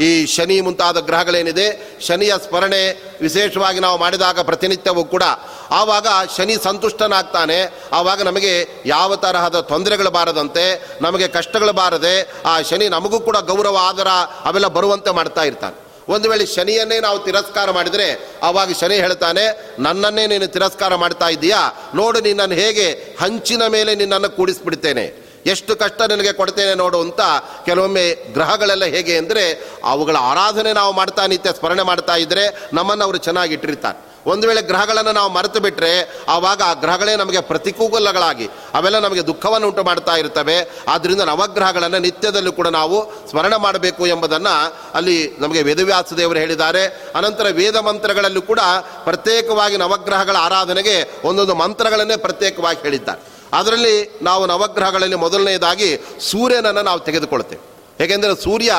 [0.00, 5.22] ಈ ಶನಿ ಮುಂತಾದ ಗ್ರಹಗಳೇನಿದೆ, ಶನಿಯ ಸ್ಮರಣೆ ವಿಶೇಷವಾಗಿ ನಾವು ಮಾಡಿದಾಗ ಪ್ರತಿನಿತ್ಯವೂ ಕೂಡ.
[5.70, 6.06] ಆವಾಗ
[6.36, 13.36] ಶನಿ ಸಂತುಷ್ಟನಾಗ್ತಾನೆ, ಆವಾಗ ನಮಗೆ ಯಾವ ತರಹದ ತೊಂದರೆಗಳು ಬಾರದಂತೆ, ನಮಗೆ ಕಷ್ಟಗಳು ಬಾರದೆ, ಆ ಶನಿ ನಮಗೂ ಕೂಡ
[13.36, 14.08] ಗೌರವ, ಆದರ
[14.44, 15.76] ಅವೆಲ್ಲ ಬರುವಂತೆ ಮಾಡ್ತಾ ಇರ್ತಾನೆ.
[16.08, 21.92] ಒಂದು ವೇಳೆ ಶನಿಯನ್ನೇ ನಾವು ತಿರಸ್ಕಾರ ಮಾಡಿದರೆ, ಆವಾಗ ಶನಿ ಹೇಳ್ತಾನೆ, ನನ್ನನ್ನೇ ನೀನು ತಿರಸ್ಕಾರ ಮಾಡ್ತಾ ಇದ್ದೀಯಾ?
[21.94, 25.23] ನೋಡು ನಿನ್ನನ್ನು ಹೇಗೆ ಹಂಚಿನ ಮೇಲೆ ನಿನ್ನನ್ನು ಕೂಡಿಸ್ಬಿಡ್ತೇನೆ.
[25.46, 27.20] ಎಷ್ಟು ಕಷ್ಟ ನಿನಗೆ ಕೊಡ್ತೇನೆ ನೋಡು ಅಂತ
[27.64, 33.54] ಕೆಲವೊಮ್ಮೆ ಗ್ರಹಗಳೆಲ್ಲ ಹೇಗೆ ಅಂದರೆ ಅವುಗಳ ಆರಾಧನೆ ನಾವು ಮಾಡ್ತಾ ನಿತ್ಯ ಸ್ಮರಣೆ ಮಾಡ್ತಾ ಇದ್ದರೆ ನಮ್ಮನ್ನು ಅವರು ಚೆನ್ನಾಗಿ
[33.54, 34.14] ಇಟ್ಟಿರ್ತಾರೆ.
[34.26, 39.84] ಒಂದು ವೇಳೆ ಗ್ರಹಗಳನ್ನು ನಾವು ಮರೆತು ಬಿಟ್ಟರೆ ಆವಾಗ ಆ ಗ್ರಹಗಳೇ ನಮಗೆ ಪ್ರತಿಕೂಲಗಳಾಗಿ ಅವೆಲ್ಲ ನಮಗೆ ದುಃಖವನ್ನು ಉಂಟು
[39.84, 40.70] ಮಾಡ್ತಾ ಇರ್ತವೆ.
[40.88, 47.12] ಆದ್ದರಿಂದ ನವಗ್ರಹಗಳನ್ನು ನಿತ್ಯದಲ್ಲೂ ಕೂಡ ನಾವು ಸ್ಮರಣೆ ಮಾಡಬೇಕು ಎಂಬುದನ್ನು ಅಲ್ಲಿ ನಮಗೆ ವೇದವ್ಯಾಸ ದೇವರು ಹೇಳಿದ್ದಾರೆ.
[47.14, 48.60] ಅನಂತರ ವೇದ ಮಂತ್ರಗಳಲ್ಲೂ ಕೂಡ
[49.04, 53.33] ಪ್ರತ್ಯೇಕವಾಗಿ ನವಗ್ರಹಗಳ ಆರಾಧನೆಗೆ ಒಂದೊಂದು ಮಂತ್ರಗಳನ್ನೇ ಪ್ರತ್ಯೇಕವಾಗಿ ಹೇಳಿದ್ದಾರೆ.
[53.54, 55.96] ಅದರಲ್ಲಿ ನಾವು ನವಗ್ರಹಗಳಲ್ಲಿ ಮೊದಲನೆಯದಾಗಿ
[56.30, 57.74] ಸೂರ್ಯನನ್ನು ನಾವು ತೆಗೆದುಕೊಳ್ತೇವೆ.
[58.04, 58.74] ಏಕೆಂದರೆ ಸೂರ್ಯ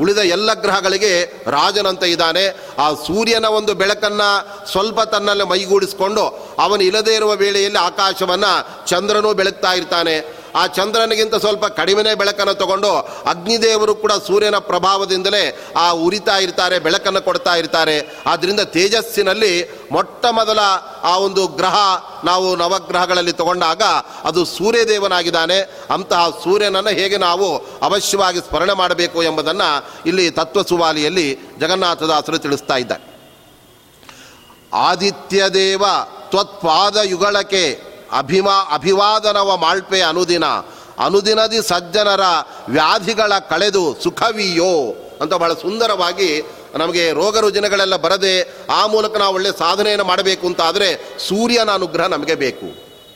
[0.00, 2.66] ಉಳಿದ ಎಲ್ಲ ಗ್ರಹಗಳಿಗೆ ರಾಜನಂತ ಇದ್ದಾನೆ.
[2.78, 4.28] ಆ ಸೂರ್ಯನ ಒಂದು ಬೆಳಕನ್ನು
[4.72, 6.24] ಸ್ವಲ್ಪ ತನ್ನಲ್ಲಿ ಮೈಗೂಡಿಸಿಕೊಂಡು
[6.58, 10.39] ಅವನು ಇಲ್ಲದೇ ಇರುವ ವೇಳೆಯಲ್ಲಿ ಆಕಾಶವನ್ನು ಚಂದ್ರನೂ ಬೆಳಗ್ತಾ ಇರ್ತಾನೆ.
[10.54, 12.92] ಆ ಚಂದ್ರನಿಗಿಂತ ಸ್ವಲ್ಪ ಕಡಿಮೆನೇ ಬೆಳಕನ್ನು ತಗೊಂಡು
[13.26, 18.22] ಅಗ್ನಿದೇವರು ಕೂಡ ಸೂರ್ಯನ ಪ್ರಭಾವದಿಂದಲೇ ಆ ಉರಿತಾ ಇರ್ತಾರೆ, ಬೆಳಕನ್ನು ಕೊಡ್ತಾ ಇರ್ತಾರೆ.
[18.26, 20.58] ಆದ್ದರಿಂದ ತೇಜಸ್ಸಿನಲ್ಲಿ ಮೊಟ್ಟ ಮೊದಲ
[21.02, 21.76] ಆ ಒಂದು ಗ್ರಹ
[22.24, 23.82] ನಾವು ನವಗ್ರಹಗಳಲ್ಲಿ ತಗೊಂಡಾಗ
[24.24, 25.60] ಅದು ಸೂರ್ಯದೇವನಾಗಿದ್ದಾನೆ.
[25.94, 33.10] ಅಂತಹ ಸೂರ್ಯನನ್ನು ಹೇಗೆ ನಾವು ಅವಶ್ಯವಾಗಿ ಸ್ಮರಣೆ ಮಾಡಬೇಕು ಎಂಬುದನ್ನು ಇಲ್ಲಿ ತತ್ವ ಸುವಾಲಿಯಲ್ಲಿ ಜಗನ್ನಾಥದಾಸರು ತಿಳಿಸ್ತಾ ಇದ್ದಾರೆ.
[34.72, 35.84] ಆದಿತ್ಯದೇವ
[36.30, 40.44] ತ್ವತ್ಪಾದ ಯುಗಳಕ್ಕೆ ಅಭಿಮಾ ಅಭಿವಾದನವ ಮಾಳ್ಪೆ ಅನುದಿನ.
[40.98, 42.20] ಅನುದಿನದಿ ಸಜ್ಜನರ
[42.68, 44.74] ವ್ಯಾಧಿಗಳ ಕಳೆದು ಸುಖವಿಯೋ
[45.20, 46.42] ಅಂತ ಬಹಳ ಸುಂದರವಾಗಿ
[46.76, 52.34] ನಮಗೆ ರೋಗ ರುಜಿನಗಳೆಲ್ಲ ಬರದೆ ಆ ಮೂಲಕ ನಾವು ಒಳ್ಳೆ ಸಾಧನೆಯನ್ನು ಮಾಡಬೇಕು ಅಂತ ಆದರೆ ಸೂರ್ಯನ ಅನುಗ್ರಹ ನಮಗೆ
[52.34, 52.66] ಬೇಕು.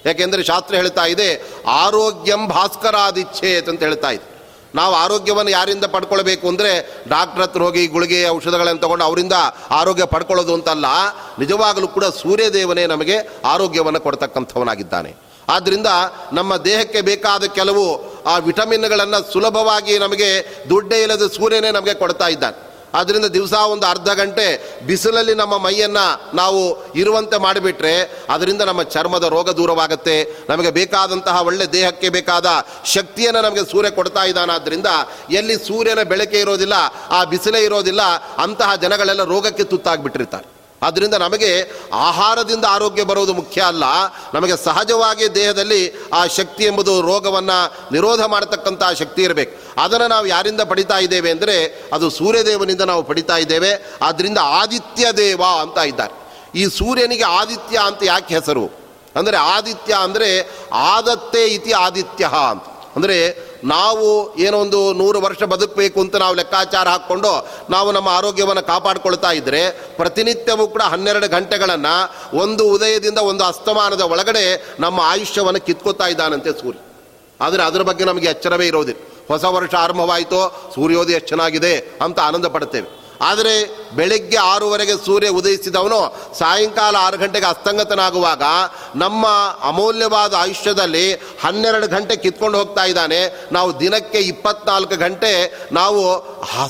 [0.05, 1.28] ಯಾಕೆಂದರೆ ಶಾಸ್ತ್ರ ಹೇಳ್ತಾ ಇದೆ,
[1.66, 4.34] ಆರೋಗ್ಯಂ ಭಾಸ್ಕರಾದಿಚ್ಛೇತ್ ಅಂತ ಹೇಳ್ತಾ ಇದೆ.
[4.79, 6.70] ನಾವು ಆರೋಗ್ಯವನ್ನು ಯಾರಿಂದ ಪಡ್ಕೊಳ್ಬೇಕು ಅಂದರೆ
[7.14, 9.37] ಡಾಕ್ಟ್ರ್ ಹತ್ರ ಹೋಗಿ ಗುಳಿಗೆ ಔಷಧಗಳನ್ನು ತಗೊಂಡು ಅವರಿಂದ
[9.81, 10.87] ಆರೋಗ್ಯ ಪಡ್ಕೊಳ್ಳೋದು ಅಂತಲ್ಲ,
[11.43, 13.16] ನಿಜವಾಗಲೂ ಕೂಡ ಸೂರ್ಯದೇವನೇ ನಮಗೆ
[13.55, 15.12] ಆರೋಗ್ಯವನ್ನು ಕೊಡ್ತಕ್ಕಂಥವನಾಗಿದ್ದಾನೆ.
[15.55, 15.89] ಆದ್ದರಿಂದ
[16.39, 17.87] ನಮ್ಮ ದೇಹಕ್ಕೆ ಬೇಕಾದ ಕೆಲವು
[18.33, 20.31] ಆ ವಿಟಮಿನ್ಗಳನ್ನು ಸುಲಭವಾಗಿ ನಮಗೆ
[20.70, 22.59] ದುಡ್ಡೇ ಇಲ್ಲದ ಸೂರ್ಯನೇ ನಮಗೆ ಕೊಡ್ತಾ ಇದ್ದಾನೆ.
[22.99, 24.47] ಆದ್ದರಿಂದ ದಿವಸ ಒಂದು ಅರ್ಧ ಗಂಟೆ
[24.88, 26.61] ಬಿಸಿಲಲ್ಲಿ ನಮ್ಮ ಮೈಯನ್ನು ನಾವು
[27.03, 27.95] ಇರುವಂತೆ ಮಾಡಿಬಿಟ್ರೆ
[28.34, 30.16] ಅದರಿಂದ ನಮ್ಮ ಚರ್ಮದ ರೋಗ ದೂರವಾಗುತ್ತೆ.
[30.51, 32.47] ನಮಗೆ ಬೇಕಾದಂತಹ ಒಳ್ಳೆ ದೇಹಕ್ಕೆ ಬೇಕಾದ
[32.95, 34.88] ಶಕ್ತಿಯನ್ನು ನಮಗೆ ಸೂರ್ಯ ಕೊಡ್ತಾ ಇದ್ದಾನಾದ್ರಿಂದ
[35.40, 36.76] ಎಲ್ಲಿ ಸೂರ್ಯನ ಬೆಳಕೆ ಇರೋದಿಲ್ಲ,
[37.11, 38.03] ಆ ಬಿಸಿಲೇ ಇರೋದಿಲ್ಲ,
[38.47, 40.53] ಅಂತಹ ಜನಗಳೆಲ್ಲ ರೋಗಕ್ಕೆ ತುತ್ತಾಗ್ಬಿಟ್ಟಿರ್ತಾರೆ.
[40.83, 43.85] ಆದ್ದರಿಂದ ನಮಗೆ ಆಹಾರದಿಂದ ಆರೋಗ್ಯ ಬರುವುದು ಮುಖ್ಯ ಅಲ್ಲ.
[44.35, 49.81] ನಮಗೆ ಸಹಜವಾಗಿ ದೇಹದಲ್ಲಿ ಆ ಶಕ್ತಿ ಎಂಬುದು ರೋಗವನ್ನು ನಿರೋಧ ಮಾಡತಕ್ಕಂಥ ಶಕ್ತಿ ಇರಬೇಕು.
[49.81, 53.99] ಅದನ್ನು ನಾವು ಯಾರಿಂದ ಪಡಿತಾ ಇದ್ದೇವೆ ಅಂದರೆ ಅದು ಸೂರ್ಯದೇವನಿಂದ ನಾವು ಪಡಿತಾ ಇದ್ದೇವೆ.
[54.03, 56.14] ಆದ್ದರಿಂದ ಆದಿತ್ಯ ದೇವ ಅಂತ ಇದ್ದಾರೆ.
[56.55, 58.85] ಈ ಸೂರ್ಯನಿಗೆ ಆದಿತ್ಯ ಅಂತ ಯಾಕೆ ಹೆಸರು?
[59.16, 62.64] ಅಂದರೆ ಆದಿತ್ಯ ಅಂದರೆ ಆದತ್ತೇ ಇತಿ ಆದಿತ್ಯ ಅಂತ.
[62.97, 63.18] ಅಂದರೆ
[63.64, 69.70] ನಾವು ಏನೋ ಒಂದು ನೂರು ವರ್ಷ ಬದುಕಬೇಕು ಅಂತ ನಾವು ಲೆಕ್ಕಾಚಾರ ಹಾಕ್ಕೊಂಡು ನಾವು ನಮ್ಮ ಆರೋಗ್ಯವನ್ನು ಕಾಪಾಡಿಕೊಳ್ತಾ ಇದ್ದರೆ
[69.96, 71.94] ಪ್ರತಿನಿತ್ಯವೂ ಕೂಡ ಹನ್ನೆರಡು ಗಂಟೆಗಳನ್ನು
[72.36, 76.80] ಒಂದು ಉದಯದಿಂದ ಒಂದು ಅಸ್ತಮಾನದ ಒಳಗಡೆ ನಮ್ಮ ಆಯುಷ್ಯವನ್ನು ಕಿತ್ಕೋತಾ ಇದ್ದಾನಂತೆ ಸೂರ್ಯ.
[77.40, 79.00] ಆದರೆ ಅದರ ಬಗ್ಗೆ ನಮಗೆ ಎಚ್ಚರವೇ ಇರೋದಿಲ್ಲ.
[79.28, 83.64] ಹೊಸ ವರ್ಷ ಆರಂಭವಾಯಿತು, ಸೂರ್ಯೋದಯ ಚೆನ್ನಾಗಿದೆ ಅಂತ ಆನಂದ ಪಡ್ತೇವೆ ಆದರೆ
[83.96, 88.42] ಬೆಳಗ್ಗೆ ಆರೂವರೆಗೆ ಸೂರ್ಯ ಉದಯಿಸಿದವನು ಸಾಯಂಕಾಲ ಆರು ಗಂಟೆಗೆ ಅಸ್ತಂಗತನಾಗುವಾಗ
[88.96, 89.26] ನಮ್ಮ
[89.62, 93.48] ಅಮೂಲ್ಯವಾದ ಆಯುಷ್ಯದಲ್ಲಿ ಹನ್ನೆರಡು ಗಂಟೆ ಕಿತ್ಕೊಂಡು ಹೋಗ್ತಾ ಇದ್ದಾನೆ.
[93.52, 95.32] ನಾವು ದಿನಕ್ಕೆ ಇಪ್ಪತ್ನಾಲ್ಕು ಗಂಟೆ
[95.72, 96.00] ನಾವು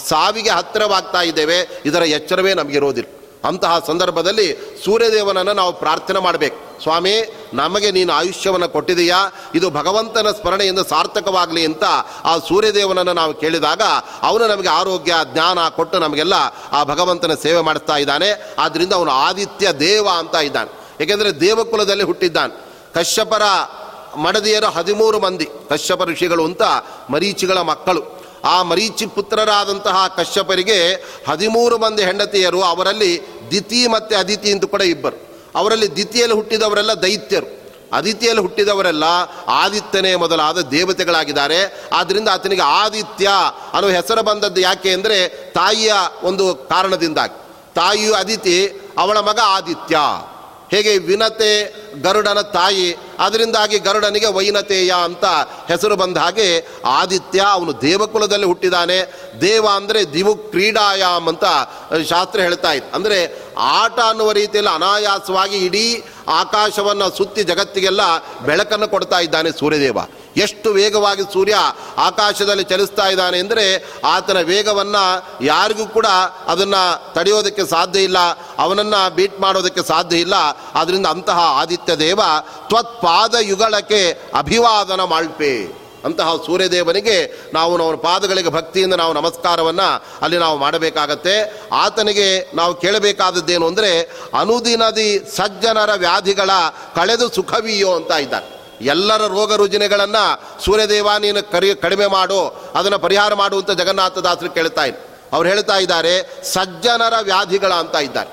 [0.08, 1.82] ಸಾವಿಗೆ ಹತ್ತಿರವಾಗ್ತಾ ಇದ್ದೇವೆ.
[1.84, 3.13] ಇದರ ಎಚ್ಚರವೇ ನಮಗಿರೋದಿಲ್ಲ
[3.44, 6.82] ಅಂತಹ ಸಂದರ್ಭದಲ್ಲಿ ಸೂರ್ಯದೇವನನ್ನು ನಾವು ಪ್ರಾರ್ಥನೆ ಮಾಡಬೇಕು.
[6.82, 9.32] ಸ್ವಾಮಿ, ನಮಗೆ ನೀನು ಆಯುಷ್ಯವನ್ನು ಕೊಟ್ಟಿದೆಯಾ?
[9.54, 11.84] ಇದು ಭಗವಂತನ ಸ್ಮರಣೆಯಿಂದ ಸಾರ್ಥಕವಾಗಲಿ ಅಂತ
[12.24, 13.82] ಆ ಸೂರ್ಯದೇವನನ್ನು ನಾವು ಕೇಳಿದಾಗ
[14.22, 16.34] ಅವನು ನಮಗೆ ಆರೋಗ್ಯ, ಜ್ಞಾನ ಕೊಟ್ಟು ನಮಗೆಲ್ಲ
[16.72, 18.54] ಆ ಭಗವಂತನ ಸೇವೆ ಮಾಡಿಸ್ತಾ ಇದ್ದಾನೆ.
[18.58, 21.02] ಆದ್ದರಿಂದ ಅವನು ಆದಿತ್ಯ ದೇವ ಅಂತ ಇದ್ದಾನೆ.
[21.02, 22.64] ಏಕೆಂದರೆ ದೇವಕುಲದಲ್ಲಿ ಹುಟ್ಟಿದ್ದಾನೆ.
[22.94, 23.42] ಕಶ್ಯಪರ
[24.16, 26.62] ಮಡದಿಯರು ಹದಿಮೂರು ಮಂದಿ ಕಶ್ಯಪ ಋಷಿಗಳು ಅಂತ
[27.10, 28.23] ಮರೀಚಿಗಳ ಮಕ್ಕಳು.
[28.44, 30.94] ಆ ಮರೀಚಿ ಪುತ್ರರಾದಂತಹ ಕಶ್ಯಪರಿಗೆ
[31.28, 35.40] ಹದಿಮೂರು ಮಂದಿ ಹೆಂಡತಿಯರು, ಅವರಲ್ಲಿ ದಿತಿ ಮತ್ತು ಅದಿತಿ ಅಂತ ಕೂಡ ಇಬ್ಬರು.
[35.54, 37.64] ಅವರಲ್ಲಿ ದಿತಿಯಲ್ಲಿ ಹುಟ್ಟಿದವರೆಲ್ಲ ದೈತ್ಯರು.
[37.92, 39.04] ಅದಿತಿಯಲ್ಲಿ ಹುಟ್ಟಿದವರೆಲ್ಲ
[39.48, 41.88] ಆದಿತ್ಯನೇ ಮೊದಲಾದ ದೇವತೆಗಳಾಗಿದ್ದಾರೆ.
[41.92, 43.30] ಆದ್ದರಿಂದ ಆತನಿಗೆ ಆದಿತ್ಯ
[43.72, 45.92] ಅನ್ನೋ ಹೆಸರು ಬಂದದ್ದು ಯಾಕೆ ಅಂದರೆ ತಾಯಿಯ
[46.22, 47.38] ಒಂದು ಕಾರಣದಿಂದಾಗಿ.
[47.74, 49.98] ತಾಯಿಯು ಅದಿತಿ, ಅವಳ ಮಗ ಆದಿತ್ಯ.
[50.72, 51.50] ಹೇಗೆ ವಿನತೆ
[52.04, 52.86] ಗರುಡನ ತಾಯಿ,
[53.18, 55.24] ಅದರಿಂದಾಗಿ ಗರುಡನಿಗೆ ವೈನತೇಯ ಅಂತ
[55.70, 56.48] ಹೆಸರು ಬಂದ ಹಾಗೆ
[56.98, 58.98] ಆದಿತ್ಯ ಅವನು ದೇವಕುಲದಲ್ಲಿ ಹುಟ್ಟಿದಾನೆ.
[59.40, 61.44] ದೇವ ಅಂದರೆ ದಿವು ಕ್ರೀಡಾಯಾಮ್ ಅಂತ
[62.10, 62.90] ಶಾಸ್ತ್ರ ಹೇಳ್ತಾ ಇತ್ತು.
[62.96, 63.18] ಅಂದರೆ
[63.80, 65.86] ಆಟ ಅನ್ನುವ ರೀತಿಯಲ್ಲಿ ಅನಾಯಾಸವಾಗಿ ಇಡೀ
[66.40, 68.02] ಆಕಾಶವನ್ನು ಸುತ್ತಿ ಜಗತ್ತಿಗೆಲ್ಲ
[68.46, 69.98] ಬೆಳಕನ್ನು ಕೊಡ್ತಾ ಇದ್ದಾನೆ ಸೂರ್ಯದೇವ.
[70.44, 71.56] ಎಷ್ಟು ವೇಗವಾಗಿ ಸೂರ್ಯ
[72.06, 73.66] ಆಕಾಶದಲ್ಲಿ ಚಲಿಸ್ತಾ ಇದ್ದಾನೆ ಅಂದರೆ
[74.14, 75.04] ಆತನ ವೇಗವನ್ನು
[75.44, 76.08] ಯಾರಿಗೂ ಕೂಡ
[76.52, 76.82] ಅದನ್ನು
[77.14, 78.18] ತಡೆಯೋದಕ್ಕೆ ಸಾಧ್ಯ ಇಲ್ಲ,
[78.64, 80.36] ಅವನನ್ನು ಬೀಟ್ ಮಾಡೋದಕ್ಕೆ ಸಾಧ್ಯ ಇಲ್ಲ.
[80.80, 82.20] ಆದ್ದರಿಂದ ಅಂತಹ ಆದಿತ್ಯ ದೇವ
[82.72, 84.02] ತ್ವತ್ಪಾದ ಯುಗಳಕ್ಕೆ
[84.42, 85.54] ಅಭಿವಾದನ ಮಾಡ್ಪೆ.
[86.08, 87.14] ಅಂತಹ ಸೂರ್ಯದೇವನಿಗೆ
[87.54, 89.86] ನಾವು ಅವನ ಪಾದಗಳಿಗೆ ಭಕ್ತಿಯಿಂದ ನಾವು ನಮಸ್ಕಾರವನ್ನು
[90.24, 91.36] ಅಲ್ಲಿ ನಾವು ಮಾಡಬೇಕಾಗತ್ತೆ.
[91.84, 92.26] ಆತನಿಗೆ
[92.58, 93.92] ನಾವು ಕೇಳಬೇಕಾದದ್ದೇನು ಅಂದರೆ
[94.40, 96.50] ಅನುದಿನದಿ ಸಜ್ಜನರ ವ್ಯಾಧಿಗಳ
[96.98, 98.48] ಕಳೆದು ಸುಖವಿಯೋ ಅಂತ ಇದ್ದಾರೆ.
[98.80, 104.98] ಎಲ್ಲರ ರೋಗ ರುಜಿನಗಳನ್ನು ಸೂರ್ಯದೇವ ನೀನು ಕರಿ, ಕಡಿಮೆ ಮಾಡು, ಅದನ್ನು ಪರಿಹಾರ ಮಾಡು ಅಂತ ಜಗನ್ನಾಥದಾಸರು ಕೇಳ್ತಾ ಇದ್ದ
[105.32, 108.30] ಅವ್ರು ಹೇಳ್ತಾ ಇದ್ದಾರೆ, ಸಜ್ಜನರ ವ್ಯಾಧಿಗಳ ಅಂತ ಇದ್ದಾರೆ.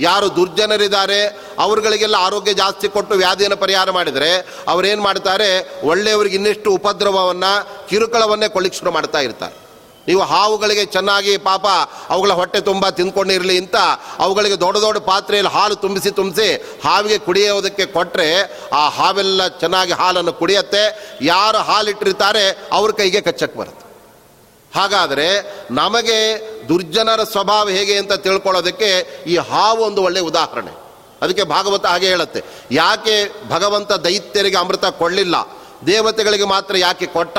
[0.00, 8.48] ಯಾರು ದುರ್ಜನರಿದ್ದಾರೆ, ಅವ್ರಗಳಿಗೆಲ್ಲ ಆರೋಗ್ಯ ಜಾಸ್ತಿ ಕೊಟ್ಟು ವ್ಯಾಧಿಯನ್ನು ಪರಿಹಾರ ಮಾಡಿದರೆ, ಅವರೇನು ಮಾಡ್ತಾರೆ, ಒಳ್ಳೆಯವ್ರಿಗೆ ಇನ್ನಿಷ್ಟು ಉಪದ್ರವವನ್ನು ಕಿರುಕುಳವನ್ನೇ
[8.48, 9.61] ಕೊಳ್ಳಿಕ್ ಶುರು ಮಾಡ್ತಾ ಇರ್ತಾರೆ.
[10.08, 11.66] ನೀವು ಹಾವುಗಳಿಗೆ ಚೆನ್ನಾಗಿ ಪಾಪ
[12.08, 13.76] ಅವುಗಳ ಹೊಟ್ಟೆ ತುಂಬ ತಿಂದ್ಕೊಂಡಿರಲಿ ಅಂತ
[14.18, 21.16] ಅವುಗಳಿಗೆ ದೊಡ್ಡ ದೊಡ್ಡ ಪಾತ್ರೆಯಲ್ಲಿ ಹಾಲು ತುಂಬಿಸಿ ತುಂಬಿಸಿ ಹಾವಿಗೆ ಕುಡಿಯೋದಕ್ಕೆ ಕೊಟ್ಟರೆ ಆ ಹಾವೆಲ್ಲ ಚೆನ್ನಾಗಿ ಹಾಲನ್ನು ಕುಡಿಯತ್ತೆ.
[21.22, 23.82] ಯಾರು ಹಾಲಿಟ್ಟಿರ್ತಾರೆ ಅವ್ರ ಕೈಗೆ ಕಚ್ಚಕ್ಕೆ ಬರುತ್ತೆ.
[24.80, 30.70] ಹಾಗಾದರೆ ನಮಗೆ ದುರ್ಜನರ ಸ್ವಭಾವ ಹೇಗೆ ಅಂತ ತಿಳ್ಕೊಳ್ಳೋದಕ್ಕೆ ಈ ಹಾವು ಒಂದು ಒಳ್ಳೆಯ ಉದಾಹರಣೆ.
[31.22, 32.40] ಅದಕ್ಕೆ ಭಾಗವತ ಹಾಗೆ ಹೇಳುತ್ತೆ.
[32.70, 35.34] ಯಾಕೆ ಭಗವಂತ ದೈತ್ಯರಿಗೆ ಅಮೃತ ಕೊಡಲಿಲ್ಲ?
[35.86, 37.38] ದೇವತೆಗಳಿಗೆ ಮಾತ್ರ ಯಾಕೆ ಕೊಟ್ಟ?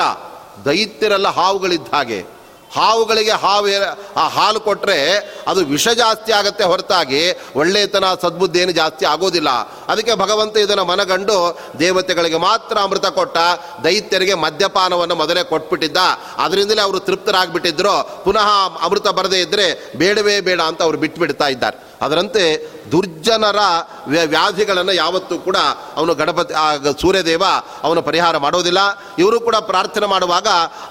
[0.64, 2.33] ದೈತ್ಯರೆಲ್ಲ ಹಾವುಗಳಿದ್ದ ಹಾಗೆ.
[2.74, 3.68] ಹಾವುಗಳಿಗೆ ಹಾವು
[4.16, 4.98] ಆ ಹಾಲು ಕೊಟ್ಟರೆ
[5.46, 7.22] ಅದು ವಿಷ ಜಾಸ್ತಿ ಆಗುತ್ತೆ ಹೊರತಾಗಿ
[7.56, 9.48] ಒಳ್ಳೆಯತನ ಸದ್ಬುದ್ಧಿ ಏನು ಜಾಸ್ತಿ ಆಗೋದಿಲ್ಲ.
[9.88, 13.36] ಅದಕ್ಕೆ ಭಗವಂತ ಇದನ್ನು ಮನಗಂಡು ದೇವತೆಗಳಿಗೆ ಮಾತ್ರ ಅಮೃತ ಕೊಟ್ಟ
[13.84, 15.96] ದೈತ್ಯರಿಗೆ ಮದ್ಯಪಾನವನ್ನು ಮೊದಲೇ ಕೊಟ್ಬಿಟ್ಟಿದ್ದ.
[16.38, 18.22] ಅದರಿಂದಲೇ ಅವರು ತೃಪ್ತರಾಗಿಬಿಟ್ಟಿದ್ರು.
[18.24, 18.48] ಪುನಃ
[18.82, 21.93] ಅಮೃತ ಬರದೇ ಇದ್ದರೆ ಬೇಡವೇ ಬೇಡ ಅಂತ ಅವರು ಬಿಟ್ಬಿಡ್ತಾ ಇದ್ದಾರೆ.
[22.02, 22.44] ಅದರಂತೆ
[22.92, 23.60] ದುರ್ಜನರ
[24.08, 25.56] ವ್ಯಾಧಿಗಳನ್ನು ಯಾವತ್ತೂ ಕೂಡ
[25.96, 26.54] ಅವನು ಗಣಪತಿ
[27.00, 27.44] ಸೂರ್ಯದೇವ
[27.82, 28.78] ಅವನು ಪರಿಹಾರ ಮಾಡೋದಿಲ್ಲ.
[29.18, 30.48] ಇವರು ಕೂಡ ಪ್ರಾರ್ಥನೆ ಮಾಡುವಾಗ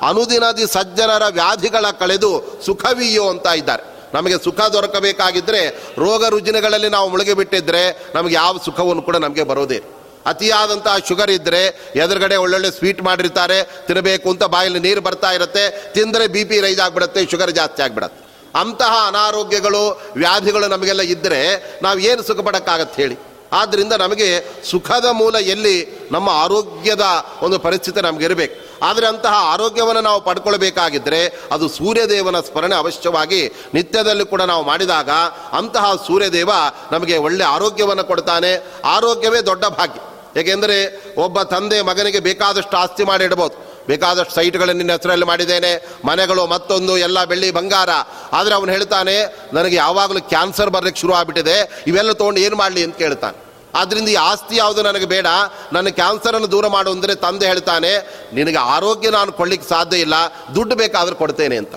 [0.09, 2.31] ಅನುದಿನದಿ ಸಜ್ಜನರ ವ್ಯಾಧಿಗಳ ಕಳೆದು
[2.65, 3.83] ಸುಖವಿಯೋ ಅಂತ ಇದ್ದಾರೆ.
[4.13, 5.61] ನಮಗೆ ಸುಖ ದೊರಕಬೇಕಾಗಿದ್ದರೆ
[5.97, 9.79] ರೋಗ ರುಜಿನಗಳಲ್ಲಿ ನಾವು ಮುಳುಗಿ ಬಿಟ್ಟಿದ್ದರೆ ನಮಗೆ ಯಾವ ಸುಖವನ್ನು ಕೂಡ ನಮಗೆ ಬರೋದೇ
[10.25, 11.61] ಅತಿಯಾದಂತಹ ಶುಗರ್ ಇದ್ದರೆ
[11.95, 17.25] ಎದುರುಗಡೆ ಒಳ್ಳೊಳ್ಳೆ ಸ್ವೀಟ್ ಮಾಡಿರ್ತಾರೆ ತಿನ್ನಬೇಕು ಅಂತ ಬಾಯಲ್ಲಿ ನೀರು ಬರ್ತಾ ಇರುತ್ತೆ, ತಿಂದರೆ ಬಿ ಪಿ ರೈಸ್ ಆಗಿಬಿಡುತ್ತೆ,
[17.31, 18.22] ಶುಗರ್ ಜಾಸ್ತಿ ಆಗಿಬಿಡತ್ತೆ.
[18.55, 23.17] ಅಂತಹ ಅನಾರೋಗ್ಯಗಳು, ವ್ಯಾಧಿಗಳು ನಮಗೆಲ್ಲ ಇದ್ದರೆ ನಾವು ಏನು ಸುಖ ಪಡೋಕ್ಕಾಗತ್ತೆ ಹೇಳಿ.
[23.53, 26.07] ಆದ್ದರಿಂದ ನಮಗೆ ಸುಖದ ಮೂಲ ಎಲ್ಲಿ?
[26.11, 27.01] ನಮ್ಮ ಆರೋಗ್ಯದ
[27.41, 28.73] ಒಂದು ಪರಿಸ್ಥಿತಿ ನಮಗಿರಬೇಕು.
[28.85, 35.09] ಆದರೆ ಅಂತಹ ಆರೋಗ್ಯವನ್ನು ನಾವು ಪಡ್ಕೊಳ್ಬೇಕಾಗಿದ್ದರೆ ಅದು ಸೂರ್ಯದೇವನ ಸ್ಮರಣೆ ಅವಶ್ಯವಾಗಿ ನಿತ್ಯದಲ್ಲಿ ಕೂಡ ನಾವು ಮಾಡಿದಾಗ
[35.51, 36.49] ಅಂತಹ ಸೂರ್ಯದೇವ
[36.91, 38.71] ನಮಗೆ ಒಳ್ಳೆ ಆರೋಗ್ಯವನ್ನು ಕೊಡ್ತಾನೆ.
[38.85, 39.99] ಆರೋಗ್ಯವೇ ದೊಡ್ಡ ಭಾಗ್ಯ.
[40.39, 43.72] ಏಕೆಂದರೆ ಒಬ್ಬ ತಂದೆ ಮಗನಿಗೆ ಬೇಕಾದಷ್ಟು ಆಸ್ತಿ ಮಾಡಿ ಇಡ್ಬೋದು.
[43.89, 45.71] ಬೇಕಾದಷ್ಟು ಸೈಟ್ಗಳನ್ನು ನಿನ್ನ ಹೆಸರಲ್ಲಿ ಮಾಡಿದ್ದೇನೆ.
[46.09, 47.91] ಮನೆಗಳು ಮತ್ತೊಂದು, ಎಲ್ಲ ಬೆಳ್ಳಿ ಬಂಗಾರ.
[48.39, 49.15] ಆದರೆ ಅವನು ಹೇಳ್ತಾನೆ,
[49.57, 51.57] ನನಗೆ ಯಾವಾಗಲೂ ಕ್ಯಾನ್ಸರ್ ಬರಲಿಕ್ಕೆ ಶುರು ಆಗ್ಬಿಟ್ಟಿದೆ.
[51.91, 53.37] ಇವೆಲ್ಲ ತೊಗೊಂಡು ಏನು ಮಾಡಲಿ ಅಂತ ಕೇಳ್ತಾನೆ.
[53.79, 55.27] ಆದ್ದರಿಂದ ಈ ಆಸ್ತಿ ಯಾವುದು ನನಗೆ ಬೇಡ.
[55.75, 57.93] ನನ್ನ ಕ್ಯಾನ್ಸರನ್ನು ದೂರ ಮಾಡು ಅಂದರೆ ತಂದೆ ಹೇಳ್ತಾನೆ,
[58.37, 60.15] ನಿನಗೆ ಆರೋಗ್ಯ ನಾನು ಕೊಡ್ಲಿಕ್ಕೆ ಸಾಧ್ಯ ಇಲ್ಲ,
[60.55, 61.75] ದುಡ್ಡು ಬೇಕಾದರೂ ಕೊಡ್ತೇನೆ ಅಂತ.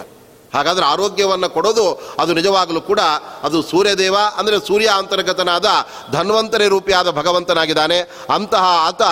[0.55, 1.87] ಹಾಗಾದರೆ ಆರೋಗ್ಯವನ್ನು ಕೊಡೋದು,
[2.23, 3.01] ಅದು ನಿಜವಾಗಲೂ ಕೂಡ
[3.47, 5.69] ಅದು ಸೂರ್ಯದೇವ, ಅಂದರೆ ಸೂರ್ಯ ಅಂತರ್ಗತನಾದ
[6.13, 7.99] ಧನ್ವಂತರಿ ರೂಪಿಯಾದ ಭಗವಂತನಾಗಿದ್ದಾನೆ.
[8.37, 9.03] ಅಂತಹ ಆತ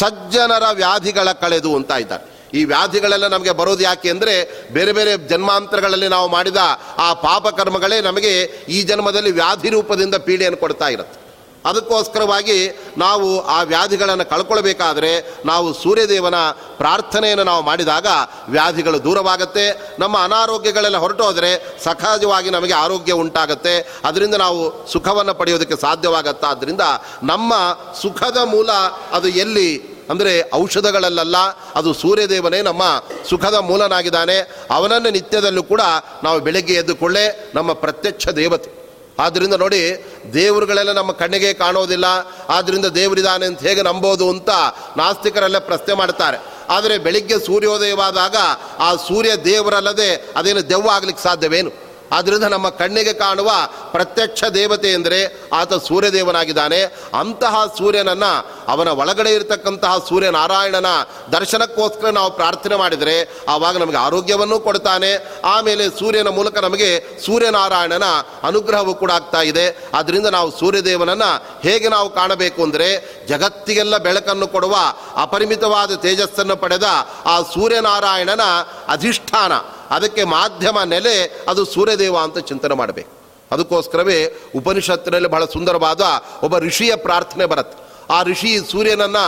[0.00, 2.26] ಸಜ್ಜನರ ವ್ಯಾಧಿಗಳ ಕಳೆದು ಅಂತ ಇದ್ದಾನೆ.
[2.54, 6.56] ಈ ವ್ಯಾಧಿಗಳೆಲ್ಲ ನಮಗೆ ಬರೋದು ಯಾಕೆ ಅಂದರೆ ಬೇರೆ ಬೇರೆ ಜನ್ಮಾಂತರಗಳಲ್ಲಿ ನಾವು ಮಾಡಿದ
[6.98, 11.22] ಆ ಪಾಪಕರ್ಮಗಳೇ ನಮಗೆ ಈ ಜನ್ಮದಲ್ಲಿ ವ್ಯಾಧಿ ರೂಪದಿಂದ ಪೀಡೆಯನ್ನು ಕೊಡ್ತಾ ಇರುತ್ತೆ.
[11.64, 18.06] ಅದಕ್ಕೋಸ್ಕರವಾಗಿ ನಾವು ಆ ವ್ಯಾಧಿಗಳನ್ನು ಕಳ್ಕೊಳ್ಬೇಕಾದರೆ ನಾವು ಸೂರ್ಯದೇವನ ಪ್ರಾರ್ಥನೆಯನ್ನು ನಾವು ಮಾಡಿದಾಗ
[18.48, 19.94] ವ್ಯಾಧಿಗಳು ದೂರವಾಗುತ್ತೆ.
[19.98, 23.98] ನಮ್ಮ ಅನಾರೋಗ್ಯಗಳೆಲ್ಲ ಹೊರಟೋದರೆ ಸಹಜವಾಗಿ ನಮಗೆ ಆರೋಗ್ಯ ಉಂಟಾಗುತ್ತೆ.
[24.04, 26.48] ಅದರಿಂದ ನಾವು ಸುಖವನ್ನು ಪಡೆಯೋದಕ್ಕೆ ಸಾಧ್ಯವಾಗುತ್ತಾ.
[26.48, 26.80] ಆದ್ದರಿಂದ
[27.22, 27.54] ನಮ್ಮ
[28.02, 28.70] ಸುಖದ ಮೂಲ
[29.12, 29.91] ಅದು ಎಲ್ಲಿ?
[30.10, 31.36] ಅಂದರೆ ಔಷಧಗಳಲ್ಲ
[31.74, 32.82] ಅದು ಸೂರ್ಯದೇವನೇ ನಮ್ಮ
[33.28, 34.66] ಸುಖದ ಮೂಲನಾಗಿದ್ದಾನೆ.
[34.70, 35.80] ಅವನನ್ನು ನಿತ್ಯದಲ್ಲೂ ಕೂಡ
[36.24, 38.82] ನಾವು ಬೆಳಗ್ಗೆ ಎದ್ದುಕೊಳ್ಳೆ ನಮ್ಮ ಪ್ರತ್ಯಕ್ಷ ದೇವತೆ.
[39.18, 42.04] ಆದ್ದರಿಂದ ನೋಡಿ, ದೇವರುಗಳೆಲ್ಲ ನಮ್ಮ ಕಣ್ಣಿಗೆ ಕಾಣೋದಿಲ್ಲ.
[42.48, 44.50] ಆದ್ದರಿಂದ ದೇವರಿದ್ದಾನೆ ಅಂತ ಹೇಗೆ ನಂಬೋದು ಅಂತ
[44.96, 46.38] ನಾಸ್ತಿಕರೆಲ್ಲ ಪ್ರಶ್ನೆ ಮಾಡ್ತಾರೆ.
[46.68, 48.36] ಆದರೆ ಬೆಳಿಗ್ಗೆ ಸೂರ್ಯೋದಯವಾದಾಗ
[48.78, 51.91] ಆ ಸೂರ್ಯ ದೇವರಲ್ಲದೆ ಅದೇನು ದೆವ್ವ ಆಗ್ಲಿಕ್ಕೆ ಸಾಧ್ಯವೇನು?
[52.12, 53.50] ಆದ್ದರಿಂದ ನಮ್ಮ ಕಣ್ಣಿಗೆ ಕಾಣುವ
[53.90, 55.18] ಪ್ರತ್ಯಕ್ಷ ದೇವತೆ ಎಂದರೆ
[55.52, 56.80] ಆತ ಸೂರ್ಯದೇವನಾಗಿದ್ದಾನೆ.
[57.18, 58.32] ಅಂತಹ ಸೂರ್ಯನನ್ನು
[58.68, 60.86] ಅವನ ಒಳಗಡೆ ಇರತಕ್ಕಂತಹ ಸೂರ್ಯನಾರಾಯಣನ
[61.32, 63.16] ದರ್ಶನಕ್ಕೋಸ್ಕರ ನಾವು ಪ್ರಾರ್ಥನೆ ಮಾಡಿದರೆ
[63.48, 65.10] ಆವಾಗ ನಮಗೆ ಆರೋಗ್ಯವನ್ನು ಕೊಡ್ತಾನೆ.
[65.44, 66.90] ಆಮೇಲೆ ಸೂರ್ಯನ ಮೂಲಕ ನಮಗೆ
[67.26, 68.08] ಸೂರ್ಯನಾರಾಯಣನ
[68.42, 69.66] ಅನುಗ್ರಹವು ಕೂಡ ಆಗ್ತಾ ಇದೆ.
[69.94, 71.30] ಅದರಿಂದ ನಾವು ಸೂರ್ಯದೇವನನ್ನು
[71.68, 72.88] ಹೇಗೆ ನಾವು ಕಾಣಬೇಕು ಅಂದರೆ
[73.28, 74.76] ಜಗತ್ತಿಗೆಲ್ಲ ಬೆಳಕನ್ನು ಕೊಡುವ
[75.16, 76.88] ಅಪರಿಮಿತವಾದ ತೇಜಸ್ಸನ್ನು ಪಡೆದ
[77.26, 78.40] ಆ ಸೂರ್ಯನಾರಾಯಣನ
[78.88, 79.52] ಅಧಿಷ್ಠಾನ
[79.92, 83.10] ಅದಕ್ಕೆ ಮಾಧ್ಯಮ ನೆಲೆ, ಅದು ಸೂರ್ಯದೇವ ಅಂತ ಚಿಂತನೆ ಮಾಡಬೇಕು.
[83.52, 86.00] ಅದಕ್ಕೋಸ್ಕರವೇ ಉಪನಿಷತ್ತಿನಲ್ಲಿ ಬಹಳ ಸುಂದರವಾದ
[86.42, 87.82] ಒಬ್ಬ ಋಷಿಯ ಪ್ರಾರ್ಥನೆ ಬರುತ್ತೆ.
[88.12, 89.24] ಆ ಋಷಿ ಸೂರ್ಯನನ್ನು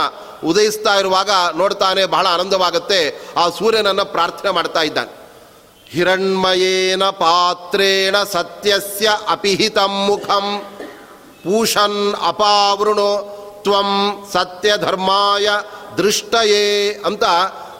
[0.47, 3.21] ಉದಯಿಸ್ತಾ ಇರುವಾಗ ನೋಡ್ತಾನೆ, ಬಹಳ ಆನಂದವಾಗುತ್ತೆ.
[3.37, 5.25] ಆ ಸೂರ್ಯನನ್ನು ಪ್ರಾರ್ಥನೆ ಮಾಡ್ತಾ ಇದ್ದಾನೆ.
[5.89, 10.61] ಹಿರಣ್ಮಯೇನ ಪಾತ್ರೇಣ ಸತ್ಯಸ್ಯ ಅಪಿಹಿತ ಮುಖಂ.
[11.43, 13.31] ಪೂಷನ್ ಅಪಾವೃಣೋ
[13.63, 13.85] ತ್ವಂ
[14.33, 15.49] ಸತ್ಯ ಧರ್ಮಾಯ
[15.97, 17.23] ದೃಷ್ಟಯೇ ಅಂತ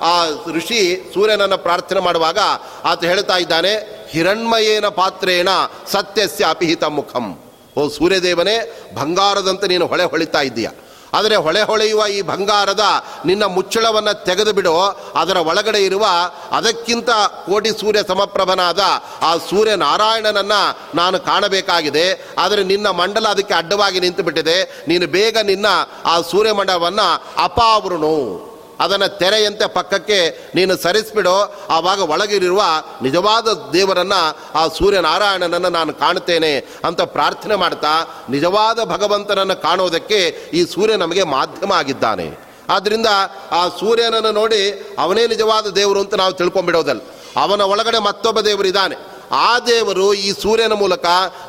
[0.01, 2.37] ಆ ಋಷಿ ಸೂರ್ಯನನ್ನು ಪ್ರಾರ್ಥನೆ ಮಾಡುವಾಗ
[2.83, 5.49] ಆತ ಹೇಳ್ತಾ ಇದ್ದಾನೆ, ಹಿರಣ್ಮಯೇನ ಪಾತ್ರೇಣ
[5.91, 7.39] ಸತ್ಯಸ್ಯ ಅಪಿಹಿತ ಮುಖಂ.
[7.77, 10.69] ಓ ಸೂರ್ಯದೇವನೇ, ಬಂಗಾರದಂತೆ ನೀನು ಹೊಳೆ ಹೊಳಿತಾ ಇದ್ದೀಯ.
[11.13, 14.79] ಆದರೆ ಹೊಳೆ ಹೊಳೆಯುವ ಈ ಬಂಗಾರದ ನಿನ್ನ ಮುಚ್ಚಳವನ್ನು ತೆಗೆದು ಬಿಡು
[15.15, 16.05] ಅದರ ಒಳಗಡೆ ಇರುವ
[16.51, 17.09] ಅದಕ್ಕಿಂತ
[17.45, 18.79] ಕೋಟಿ ಸೂರ್ಯ ಸಮಪ್ರಭನಾದ
[19.21, 20.51] ಆ ಸೂರ್ಯ ನಾರಾಯಣನನ್ನ
[20.95, 22.29] ನಾನು ಕಾಣಬೇಕಾಗಿದೆ.
[22.37, 25.65] ಆದರೆ ನಿನ್ನ ಮಂಡಲ ಅದಕ್ಕೆ ಅಡ್ಡವಾಗಿ ನಿಂತು ಬಿಟ್ಟಿದೆ ನೀನು ಬೇಗ ನಿನ್ನ
[26.05, 28.54] ಆ ಸೂರ್ಯಮಂಡಲವನ್ನು ಅಪಾವೃಣು.
[28.79, 31.53] ಅದನ್ನು ತೆರೆಯಂತೆ ಪಕ್ಕಕ್ಕೆ ನೀನು ಸರಿಸ್ಬಿಡು.
[31.69, 32.63] ಆವಾಗ ಒಳಗಿರುವ
[33.01, 34.21] ನಿಜವಾದ ದೇವರನ್ನು,
[34.59, 42.45] ಆ ಸೂರ್ಯನಾರಾಯಣನನ್ನು ನಾನು ಕಾಣುತ್ತೇನೆ ಅಂತ ಪ್ರಾರ್ಥನೆ ಮಾಡ್ತಾ, ನಿಜವಾದ ಭಗವಂತನನ್ನು ಕಾಣೋದಕ್ಕೆ ಈ ಸೂರ್ಯ ನಮಗೆ ಮಾಧ್ಯಮ ಆಗಿದ್ದಾನೆ.
[42.69, 43.05] ಆದ್ದರಿಂದ
[43.51, 44.61] ಆ ಸೂರ್ಯನನ್ನು ನೋಡಿ
[44.99, 47.01] ಅವನೇ ನಿಜವಾದ ದೇವರು ಅಂತ ನಾವು ತಿಳ್ಕೊಂಬಿಡೋದಲ್ಲ
[47.41, 51.05] ಅವನ ಒಳಗಡೆ ಮತ್ತೊಬ್ಬ ದೇವರು ಇದ್ದಾನೆ ಆ ದೇವರು ಈ ಸೂರ್ಯನ ಮೂಲಕ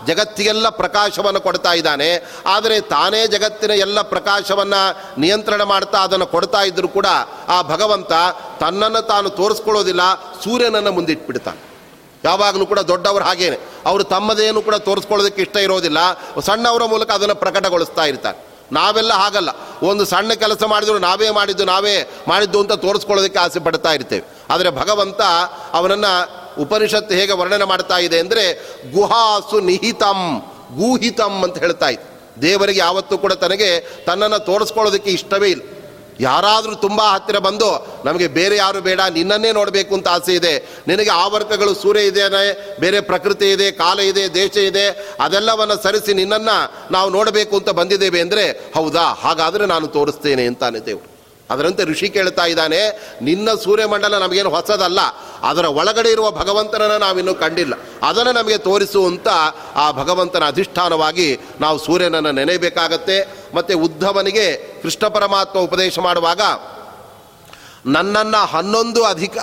[0.06, 2.32] ಜಗತ್ತಿಗೆಲ್ಲ ಪ್ರಕಾಶವನ್ನು ಕೊಡ್ತಾ ಇದ್ದಾನೆ.
[2.46, 7.06] ಆದರೆ ತಾನೇ ಜಗತ್ತಿನ ಎಲ್ಲ ಪ್ರಕಾಶವನ್ನು ನಿಯಂತ್ರಣ ಮಾಡ್ತಾ ಅದನ್ನು ಕೊಡ್ತಾ ಇದ್ದರೂ ಕೂಡ
[7.48, 8.12] ಆ ಭಗವಂತ
[8.60, 10.00] ತನ್ನನ್ನು ತಾನು ತೋರಿಸ್ಕೊಳ್ಳೋದಿಲ್ಲ,
[10.44, 11.66] ಸೂರ್ಯನನ್ನು ಮುಂದಿಟ್ಬಿಡ್ತಾನೆ.
[12.24, 13.58] ಯಾವಾಗಲೂ ಕೂಡ ದೊಡ್ಡವರು ಹಾಗೇನೆ.
[13.86, 15.98] ಅವರು ತಮ್ಮದೇನು ಕೂಡ ತೋರಿಸ್ಕೊಳ್ಳೋದಕ್ಕೆ ಇಷ್ಟ ಇರೋದಿಲ್ಲ.
[16.40, 18.46] ಸಣ್ಣವರ ಮೂಲಕ ಅದನ್ನು ಪ್ರಕಟಗೊಳಿಸ್ತಾ ಇರ್ತಾರೆ.
[18.72, 19.48] ನಾವೆಲ್ಲ ಹಾಗಲ್ಲ.
[19.82, 24.24] ಒಂದು ಸಣ್ಣ ಕೆಲಸ ಮಾಡಿದ್ರು ನಾವೇ ಮಾಡಿದ್ದು ನಾವೇ ಮಾಡಿದ್ದು ಅಂತ ತೋರಿಸ್ಕೊಳ್ಳೋದಕ್ಕೆ ಆಸೆ ಪಡ್ತಾ ಇರ್ತೇವೆ.
[24.50, 25.20] ಆದರೆ ಭಗವಂತ
[25.72, 28.44] ಅವನನ್ನು ಉಪನಿಷತ್ತು ಹೇಗೆ ವರ್ಣನೆ ಮಾಡ್ತಾ ಇದೆ ಅಂದರೆ
[28.96, 30.20] ಗುಹಾಸು ನಿಹಿತಂ,
[30.80, 32.12] ಗೂಹಿತಂ ಅಂತ ಹೇಳ್ತಾ ಇತ್ತು
[32.44, 33.70] ದೇವರಿಗೆ ಯಾವತ್ತೂ ಕೂಡ ತನಗೆ
[34.06, 35.62] ತನ್ನನ್ನು ತೋರಿಸ್ಕೊಳ್ಳೋದಕ್ಕೆ ಇಷ್ಟವೇ ಇಲ್ಲ.
[36.24, 37.68] ಯಾರಾದರೂ ತುಂಬ ಹತ್ತಿರ ಬಂದು
[38.04, 40.52] ನಮಗೆ ಬೇರೆ ಯಾರು ಬೇಡ, ನಿನ್ನನ್ನೇ ನೋಡಬೇಕು ಅಂತ ಆಸೆ ಇದೆ,
[40.90, 42.52] ನಿನಗೆ ಆವರ್ತಗಳು ಸೂರ್ಯ ಇದೆಯೇ
[42.84, 44.86] ಬೇರೆ ಪ್ರಕೃತಿ ಇದೆ, ಕಾಲ ಇದೆ, ದೇಶ ಇದೆ,
[45.24, 46.56] ಅದೆಲ್ಲವನ್ನು ಸರಿಸಿ ನಿನ್ನನ್ನು
[46.96, 48.46] ನಾವು ನೋಡಬೇಕು ಅಂತ ಬಂದಿದ್ದೇವೆ ಅಂದರೆ
[48.78, 51.15] ಹೌದಾ, ಹಾಗಾದರೆ ನಾನು ತೋರಿಸ್ತೇನೆ ಅಂತಾನೆ ದೇವರು.
[51.50, 54.98] ಅದರಂತೆ ಋಷಿ ಕೇಳ್ತಾ ಇದ್ದಾನೆ, ನಿನ್ನ ಸೂರ್ಯಮಂಡಲ ನಮಗೇನು ಹೊಸದಲ್ಲ,
[55.42, 57.74] ಅದರ ಒಳಗಡೆ ಇರುವ ಭಗವಂತನನ್ನು ನಾವಿನ್ನೂ ಕಂಡಿಲ್ಲ.
[58.02, 59.28] ಅದನ್ನು ನಮಗೆ ತೋರಿಸುವಂಥ
[59.74, 63.46] ಆ ಭಗವಂತನ ಅಧಿಷ್ಠಾನವಾಗಿ ನಾವು ಸೂರ್ಯನನ್ನು ನೆನೆಯಬೇಕಾಗತ್ತೆ.
[63.54, 66.40] ಮತ್ತು ಉದ್ಧವನಿಗೆ ಕೃಷ್ಣ ಪರಮಾತ್ಮ ಉಪದೇಶ ಮಾಡುವಾಗ
[67.86, 69.36] ನನ್ನನ್ನು ಹನ್ನೊಂದು ಅಧಿಕ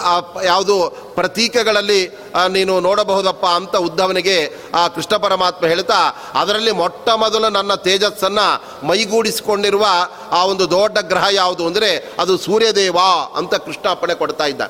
[0.45, 0.75] ಯಾವುದು
[1.15, 1.99] ಪ್ರತೀಕಗಳಲ್ಲಿ
[2.47, 4.37] ನೀನು ನೋಡಬಹುದಪ್ಪ ಅಂತ ಉದ್ಧವನಿಗೆ
[4.73, 5.99] ಆ, ಕೃಷ್ಣ ಪರಮಾತ್ಮ ಹೇಳ್ತಾ,
[6.33, 8.47] ಅದರಲ್ಲಿ ಮೊಟ್ಟ ಮೊದಲು ನನ್ನ ತೇಜಸ್ಸನ್ನು
[8.87, 9.85] ಮೈಗೂಡಿಸಿಕೊಂಡಿರುವ
[10.31, 12.97] ಆ ಒಂದು ದೊಡ್ಡ ಗ್ರಹ ಯಾವುದು ಅಂದರೆ ಅದು ಸೂರ್ಯದೇವ
[13.35, 14.61] ಅಂತ ಕೃಷ್ಣ ಅಪ್ಪಣೆ ಕೊಡ್ತಾ ಇದ್ದ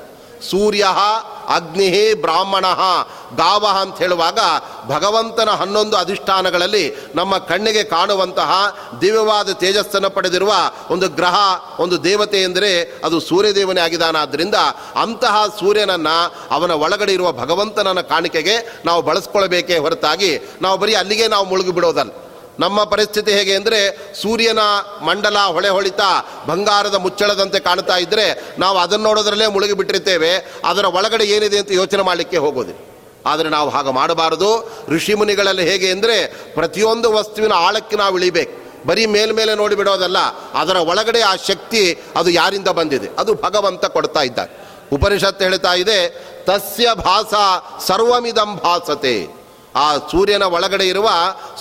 [0.50, 0.84] ಸೂರ್ಯ
[1.48, 2.64] ಅಗ್ನಿ ಬ್ರಾಹ್ಮಣ
[3.36, 4.38] ಗಾವ ಅಂತ ಹೇಳುವಾಗ
[4.88, 8.50] ಭಗವಂತನ ಹನ್ನೊಂದು ಅಧಿಷ್ಠಾನಗಳಲ್ಲಿ ನಮ್ಮ ಕಣ್ಣಿಗೆ ಕಾಣುವಂತಹ
[9.00, 10.52] ದಿವ್ಯವಾದ ತೇಜಸ್ಸನ್ನು ಪಡೆದಿರುವ
[10.90, 11.36] ಒಂದು ಗ್ರಹ,
[11.78, 14.54] ಒಂದು ದೇವತೆ ಎಂದರೆ ಅದು ಸೂರ್ಯದೇವನೇ ಆಗಿದಾನಾದ್ದರಿಂದ
[14.96, 16.16] ಅಂತಹ ಸೂರ್ಯನನ್ನು
[16.54, 22.10] ಅವನ ಒಳಗಡೆ ಇರುವ ಭಗವಂತನನ್ನ ಕಾಣಿಕೆಗೆ ನಾವು ಬಳಸ್ಕೊಳ್ಬೇಕೇ ಹೊರತಾಗಿ ನಾವು ಬರೀ ಅಲ್ಲಿಗೆ ನಾವು ಮುಳುಗಿ ಬಿಡೋದಲ್ಲ
[22.58, 23.78] ನಮ್ಮ ಪರಿಸ್ಥಿತಿ ಹೇಗೆ ಅಂದರೆ
[24.22, 24.62] ಸೂರ್ಯನ
[25.02, 26.10] ಮಂಡಲ ಹೊಳೆ ಹೊಳಿತಾ
[26.46, 28.26] ಬಂಗಾರದ ಮುಚ್ಚಳದಂತೆ ಕಾಣ್ತಾ ಇದ್ದರೆ
[28.58, 30.32] ನಾವು ಅದನ್ನು ನೋಡೋದ್ರಲ್ಲೇ ಮುಳುಗಿ ಬಿಟ್ಟಿರ್ತೇವೆ.
[30.64, 32.80] ಅದರ ಒಳಗಡೆ ಏನಿದೆ ಅಂತ ಯೋಚನೆ ಮಾಡಲಿಕ್ಕೆ ಹೋಗೋದಿಲ್ಲ.
[33.26, 34.50] ಆದರೆ ನಾವು ಹಾಗೆ ಮಾಡಬಾರದು.
[34.88, 36.16] ಋಷಿಮುನಿಗಳಲ್ಲಿ ಹೇಗೆ ಅಂದರೆ
[36.54, 38.54] ಪ್ರತಿಯೊಂದು ವಸ್ತುವಿನ ಆಳಕ್ಕೆ ನಾವು ಇಳಿಬೇಕು.
[38.88, 40.18] ಬರೀ ಮೇಲ್ಮೇಲೆ ನೋಡಿಬಿಡೋದಲ್ಲ
[40.54, 41.82] ಅದರ ಒಳಗಡೆ ಆ ಶಕ್ತಿ
[42.16, 43.08] ಅದು ಯಾರಿಂದ ಬಂದಿದೆ?
[43.18, 44.52] ಅದು ಭಗವಂತ ಕೊಡ್ತಾ ಇದ್ದಾರೆ
[44.92, 45.96] ಉಪನಿಷತ್ತು ಹೇಳ್ತಾ ಇದೆ,
[46.46, 47.34] ತಸ್ಯ ಭಾಸ
[47.86, 49.43] ಸರ್ವಮಿದಂ ಭಾಸತೆ.
[49.74, 51.08] ಆ ಸೂರ್ಯನ ಒಳಗಡೆ ಇರುವ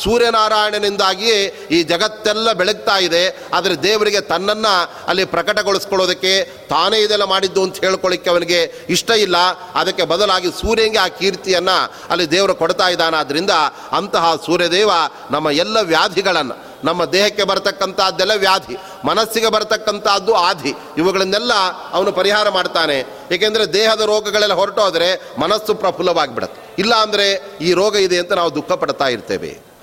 [0.04, 3.50] ಸೂರ್ಯನಾರಾಯಣನಿಂದಾಗಿಯೇ ಈ ಜಗತ್ತೆಲ್ಲ ಬೆಳಗ್ತಾ ಇದೆ.
[3.54, 4.74] ಆದರೆ ದೇವರಿಗೆ ತನ್ನನ್ನು
[5.08, 9.38] ಅಲ್ಲಿ ಪ್ರಕಟಗೊಳಿಸ್ಕೊಳ್ಳೋದಕ್ಕೆ ತಾನೇ ಇದೆಲ್ಲ ಮಾಡಿದ್ದು ಅಂತ ಹೇಳ್ಕೊಳ್ಳಿಕ್ಕೆ ಅವನಿಗೆ ಇಷ್ಟ ಇಲ್ಲ.
[9.76, 13.52] ಅದಕ್ಕೆ ಬದಲಾಗಿ ಸೂರ್ಯನಿಗೆ ಆ ಕೀರ್ತಿಯನ್ನು ಅಲ್ಲಿ ದೇವರು ಕೊಡ್ತಾ ಇದ್ದಾನಾದ್ರಿಂದ
[13.92, 14.92] ಅಂತಹ ಸೂರ್ಯದೇವ
[15.32, 21.54] ನಮ್ಮ ಎಲ್ಲ ವ್ಯಾಧಿಗಳನ್ನು ನಮ್ಮ ದೇಹಕ್ಕೆ ಬರತಕ್ಕಂಥದ್ದೆಲ್ಲ ವ್ಯಾಧಿ, ಮನಸ್ಸಿಗೆ ಬರತಕ್ಕಂಥದ್ದು ಆಧಿ ಇವುಗಳನ್ನೆಲ್ಲ
[21.92, 23.06] ಅವನು ಪರಿಹಾರ ಮಾಡ್ತಾನೆ.
[23.32, 26.76] ಏಕೆಂದರೆ ದೇಹದ ರೋಗಗಳೆಲ್ಲ ಹೊರಟೋದರೆ ಮನಸ್ಸು ಪ್ರಫುಲ್ಲವಾಗಿಬಿಡತ್ತೆ.
[26.80, 29.74] ಇಲ್ಲ ಅಂದರೆ ಈ ರೋಗ ಇದೆ ಅಂತ ನಾವು ದುಃಖ ಪಡ್ತಾ ಇರ್ತೇವೆ.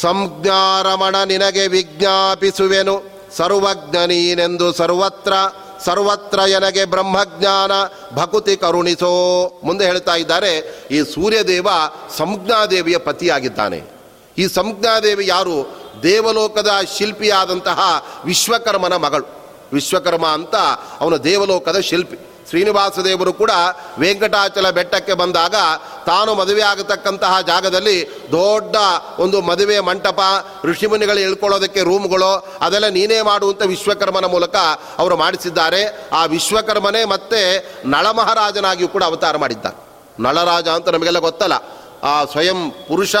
[0.00, 5.32] ಸಂಜ್ಞಾರಮಣ ನಿನಗೆ ವಿಜ್ಞಾಪಿಸುವೆನು, ಸರ್ವಜ್ಞನೀನೆಂದು ಸರ್ವತ್ರ
[5.84, 7.72] ಸರ್ವತ್ರ ಎನಗೆ ಬ್ರಹ್ಮಜ್ಞಾನ,
[8.14, 9.12] ಭಕುತಿ ಕರುಣಿಸೋ.
[9.64, 10.52] ಮುಂದೆ ಹೇಳ್ತಾ ಇದ್ದಾರೆ,
[10.90, 11.68] ಈ ಸೂರ್ಯದೇವ
[12.16, 13.80] ಸಂಜ್ಞಾದೇವಿಯ ಪತಿಯಾಗಿದ್ದಾನೆ.
[14.38, 15.83] ಈ ಸಂಜ್ಞಾದೇವಿ ಯಾರು?
[16.04, 17.80] ದೇವಲೋಕದ ಶಿಲ್ಪಿಯಾದಂತಹ
[18.24, 19.26] ವಿಶ್ವಕರ್ಮನ ಮಗಳು.
[19.72, 20.54] ವಿಶ್ವಕರ್ಮ ಅಂತ
[21.00, 22.16] ಅವನು ದೇವಲೋಕದ ಶಿಲ್ಪಿ.
[22.48, 23.50] ಶ್ರೀನಿವಾಸ ದೇವರು ಕೂಡ
[23.98, 25.54] ವೆಂಕಟಾಚಲ ಬೆಟ್ಟಕ್ಕೆ ಬಂದಾಗ
[26.06, 28.76] ತಾನು ಮದುವೆ ಆಗತಕ್ಕಂತಹ ಜಾಗದಲ್ಲಿ ದೊಡ್ಡ
[29.18, 30.20] ಒಂದು ಮದುವೆ ಮಂಟಪ
[30.64, 34.56] ಋಷಿಮುನಿಗಳು ಇಳ್ಕೊಳ್ಳೋದಕ್ಕೆ ರೂಮ್ಗಳು ಅದೆಲ್ಲ ನೀನೇ ಮಾಡುವಂಥ ವಿಶ್ವಕರ್ಮನ ಮೂಲಕ
[34.98, 36.08] ಅವರು ಮಾಡಿಸಿದ್ದಾರೆ.
[36.12, 37.40] ಆ ವಿಶ್ವಕರ್ಮನೇ ಮತ್ತೆ
[37.84, 39.66] ನಳಮಹಾರಾಜನಾಗಿಯೂ ಕೂಡ ಅವತಾರ ಮಾಡಿದ್ದ
[40.20, 41.54] ನಳರಾಜ ಅಂತ ನಮಗೆಲ್ಲ ಗೊತ್ತಲ್ಲ.
[42.04, 43.16] ಆ ಸ್ವಯಂ ಪುರುಷ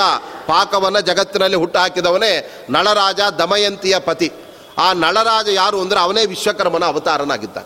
[0.48, 4.32] ಪಾಕವನ್ನು ಜಗತ್ತಿನಲ್ಲಿ ಹುಟ್ಟುಹಾಕಿದವನೇ ನಳರಾಜ ದಮಯಂತಿಯ ಪತಿ.
[4.78, 7.56] ಆ ನಳರಾಜ ಯಾರು ಅಂದರೆ ಅವನೇ ವಿಶ್ವಕರ್ಮನ ಅವತಾರನಾಗಿದ್ದ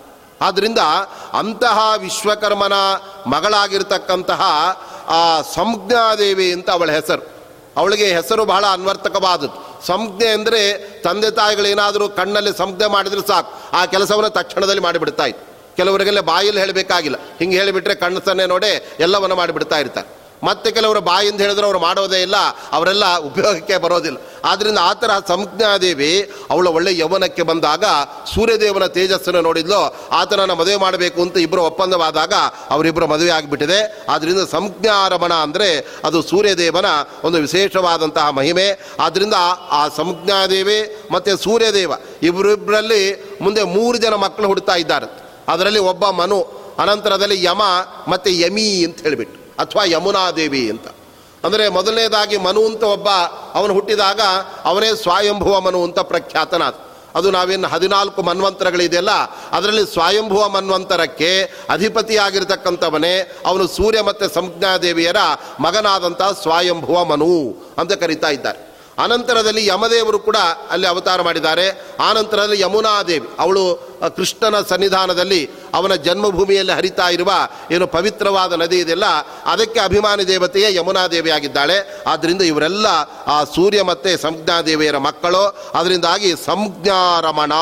[0.40, 0.78] ಆದ್ದರಿಂದ
[1.32, 2.72] ಅಂತಹ ವಿಶ್ವಕರ್ಮನ
[3.26, 4.42] ಮಗಳಾಗಿರ್ತಕ್ಕಂತಹ
[5.08, 7.38] ಆ ಸಂಜ್ಞಾದೇವಿ ಅಂತ ಅವಳ ಹೆಸರು.
[7.76, 9.80] ಅವಳಿಗೆ ಹೆಸರು ಬಹಳ ಅನ್ವರ್ತಕವಾದದ್ದು.
[9.86, 13.76] ಸಂಜ್ಞೆ ಅಂದರೆ ತಂದೆ ತಾಯಿಗಳೇನಾದರೂ ಕಣ್ಣಲ್ಲಿ ಸಂಜ್ಞೆ ಮಾಡಿದರೆ ಸಾಕು.
[13.76, 15.76] ಆ ಕೆಲಸವನ್ನು ತಕ್ಷಣದಲ್ಲಿ ಮಾಡಿಬಿಡ್ತಾ ಇತ್ತು.
[15.76, 17.16] ಕೆಲವರಿಗೆಲ್ಲ ಬಾಯಲ್ಲಿ ಹೇಳಬೇಕಾಗಿಲ್ಲ.
[17.38, 20.17] ಹಿಂಗೆ ಹೇಳಿಬಿಟ್ರೆ ಕಣ್ಣಸನ್ನೇ ನೋಡೇ ಎಲ್ಲವನ್ನು ಮಾಡಿಬಿಡ್ತಾ ಇರ್ತಾರೆ.
[20.47, 22.39] ಮತ್ತೆ ಕೆಲವರು ಬಾಯಿಂದ ಹೇಳಿದ್ರೆ ಅವರು ಮಾಡೋದೇ ಇಲ್ಲ,
[22.76, 24.18] ಅವರೆಲ್ಲ ಉಪಯೋಗಕ್ಕೆ ಬರೋದಿಲ್ಲ.
[24.45, 26.11] ಆದ್ದರಿಂದ ಆ ಥರ ಸಂಜ್ಞಾದೇವಿ
[26.53, 27.84] ಅವಳ ಒಳ್ಳೆ ಯೌವನಕ್ಕೆ ಬಂದಾಗ
[28.34, 29.80] ಸೂರ್ಯದೇವನ ತೇಜಸ್ಸನ್ನು ನೋಡಿದ್ಲು
[30.20, 32.34] ಆತನನ್ನು ಮದುವೆ ಮಾಡಬೇಕು ಅಂತ ಇಬ್ಬರು ಒಪ್ಪಂದವಾದಾಗ
[32.74, 33.80] ಅವರಿಬ್ಬರು ಮದುವೆ ಆಗಿಬಿಟ್ಟಿದೆ.
[34.14, 35.70] ಆದ್ದರಿಂದ ಸಂಜ್ಞಾರಮಣ ಅಂದರೆ
[36.05, 36.91] ಅದು ಸೂರ್ಯದೇವನ
[37.24, 38.68] ಒಂದು ವಿಶೇಷವಾದಂತಹ ಮಹಿಮೆ.
[39.07, 39.36] ಆದ್ದರಿಂದ
[39.78, 40.78] ಆ ಸಂಜ್ಞಾದೇವಿ
[41.12, 43.03] ಮತ್ತು ಸೂರ್ಯದೇವ ಇಬ್ಬರಿಬ್ಬರಲ್ಲಿ
[43.41, 45.09] ಮುಂದೆ ಮೂರು ಜನ ಮಕ್ಕಳು ಹುಡ್ತಾ ಇದ್ದಾರೆ.
[45.53, 46.39] ಅದರಲ್ಲಿ ಒಬ್ಬ ಮನು,
[46.82, 47.62] ಅನಂತರದಲ್ಲಿ ಯಮ
[48.09, 49.38] ಮತ್ತು ಯಮಿ ಅಂತ ಹೇಳಿಬಿಟ್ಟು.
[49.59, 50.86] ಅಥವಾ ಯಮುನಾದೇವಿ ಅಂತ.
[51.44, 53.09] ಅಂದರೆ ಮೊದಲನೇದಾಗಿ ಮನು ಅಂತ ಒಬ್ಬ
[53.54, 54.20] ಅವನು ಹುಟ್ಟಿದಾಗ
[54.64, 56.74] ಅವನೇ ಸ್ವಯಂಭುವ ಮನು ಅಂತ ಪ್ರಖ್ಯಾತನಾದ.
[57.14, 59.12] ಅದು ನಾವೇನು ಹದಿನಾಲ್ಕು ಮನ್ವಂತರಗಳಿದೆಯಲ್ಲ,
[59.52, 61.30] ಅದರಲ್ಲಿ ಸ್ವಯಂಭುವ ಮನ್ವಂತರಕ್ಕೆ
[61.68, 63.14] ಅಧಿಪತಿಯಾಗಿರ್ತಕ್ಕಂಥವನೇ
[63.46, 65.20] ಅವನು ಸೂರ್ಯ ಮತ್ತು ಸಂಜ್ಞಾದೇವಿಯರ
[65.61, 67.32] ಮಗನಾದಂಥ ಸ್ವಯಂಭುವ ಮನು
[67.78, 68.61] ಅಂತ ಕರೀತಾ ಇದ್ದಾರೆ.
[69.05, 70.38] ಅನಂತರದಲ್ಲಿ ಯಮದೇವರು ಕೂಡ
[70.70, 71.66] ಅಲ್ಲಿ ಅವತಾರ ಮಾಡಿದ್ದಾರೆ.
[72.09, 73.62] ಆನಂತರದಲ್ಲಿ ಯಮುನಾದೇವಿ, ಅವಳು
[74.16, 75.40] ಕೃಷ್ಣನ ಸನ್ನಿಧಾನದಲ್ಲಿ
[75.74, 77.30] ಅವನ ಜನ್ಮಭೂಮಿಯಲ್ಲಿ ಹರಿತಾ ಇರುವ
[77.70, 79.07] ಏನು ಪವಿತ್ರವಾದ ನದಿ ಇದೆಲ್ಲ,
[79.53, 81.78] ಅದಕ್ಕೆ ಅಭಿಮಾನಿ ದೇವತೆಯೇ ಯಮುನಾದೇವಿ ಆಗಿದ್ದಾಳೆ.
[82.07, 82.86] ಆದ್ದರಿಂದ ಇವರೆಲ್ಲ
[83.26, 85.44] ಆ ಸೂರ್ಯ ಮತ್ತು ಸಂಜ್ಞಾದೇವಿಯರ ಮಕ್ಕಳು.
[85.74, 87.53] ಅದರಿಂದಾಗಿ ಸಂಜ್ಞಾರಮಣ,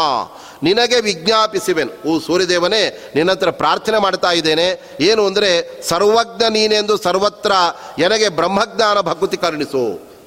[0.62, 1.93] ನಿನಗೆ ವಿಜ್ಞಾಪಿಸುವೆನು.
[2.09, 2.82] ಓ ಸೂರ್ಯದೇವನೇ
[3.14, 4.68] ನಿನ್ನ ಹತ್ರ ಪ್ರಾರ್ಥನೆ ಮಾಡ್ತಾ ಇದ್ದೇನೆ.
[5.01, 5.51] ಏನು ಅಂದರೆ
[5.89, 7.53] ಸರ್ವಜ್ಞ ನೀನೆಂದು ಸರ್ವತ್ರ
[7.99, 9.84] ನನಗೆ ಬ್ರಹ್ಮಜ್ಞಾನ ಭಕ್ತಿ ಕರುಣಿಸು.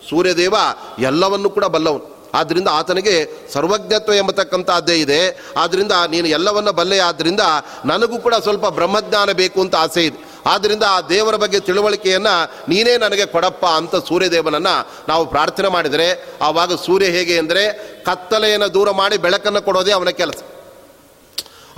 [0.09, 0.55] ಸೂರ್ಯದೇವ
[0.99, 2.19] ಎಲ್ಲವನ್ನು ಕೂಡ ಬಲ್ಲವನು.
[2.33, 3.13] ಆದ್ದರಿಂದ ಆತನಿಗೆ
[3.53, 5.21] ಸರ್ವಜ್ಞತ್ವ ಎಂಬತಕ್ಕಂಥದ್ದೇ ಇದೆ.
[5.57, 7.39] ಆದ್ದರಿಂದ ನೀನು ಎಲ್ಲವನ್ನ ಬಲ್ಲೆ ಆದ್ದರಿಂದ
[7.85, 10.19] ನನಗೂ ಕೂಡ ಸ್ವಲ್ಪ ಬ್ರಹ್ಮಜ್ಞಾನ ಬೇಕು ಅಂತ ಆಸೆ ಇದೆ.
[10.45, 12.35] ಆದ್ದರಿಂದ ಆ ದೇವರ ಬಗ್ಗೆ ತಿಳುವಳಿಕೆಯನ್ನು
[12.69, 14.75] ನೀನೇ ನನಗೆ ಕೊಡಪ್ಪ ಅಂತ ಸೂರ್ಯದೇವನನ್ನು
[15.09, 16.07] ನಾವು ಪ್ರಾರ್ಥನೆ ಮಾಡಿದರೆ,
[16.41, 17.63] ಆವಾಗ ಸೂರ್ಯ ಹೇಗೆ ಅಂದರೆ
[18.05, 20.41] ಕತ್ತಲೆಯನ್ನು ದೂರ ಮಾಡಿ ಬೆಳಕನ್ನು ಕೊಡೋದೇ ಅವನ ಕೆಲಸ.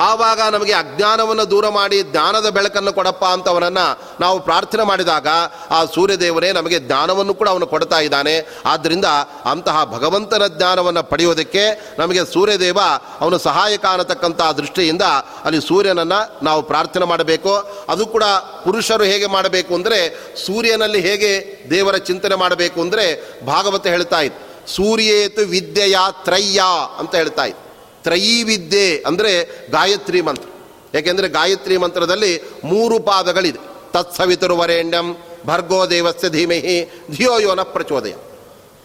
[0.01, 3.85] ಆವಾಗ ನಮಗೆ ಅಜ್ಞಾನವನ್ನು ದೂರ ಮಾಡಿ ಜ್ಞಾನದ ಬೆಳಕನ್ನು ಕೊಡಪ್ಪ ಅಂತ ಅವನನ್ನು
[4.19, 5.27] ನಾವು ಪ್ರಾರ್ಥನೆ ಮಾಡಿದಾಗ
[5.69, 8.35] ಆ ಸೂರ್ಯದೇವನೇ ನಮಗೆ ಜ್ಞಾನವನ್ನು ಕೂಡ ಅವನು ಕೊಡ್ತಾ ಇದ್ದಾನೆ.
[8.65, 9.07] ಆದ್ದರಿಂದ
[9.45, 11.63] ಅಂತಹ ಭಗವಂತನ ಜ್ಞಾನವನ್ನು ಪಡೆಯೋದಕ್ಕೆ
[11.99, 12.79] ನಮಗೆ ಸೂರ್ಯದೇವ
[13.19, 15.01] ಅವನು ಸಹಾಯಕ ಅನ್ನತಕ್ಕಂಥ ದೃಷ್ಟಿಯಿಂದ
[15.45, 17.53] ಅಲ್ಲಿ ಸೂರ್ಯನನ್ನು ನಾವು ಪ್ರಾರ್ಥನೆ ಮಾಡಬೇಕು.
[17.89, 18.23] ಅದು ಕೂಡ
[18.63, 19.99] ಪುರುಷರು ಹೇಗೆ ಮಾಡಬೇಕು ಅಂದರೆ
[20.45, 21.31] ಸೂರ್ಯನಲ್ಲಿ ಹೇಗೆ
[21.69, 23.05] ದೇವರ ಚಿಂತನೆ ಮಾಡಬೇಕು ಅಂದರೆ
[23.45, 24.41] ಭಾಗವತ ಹೇಳ್ತಾ ಇತ್ತು
[24.75, 26.61] ಸೂರ್ಯೇತು ವಿದ್ಯೆಯ ತ್ರಯ್ಯ
[26.99, 27.70] ಅಂತ ಹೇಳ್ತಾ ಇತ್ತು
[28.03, 29.31] ತ್ರಯೀ ವಿದ್ಯೆ ಅಂದರೆ
[29.71, 30.49] ಗಾಯತ್ರಿ ಮಂತ್ರ.
[30.97, 33.59] ಏಕೆಂದರೆ ಗಾಯತ್ರಿ ಮಂತ್ರದಲ್ಲಿ ಮೂರು ಪಾದಗಳಿದೆ.
[33.93, 38.13] ತತ್ಸವಿತುರ್ವರೇಣ್ಯಂ ಭರ್ಗೋ ದೇವಸ್ಯ ಧೀಮಹಿ ಧಿಯೋ ಯೋನ ಪ್ರಚೋದಯ.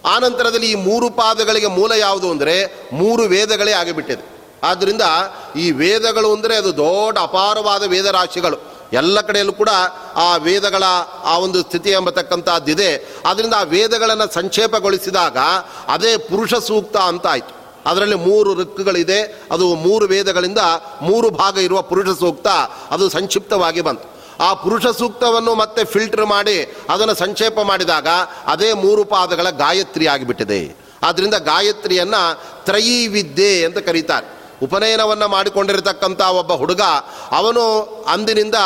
[0.04, 4.24] ಆನಂತರದಲ್ಲಿ ಈ ಮೂರು ಪಾದಗಳಿಗೆ ಮೂಲ ಯಾವುದು ಅಂದರೆ ಮೂರು ವೇದಗಳೇ ಆಗಿಬಿಟ್ಟಿದೆ.
[4.62, 5.02] ಆದ್ದರಿಂದ
[5.56, 8.76] ಈ ವೇದಗಳು ಅಂದರೆ ಅದು ದೊಡ್ಡ ಅಪಾರವಾದ ವೇದರಾಶಿಗಳು.
[8.92, 9.68] ಎಲ್ಲ ಕಡೆಯಲ್ಲೂ ಕೂಡ
[10.14, 10.82] ಆ ವೇದಗಳ
[11.24, 15.38] ಆ ಒಂದು ಸ್ಥಿತಿ ಎಂಬತಕ್ಕಂಥದ್ದಿದೆ ಆದ್ದರಿಂದ ಆ ವೇದಗಳನ್ನು ಸಂಕ್ಷೇಪಗೊಳಿಸಿದಾಗ
[15.88, 17.55] ಅದೇ ಪುರುಷ ಸೂಕ್ತ ಅಂತ ಆಯಿತು.
[17.86, 19.18] ಅದರಲ್ಲಿ ಮೂರು ಋಕ್ಗಳಿದೆ
[19.52, 20.62] ಅದು ಮೂರು ವೇದಗಳಿಂದ
[21.02, 22.48] ಮೂರು ಭಾಗ ಇರುವ ಪುರುಷ ಸೂಕ್ತ,
[22.90, 24.06] ಅದು ಸಂಕ್ಷಿಪ್ತವಾಗಿ ಬಂತು.
[24.44, 26.56] ಆ ಪುರುಷ ಸೂಕ್ತವನ್ನು ಮತ್ತೆ ಫಿಲ್ಟರ್ ಮಾಡಿ,
[26.88, 28.08] ಅದನ್ನು ಸಂಕ್ಷೇಪ ಮಾಡಿದಾಗ
[28.46, 30.60] ಅದೇ ಮೂರು ಪಾದಗಳ ಗಾಯತ್ರಿ ಆಗಿಬಿಟ್ಟಿದೆ
[31.02, 32.22] ಆದ್ದರಿಂದ ಗಾಯತ್ರಿಯನ್ನು
[32.64, 34.26] ತ್ರಯೀ ವಿದ್ಯೆ ಅಂತ ಕರೀತಾರೆ.
[34.62, 36.82] ಉಪನಯನವನ್ನು ಮಾಡಿಕೊಂಡಿರತಕ್ಕಂಥ ಒಬ್ಬ ಹುಡುಗ,
[37.32, 37.62] ಅವನು
[38.08, 38.58] ಅಂದಿನಿಂದ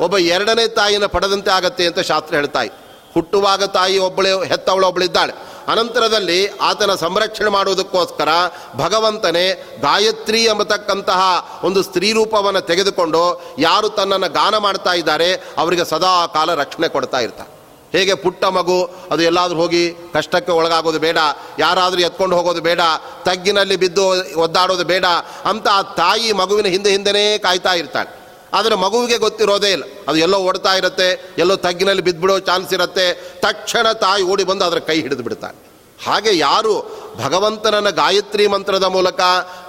[0.00, 2.70] ಒಬ್ಬ ಎರಡನೇ ತಾಯಿಯನ್ನು ಪಡೆದಂತೆ ಆಗತ್ತೆ ಅಂತ ಶಾಸ್ತ್ರ ಹೇಳ್ತಾಯಿ
[3.14, 5.32] ಹುಟ್ಟುವಾಗ ತಾಯಿ ಒಬ್ಬಳೇ, ಹೆತ್ತವಳು ಒಬ್ಬಳಿದ್ದಾಳೆ.
[5.68, 6.38] ಅನಂತರದಲ್ಲಿ
[6.68, 8.28] ಆತನ ಸಂರಕ್ಷಣೆ ಮಾಡುವುದಕ್ಕೋಸ್ಕರ
[8.76, 9.46] ಭಗವಂತನೇ
[9.82, 11.20] ಗಾಯತ್ರಿ ಎಂಬತಕ್ಕಂತಹ
[11.64, 13.22] ಒಂದು ಸ್ತ್ರೀ ರೂಪವನ್ನು ತೆಗೆದುಕೊಂಡು
[13.58, 17.50] ಯಾರು ತನ್ನನ್ನು ಗಾನ ಮಾಡ್ತಾ ಇದ್ದಾರೆ, ಅವರಿಗೆ ಸದಾ ಕಾಲ ರಕ್ಷಣೆ ಕೊಡ್ತಾ ಇರ್ತಾರೆ
[17.94, 18.78] ಹೇಗೆ ಪುಟ್ಟ ಮಗು,
[19.12, 21.18] ಅದು ಎಲ್ಲಾದರೂ ಹೋಗಿ ಕಷ್ಟಕ್ಕೆ ಒಳಗಾಗೋದು ಬೇಡ,
[21.58, 22.80] ಯಾರಾದರೂ ಎತ್ಕೊಂಡು ಹೋಗೋದು ಬೇಡ,
[23.24, 24.04] ತಗ್ಗಿನಲ್ಲಿ ಬಿದ್ದು
[24.40, 25.06] ಒದ್ದಾಡೋದು ಬೇಡ
[25.50, 28.23] ಅಂತ ಆ ತಾಯಿ ಮಗುವಿನ ಹಿಂದೆ ಹಿಂದೆನೇ ಕಾಯ್ತಾ ಇರ್ತಾಳೆ.
[28.58, 29.84] ಆದರೆ ಮಗುವಿಗೆ ಗೊತ್ತಿರೋದೇ ಇಲ್ಲ.
[30.08, 31.08] ಅದು ಎಲ್ಲೋ ಓಡ್ತಾ ಇರುತ್ತೆ,
[31.42, 33.06] ಎಲ್ಲೋ ತಗ್ಗಿನಲ್ಲಿ ಬಿದ್ದುಬಿಡೋ ಚಾನ್ಸ್ ಇರುತ್ತೆ.
[33.46, 35.58] ತಕ್ಷಣ ತಾಯಿ ಓಡಿ ಬಂದು ಅದರ ಕೈ ಹಿಡಿದು ಬಿಡ್ತಾನೆ
[36.04, 36.72] ಹಾಗೆ ಯಾರು
[37.22, 39.20] ಭಗವಂತನನ್ನು ಗಾಯತ್ರಿ ಮಂತ್ರದ ಮೂಲಕ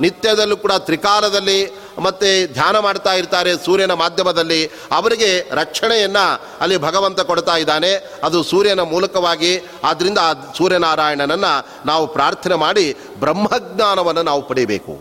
[0.01, 1.59] ನಿತ್ಯದಲ್ಲೂ ಕೂಡ ತ್ರಿಕಾಲದಲ್ಲಿ
[2.05, 4.61] ಮತ್ತು ಧ್ಯಾನ ಮಾಡ್ತಾ ಇರ್ತಾರೆ ಸೂರ್ಯನ ಮಾಧ್ಯಮದಲ್ಲಿ,
[4.91, 5.29] ಅವರಿಗೆ
[5.59, 6.25] ರಕ್ಷಣೆಯನ್ನು
[6.61, 7.91] ಅಲ್ಲಿ ಭಗವಂತ ಕೊಡ್ತಾ ಇದ್ದಾನೆ.
[8.23, 9.51] ಅದು ಸೂರ್ಯನ ಮೂಲಕವಾಗಿ
[9.83, 11.53] ಆದ್ದರಿಂದ ಆ ಸೂರ್ಯನಾರಾಯಣನನ್ನು
[11.91, 12.85] ನಾವು ಪ್ರಾರ್ಥನೆ ಮಾಡಿ
[13.19, 14.95] ಬ್ರಹ್ಮಜ್ಞಾನವನ್ನು ನಾವು ಪಡಿಬೇಕು.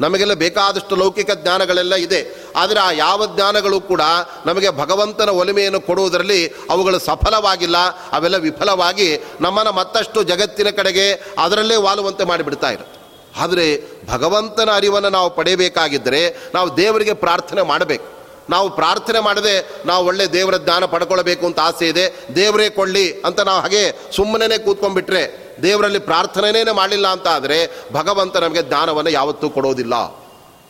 [0.00, 2.50] ನಮಗೆಲ್ಲ ಬೇಕಾದಷ್ಟು ಲೌಕಿಕ ಜ್ಞಾನಗಳೆಲ್ಲ ಇದೆ.
[2.56, 4.00] ಆದರೆ ಆ ಯಾವ ಜ್ಞಾನಗಳು ಕೂಡ
[4.46, 7.76] ನಮಗೆ ಭಗವಂತನ ಒಲಿಮೆಯನ್ನು ಕೊಡುವುದರಲ್ಲಿ ಅವುಗಳು ಸಫಲವಾಗಿಲ್ಲ.
[8.12, 13.00] ಅವೆಲ್ಲ ವಿಫಲವಾಗಿ ನಮ್ಮನ್ನು ಮತ್ತಷ್ಟು ಜಗತ್ತಿನ ಕಡೆಗೆ ಅದರಲ್ಲೇ ವಾಲುವಂತೆ ಮಾಡಿಬಿಡ್ತಾ ಇರುತ್ತೆ.
[13.40, 18.19] ಆದರೆ ಭಗವಂತನ ಅರಿವನ್ನು ನಾವು ಪಡೆಯಬೇಕಾಗಿದ್ದರೆ ನಾವು ದೇವರಿಗೆ ಪ್ರಾರ್ಥನೆ ಮಾಡಬೇಕು.
[18.50, 19.54] ನಾವು ಪ್ರಾರ್ಥನೆ ಮಾಡದೆ
[19.86, 22.26] ನಾವು ಒಳ್ಳೆ ದೇವರ ಜ್ಞಾನ ಪಡ್ಕೊಳ್ಬೇಕು ಅಂತ ಆಸೆ ಇದೆ.
[22.36, 25.22] ದೇವರೇ ಕೊಳ್ಳಿ ಅಂತ ನಾವು ಹಾಗೆ ಸುಮ್ಮನೆ ಕೂತ್ಕೊಂಡ್ಬಿಟ್ರೆ
[25.62, 30.20] ದೇವರಲ್ಲಿ ಪ್ರಾರ್ಥನೆನೇ ಮಾಡಲಿಲ್ಲ ಅಂತ ಆದರೆ ಭಗವಂತ ನಮಗೆ ಜ್ಞಾನವನ್ನು ಯಾವತ್ತೂ ಕೊಡೋದಿಲ್ಲ.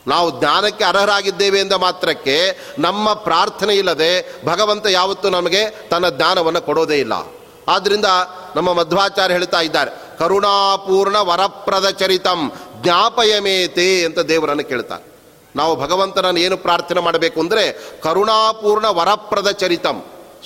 [0.07, 7.13] ನಾವು ಜ್ಞಾನಕ್ಕೆ ಅರ್ಹರಾಗಿದ್ದೇವೆ ಎಂದ ಮಾತ್ರಕ್ಕೆ ನಮ್ಮ ಪ್ರಾರ್ಥನೆ ಇಲ್ಲದೆ ಭಗವಂತ ಯಾವತ್ತೂ ನಮಗೆ ತನ್ನ ಜ್ಞಾನವನ್ನು ಕೊಡೋದೇ ಇಲ್ಲ.
[7.67, 8.05] ಆದ್ದರಿಂದ
[8.55, 12.51] ನಮ್ಮ ಮಧ್ವಾಚಾರ್ಯ ಹೇಳ್ತಾ ಇದ್ದಾರೆ, ಕರುಣಾಪೂರ್ಣ ವರಪ್ರದ ಚರಿತಂ
[12.81, 15.10] ಜ್ಞಾಪಯಮೇತೆ ಅಂತ ದೇವರನ್ನು ಕೇಳ್ತಾರೆ.
[15.55, 17.63] ನಾವು ಭಗವಂತನನ್ನು ಏನು ಪ್ರಾರ್ಥನೆ ಮಾಡಬೇಕು ಅಂದರೆ
[18.03, 19.97] ಕರುಣಾಪೂರ್ಣ ವರಪ್ರದ ಚರಿತಂ.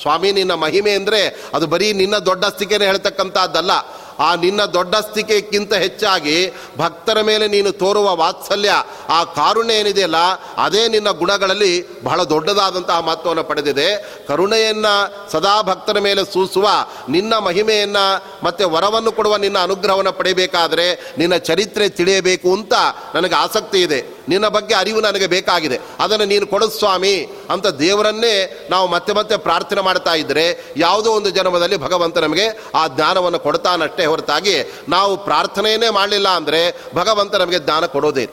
[0.01, 1.19] ಸ್ವಾಮಿ, ನಿನ್ನ ಮಹಿಮೆ ಅಂದರೆ
[1.53, 3.71] ಅದು ಬರೀ ನಿನ್ನ ದೊಡ್ಡಸ್ತಿಕೆನೇ ಹೇಳ್ತಕ್ಕಂಥದ್ದಲ್ಲ
[4.19, 8.71] ಆ ನಿನ್ನ ದೊಡ್ಡಸ್ತಿಕೆಗಿಂತ ಹೆಚ್ಚಾಗಿ ಭಕ್ತರ ಮೇಲೆ ನೀನು ತೋರುವ ವಾತ್ಸಲ್ಯ,
[9.09, 10.15] ಆ ಕಾರುಣ್ಯ ಏನಿದೆಯಲ್ಲ,
[10.57, 13.95] ಅದೇ ನಿನ್ನ ಗುಣಗಳಲ್ಲಿ ಬಹಳ ದೊಡ್ಡದಾದಂತಹ ಮಹತ್ವವನ್ನು ಪಡೆದಿದೆ.
[14.27, 16.69] ಕರುಣೆಯನ್ನು ಸದಾ ಭಕ್ತರ ಮೇಲೆ ಸೂಸುವ,
[17.09, 22.73] ನಿನ್ನ ಮಹಿಮೆಯನ್ನು ಮತ್ತು ವರವನ್ನು ಕೊಡುವ ನಿನ್ನ ಅನುಗ್ರಹವನ್ನು ಪಡೆಯಬೇಕಾದರೆ ನಿನ್ನ ಚರಿತ್ರೆ ತಿಳಿಯಬೇಕು ಅಂತ
[23.15, 24.05] ನನಗೆ ಆಸಕ್ತಿ ಇದೆ.
[24.29, 25.79] ನಿನ್ನ ಬಗ್ಗೆ ಅರಿವು ನನಗೆ ಬೇಕಾಗಿದೆ.
[25.99, 31.77] ಅದನ್ನು ನೀನು ಕೊಡು ಸ್ವಾಮಿ ಅಂತ ದೇವರನ್ನೇ ನಾವು ಮತ್ತೆ ಮತ್ತೆ ಪ್ರಾರ್ಥನೆ ಮಾಡ್ತಾ ಇದ್ದರೆ ಯಾವುದೋ ಒಂದು ಜನ್ಮದಲ್ಲಿ
[31.77, 34.04] ಭಗವಂತ ನಮಗೆ ಆ ಜ್ಞಾನವನ್ನು ಕೊಡ್ತಾನಷ್ಟೇ.
[34.05, 38.27] ಹೊರತಾಗಿ ನಾವು ಪ್ರಾರ್ಥನೆಯೇ ಮಾಡಲಿಲ್ಲ ಅಂದರೆ ಭಗವಂತ ನಮಗೆ ಜ್ಞಾನ ಕೊಡೋದೇ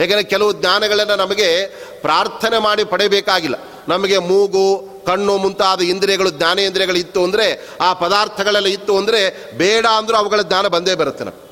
[0.00, 1.66] ಏಕೆಂದರೆ ಕೆಲವು ಜ್ಞಾನಗಳನ್ನು ನಮಗೆ
[2.02, 3.54] ಪ್ರಾರ್ಥನೆ ಮಾಡಿ ಪಡೆಯಬೇಕಾಗಿಲ್ಲ.
[3.88, 10.42] ನಮಗೆ ಮೂಗು, ಕಣ್ಣು ಮುಂತಾದ ಇಂದ್ರಿಯಗಳು ಜ್ಞಾನೇಂದ್ರಿಯಗಳು ಇತ್ತು ಅಂದರೆ, ಆ ಪದಾರ್ಥಗಳೆಲ್ಲ ಇತ್ತು ಅಂದರೆ ಬೇಡ ಅಂದರೂ ಅವುಗಳ
[10.42, 11.42] ಜ್ಞಾನ ಬಂದೇ ಬರುತ್ತೆ ನಮಗೆ.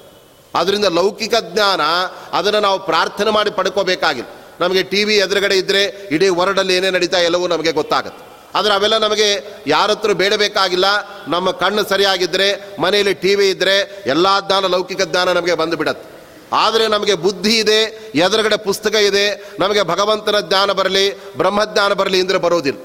[0.55, 1.81] ಅದರಿಂದ ಲೌಕಿಕ ಜ್ಞಾನ
[2.33, 4.29] ಅದನ್ನು ನಾವು ಪ್ರಾರ್ಥನೆ ಮಾಡಿ ಪಡ್ಕೋಬೇಕಾಗಿಲ್ಲ.
[4.61, 8.34] ನಮಗೆ ಟಿ ವಿ ಎದುರುಗಡೆ ಇದ್ದರೆ ಇಡೀ ವರ್ಲ್ಡಲ್ಲಿ ಏನೇ ನಡೀತಾ ಎಲ್ಲವೂ ನಮಗೆ ಗೊತ್ತಾಗುತ್ತೆ.
[8.59, 9.29] ಆದರೆ ಅವೆಲ್ಲ ನಮಗೆ
[9.67, 10.87] ಯಾರತ್ರ ಬೇಡಬೇಕಾಗಿಲ್ಲ.
[11.35, 12.49] ನಮ್ಮ ಕಣ್ಣು ಸರಿಯಾಗಿದ್ದರೆ
[12.83, 13.77] ಮನೆಯಲ್ಲಿ ಟಿ ವಿ ಇದ್ದರೆ
[14.13, 16.07] ಎಲ್ಲ ಜ್ಞಾನ, ಲೌಕಿಕ ಜ್ಞಾನ ನಮಗೆ ಬಂದು ಬಿಡತ್ತೆ.
[16.63, 17.79] ಆದರೆ ನಮಗೆ ಬುದ್ಧಿ ಇದೆ,
[18.25, 19.25] ಎದುರುಗಡೆ ಪುಸ್ತಕ ಇದೆ,
[19.63, 21.07] ನಮಗೆ ಭಗವಂತನ ಜ್ಞಾನ ಬರಲಿ,
[21.41, 22.81] ಬ್ರಹ್ಮಜ್ಞಾನ ಬರಲಿ ಅಂದರೆ ಬರೋದಿಲ್ಲ.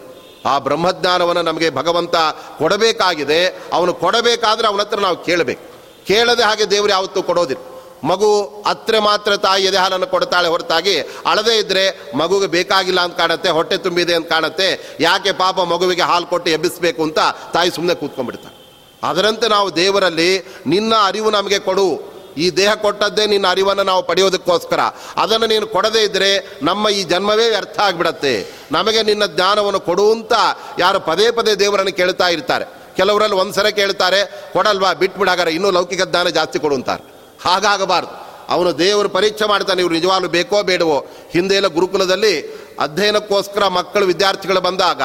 [0.51, 2.15] ಆ ಬ್ರಹ್ಮಜ್ಞಾನವನ್ನು ನಮಗೆ ಭಗವಂತ
[2.59, 3.41] ಕೊಡಬೇಕಾಗಿದೆ,
[3.77, 5.63] ಅವನು ಕೊಡಬೇಕಾದ್ರೆ ಅವನ ಹತ್ರ ನಾವು ಕೇಳಬೇಕು.
[6.09, 7.61] ಕೇಳದೆ ಹಾಗೆ ದೇವರು ಯಾವತ್ತೂ ಕೊಡೋದಿಲ್ಲ.
[8.03, 13.77] ಮಗು ಅತ್ರೆ ಮಾತ್ರ ತಾಯಿ ಎದೆ ಹಾಲನ್ನು ಕೊಡ್ತಾಳೆ ಹೊರತಾಗಿ, ಅಳದೇ ಇದ್ದರೆ ಮಗುಗೆ ಬೇಕಾಗಿಲ್ಲ ಅಂತ ಕಾಣುತ್ತೆ, ಹೊಟ್ಟೆ
[13.77, 17.19] ತುಂಬಿದೆ ಅಂತ ಕಾಣುತ್ತೆ, ಯಾಕೆ ಪಾಪ ಮಗುವಿಗೆ ಹಾಲು ಕೊಟ್ಟು ಎಬ್ಬಿಸಬೇಕು ಅಂತ
[17.53, 18.55] ತಾಯಿ ಸುಮ್ಮನೆ ಕೂತ್ಕೊಂಡ್ಬಿಡ್ತಾಳೆ.
[19.03, 22.19] ಅದರಂತೆ ನಾವು ದೇವರಲ್ಲಿ ನಿನ್ನ ಅರಿವು ನಮಗೆ ಕೊಡು.
[22.37, 24.79] ಈ ದೇಹ ಕೊಟ್ಟದ್ದೇ ನಿನ್ನ ಅರಿವನ್ನು ನಾವು ಪಡೆಯೋದಕ್ಕೋಸ್ಕರ.
[25.17, 28.63] ಅದನ್ನು ನೀನು ಕೊಡದೇ ಇದ್ದರೆ ನಮ್ಮ ಈ ಜನ್ಮವೇ ವ್ಯರ್ಥ ಆಗಿಬಿಡತ್ತೆ.
[28.71, 30.33] ನಮಗೆ ನಿನ್ನ ಜ್ಞಾನವನ್ನು ಕೊಡುವಂತ
[30.79, 32.65] ಯಾರು ಪದೇ ಪದೇ ದೇವರನ್ನು ಕೇಳ್ತಾ ಇರ್ತಾರೆ.
[32.95, 38.13] ಕೆಲವರಲ್ಲಿ ಒಂದ್ಸಲ ಕೇಳ್ತಾರೆ, ಕೊಡಲ್ವಾ ಬಿಟ್ಬಿಡಾಗಾರೆ ಇನ್ನೂ ಲೌಕಿಕ ಜ್ಞಾನ ಜಾಸ್ತಿ ಕೊಡುವಂತಾರೆ ಹಾಗಾಗಬಾರ್ದು.
[38.53, 40.97] ಅವನು ದೇವರು ಪರೀಕ್ಷೆ ಮಾಡ್ತಾನೆ ಇವರು ನಿಜವಾಗ್ಲೂ ಬೇಕೋ ಬೇಡವೋ?
[41.33, 42.33] ಹಿಂದೆ ಎಲ್ಲ ಗುರುಕುಲದಲ್ಲಿ
[42.79, 45.01] ಅಧ್ಯಯನಕ್ಕೋಸ್ಕರ ಮಕ್ಕಳು, ವಿದ್ಯಾರ್ಥಿಗಳು ಬಂದಾಗ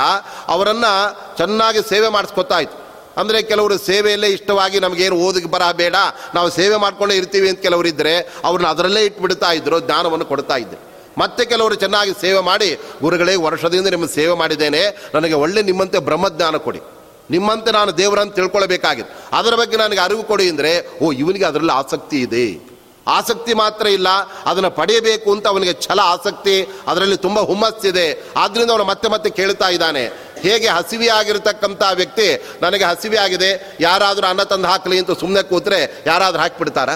[0.49, 0.93] ಅವರನ್ನು
[1.37, 2.79] ಚೆನ್ನಾಗಿ ಸೇವೆ ಮಾಡಿಸ್ಕೊತಾ ಇತ್ತು
[3.21, 5.97] ಅಂದರೆ ಕೆಲವರು ಸೇವೆಯಲ್ಲೇ ಇಷ್ಟವಾಗಿ ನಮಗೇನು ಓದಿಗೆ ಬರ ಬೇಡ,
[6.35, 8.15] ನಾವು ಸೇವೆ ಮಾಡ್ಕೊಂಡೇ ಇರ್ತೀವಿ ಅಂತ ಕೆಲವರು ಇದ್ದರೆ
[8.45, 10.81] ಅವ್ರನ್ನ ಅದರಲ್ಲೇ ಇಟ್ಬಿಡ್ತಾ ಇದ್ದರು ಜ್ಞಾನವನ್ನು ಕೊಡ್ತಾ ಇದ್ರು.
[11.19, 12.71] ಮತ್ತೆ ಕೆಲವರು ಚೆನ್ನಾಗಿ ಸೇವೆ ಮಾಡಿ,
[13.03, 16.81] ಗುರುಗಳೇ, ವರ್ಷದಿಂದ ನಿಮ್ಮ ಸೇವೆ ಮಾಡಿದ್ದೇನೆ, ನನಗೆ ಒಳ್ಳೆ ನಿಮ್ಮಂತೆ ಬ್ರಹ್ಮಜ್ಞಾನ ಕೊಡಿ.
[17.31, 19.13] ನಿಮ್ಮಂತೆ ನಾನು ದೇವರನ್ನು ತಿಳ್ಕೊಳ್ಬೇಕಾಗಿತ್ತು.
[19.39, 20.73] ಅದರ ಬಗ್ಗೆ ನನಗೆ ಅರಿವು ಕೊಡಿ ಅಂದರೆ,
[21.03, 22.47] ಓ, ಇವನಿಗೆ ಅದರಲ್ಲಿ ಆಸಕ್ತಿ ಇದೆ.
[23.07, 24.09] ಆಸಕ್ತಿ ಮಾತ್ರ ಇಲ್ಲ,
[24.47, 26.55] ಅದನ್ನು ಪಡೆಯಬೇಕು ಅಂತ ಅವನಿಗೆ ಛಲ ಆಸಕ್ತಿ,
[26.91, 28.07] ಅದರಲ್ಲಿ ತುಂಬ ಹುಮ್ಮಸ್ಸಿದೆ.
[28.37, 30.05] ಆದ್ದರಿಂದ ಅವನು ಮತ್ತೆ ಮತ್ತೆ ಕೇಳ್ತಾ ಇದ್ದಾನೆ.
[30.45, 32.29] ಹೇಗೆ ಹಸಿವೆ ಆಗಿರತಕ್ಕಂಥ ವ್ಯಕ್ತಿ
[32.63, 33.51] ನನಗೆ ಹಸಿವೆ ಆಗಿದೆ,
[33.81, 36.91] ಯಾರಾದರೂ ಅನ್ನ ತಂದು ಹಾಕಲಿ ಅಂತ ಸುಮ್ಮನೆ ಕೂತ್ರೆ ಯಾರಾದರೂ ಹಾಕಿಬಿಡ್ತಾರ?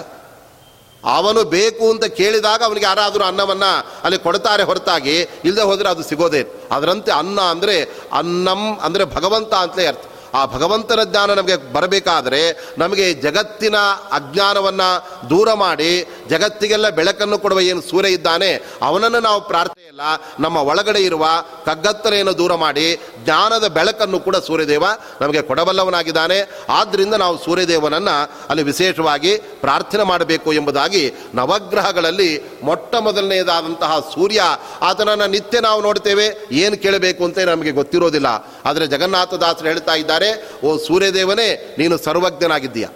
[1.05, 3.73] ಅವನು ಬೇಕು ಅಂತ ಕೇಳಿದಾಗ ಅವನಿಗೆ ಯಾರಾದರೂ ಅನ್ನವನ್ನು
[4.05, 6.41] ಅಲ್ಲಿ ಕೊಡ್ತಾರೆ ಹೊರತಾಗಿ ಇಲ್ಲದೆ ಹೋದರೆ ಅದು ಸಿಗೋದೇ
[6.73, 7.77] ಅದರಂತೆ ಅನ್ನ ಅಂದರೆ,
[8.13, 10.05] ಅನ್ನಂ ಅಂದರೆ ಭಗವಂತ ಅಂತಲೇ ಅರ್ಥ.
[10.35, 12.41] ಆ ಭಗವಂತನ ಜ್ಞಾನ ನಮಗೆ ಬರಬೇಕಾದರೆ
[12.79, 13.77] ನಮಗೆ ಜಗತ್ತಿನ
[14.13, 14.89] ಅಜ್ಞಾನವನ್ನು
[15.31, 15.91] ದೂರ ಮಾಡಿ
[16.31, 18.51] ಜಗತ್ತಿಗೆಲ್ಲ ಬೆಳಕನ್ನು ಕೊಡುವ ಏನು ಸೂರ್ಯ ಇದ್ದಾನೆ,
[18.83, 20.01] ಅವನನ್ನು ನಾವು ಪ್ರಾರ್ಥನೆಯಲ್ಲ
[20.41, 21.27] ನಮ್ಮ ಒಳಗಡೆ ಇರುವ
[21.67, 22.87] ಕಗ್ಗತ್ತಲೆಯನ್ನು ದೂರ ಮಾಡಿ
[23.25, 24.85] ಜ್ಞಾನದ ಬೆಳಕನ್ನು ಕೂಡ ಸೂರ್ಯದೇವ
[25.21, 26.39] ನಮಗೆ ಕೊಡಬಲ್ಲವನಾಗಿದ್ದಾನೆ.
[26.69, 28.17] ಆದ್ದರಿಂದ ನಾವು ಸೂರ್ಯದೇವನನ್ನು
[28.49, 31.05] ಅಲ್ಲಿ ವಿಶೇಷವಾಗಿ ಪ್ರಾರ್ಥನೆ ಮಾಡಬೇಕು ಎಂಬುದಾಗಿ
[31.35, 32.31] ನವಗ್ರಹಗಳಲ್ಲಿ
[32.63, 34.43] ಮೊಟ್ಟ ಮೊದಲನೆಯದಾದಂತಹ ಸೂರ್ಯ,
[34.83, 36.49] ಆತನನ್ನು ನಿತ್ಯ ನಾವು ನೋಡ್ತೇವೆ.
[36.53, 38.29] ಏನು ಕೇಳಬೇಕು ಅಂತ ನಮಗೆ ಗೊತ್ತಿರೋದಿಲ್ಲ.
[38.65, 40.18] ಆದರೆ ಜಗನ್ನಾಥದಾಸರು ಹೇಳ್ತಾ ಇದ್ದಾರೆ
[40.65, 42.87] ಓ ಸೂರ್ಯದೇವನೇ ನೀನು ಸರ್ವಜ್ಞನಾಗಿದ್ದೀಯ.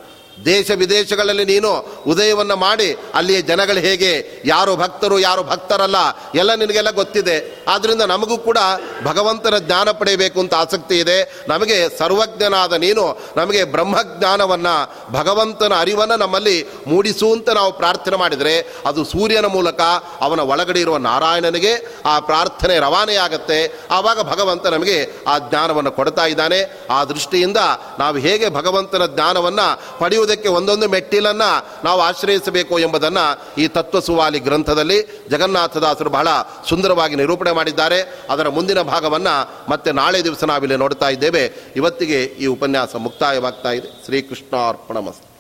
[0.44, 5.96] ದೇಶ ವಿದೇಶಗಳಲ್ಲಿ ನೀನು ಉದಯವನ್ನು ಮಾಡಿ, ಅಲ್ಲಿಯ ಜನಗಳು ಹೇಗೆ, ಯಾರು ಭಕ್ತರು, ಯಾರು ಭಕ್ತರಲ್ಲ,
[6.34, 7.64] ಎಲ್ಲ ನಿನಗೆಲ್ಲ ಗೊತ್ತಿದೆ.
[7.68, 8.58] ಆದ್ದರಿಂದ ನಮಗೂ ಕೂಡ
[9.04, 11.44] ಭಗವಂತನ ಜ್ಞಾನ ಪಡೆಯಬೇಕು ಅಂತ ಆಸಕ್ತಿ ಇದೆ.
[11.48, 19.46] ನಮಗೆ ಸರ್ವಜ್ಞನಾದ ನೀನು, ನಮಗೆ ಬ್ರಹ್ಮಜ್ಞಾನವನ್ನು, ಭಗವಂತನ ಅರಿವನ್ನು ನಮ್ಮಲ್ಲಿ ಮೂಡಿಸು ಅಂತ ನಾವು ಪ್ರಾರ್ಥನೆ ಮಾಡಿದರೆ, ಅದು ಸೂರ್ಯನ
[19.46, 19.80] ಮೂಲಕ
[20.20, 23.80] ಅವನ ಒಳಗಡೆ ಇರುವ ನಾರಾಯಣನಿಗೆ ಆ ಪ್ರಾರ್ಥನೆ ರವಾನೆಯಾಗತ್ತೆ.
[23.90, 26.86] ಆವಾಗ ಭಗವಂತ ನಮಗೆ ಆ ಜ್ಞಾನವನ್ನು ಕೊಡ್ತಾ ಇದ್ದಾನೆ.
[26.90, 27.56] ಆ ದೃಷ್ಟಿಯಿಂದ
[27.98, 33.24] ನಾವು ಹೇಗೆ ಭಗವಂತನ ಜ್ಞಾನವನ್ನು ಪಡೆಯುವುದಕ್ಕೆ ಒಂದೊಂದು ಮೆಟ್ಟಿಲನ್ನು ನಾವು ಆಶ್ರಯಿಸಬೇಕು ಎಂಬುದನ್ನು
[33.60, 36.28] ಈ ತತ್ವಸುವಾಲಿ ಗ್ರಂಥದಲ್ಲಿ ಜಗನ್ನಾಥದಾಸರು ಬಹಳ
[36.68, 38.22] ಸುಂದರವಾಗಿ ನಿರೂಪಣೆ ಮಾಡಿದ್ದಾರೆ.
[38.30, 41.72] ಅದರ ಮುಂದಿನ ಭಾಗವನ್ನು ಮತ್ತೆ ನಾಳೆ ದಿವಸ ನಾವಿಲ್ಲಿ ನೋಡ್ತಾ ಇದ್ದೇವೆ.
[41.76, 44.04] ಇವತ್ತಿಗೆ ಈ ಉಪನ್ಯಾಸ ಮುಕ್ತಾಯವಾಗ್ತಾ ಇದೆ.
[44.04, 45.31] ಶ್ರೀಕೃಷ್ಣ ಅರ್ಪಣಮಸ್ತು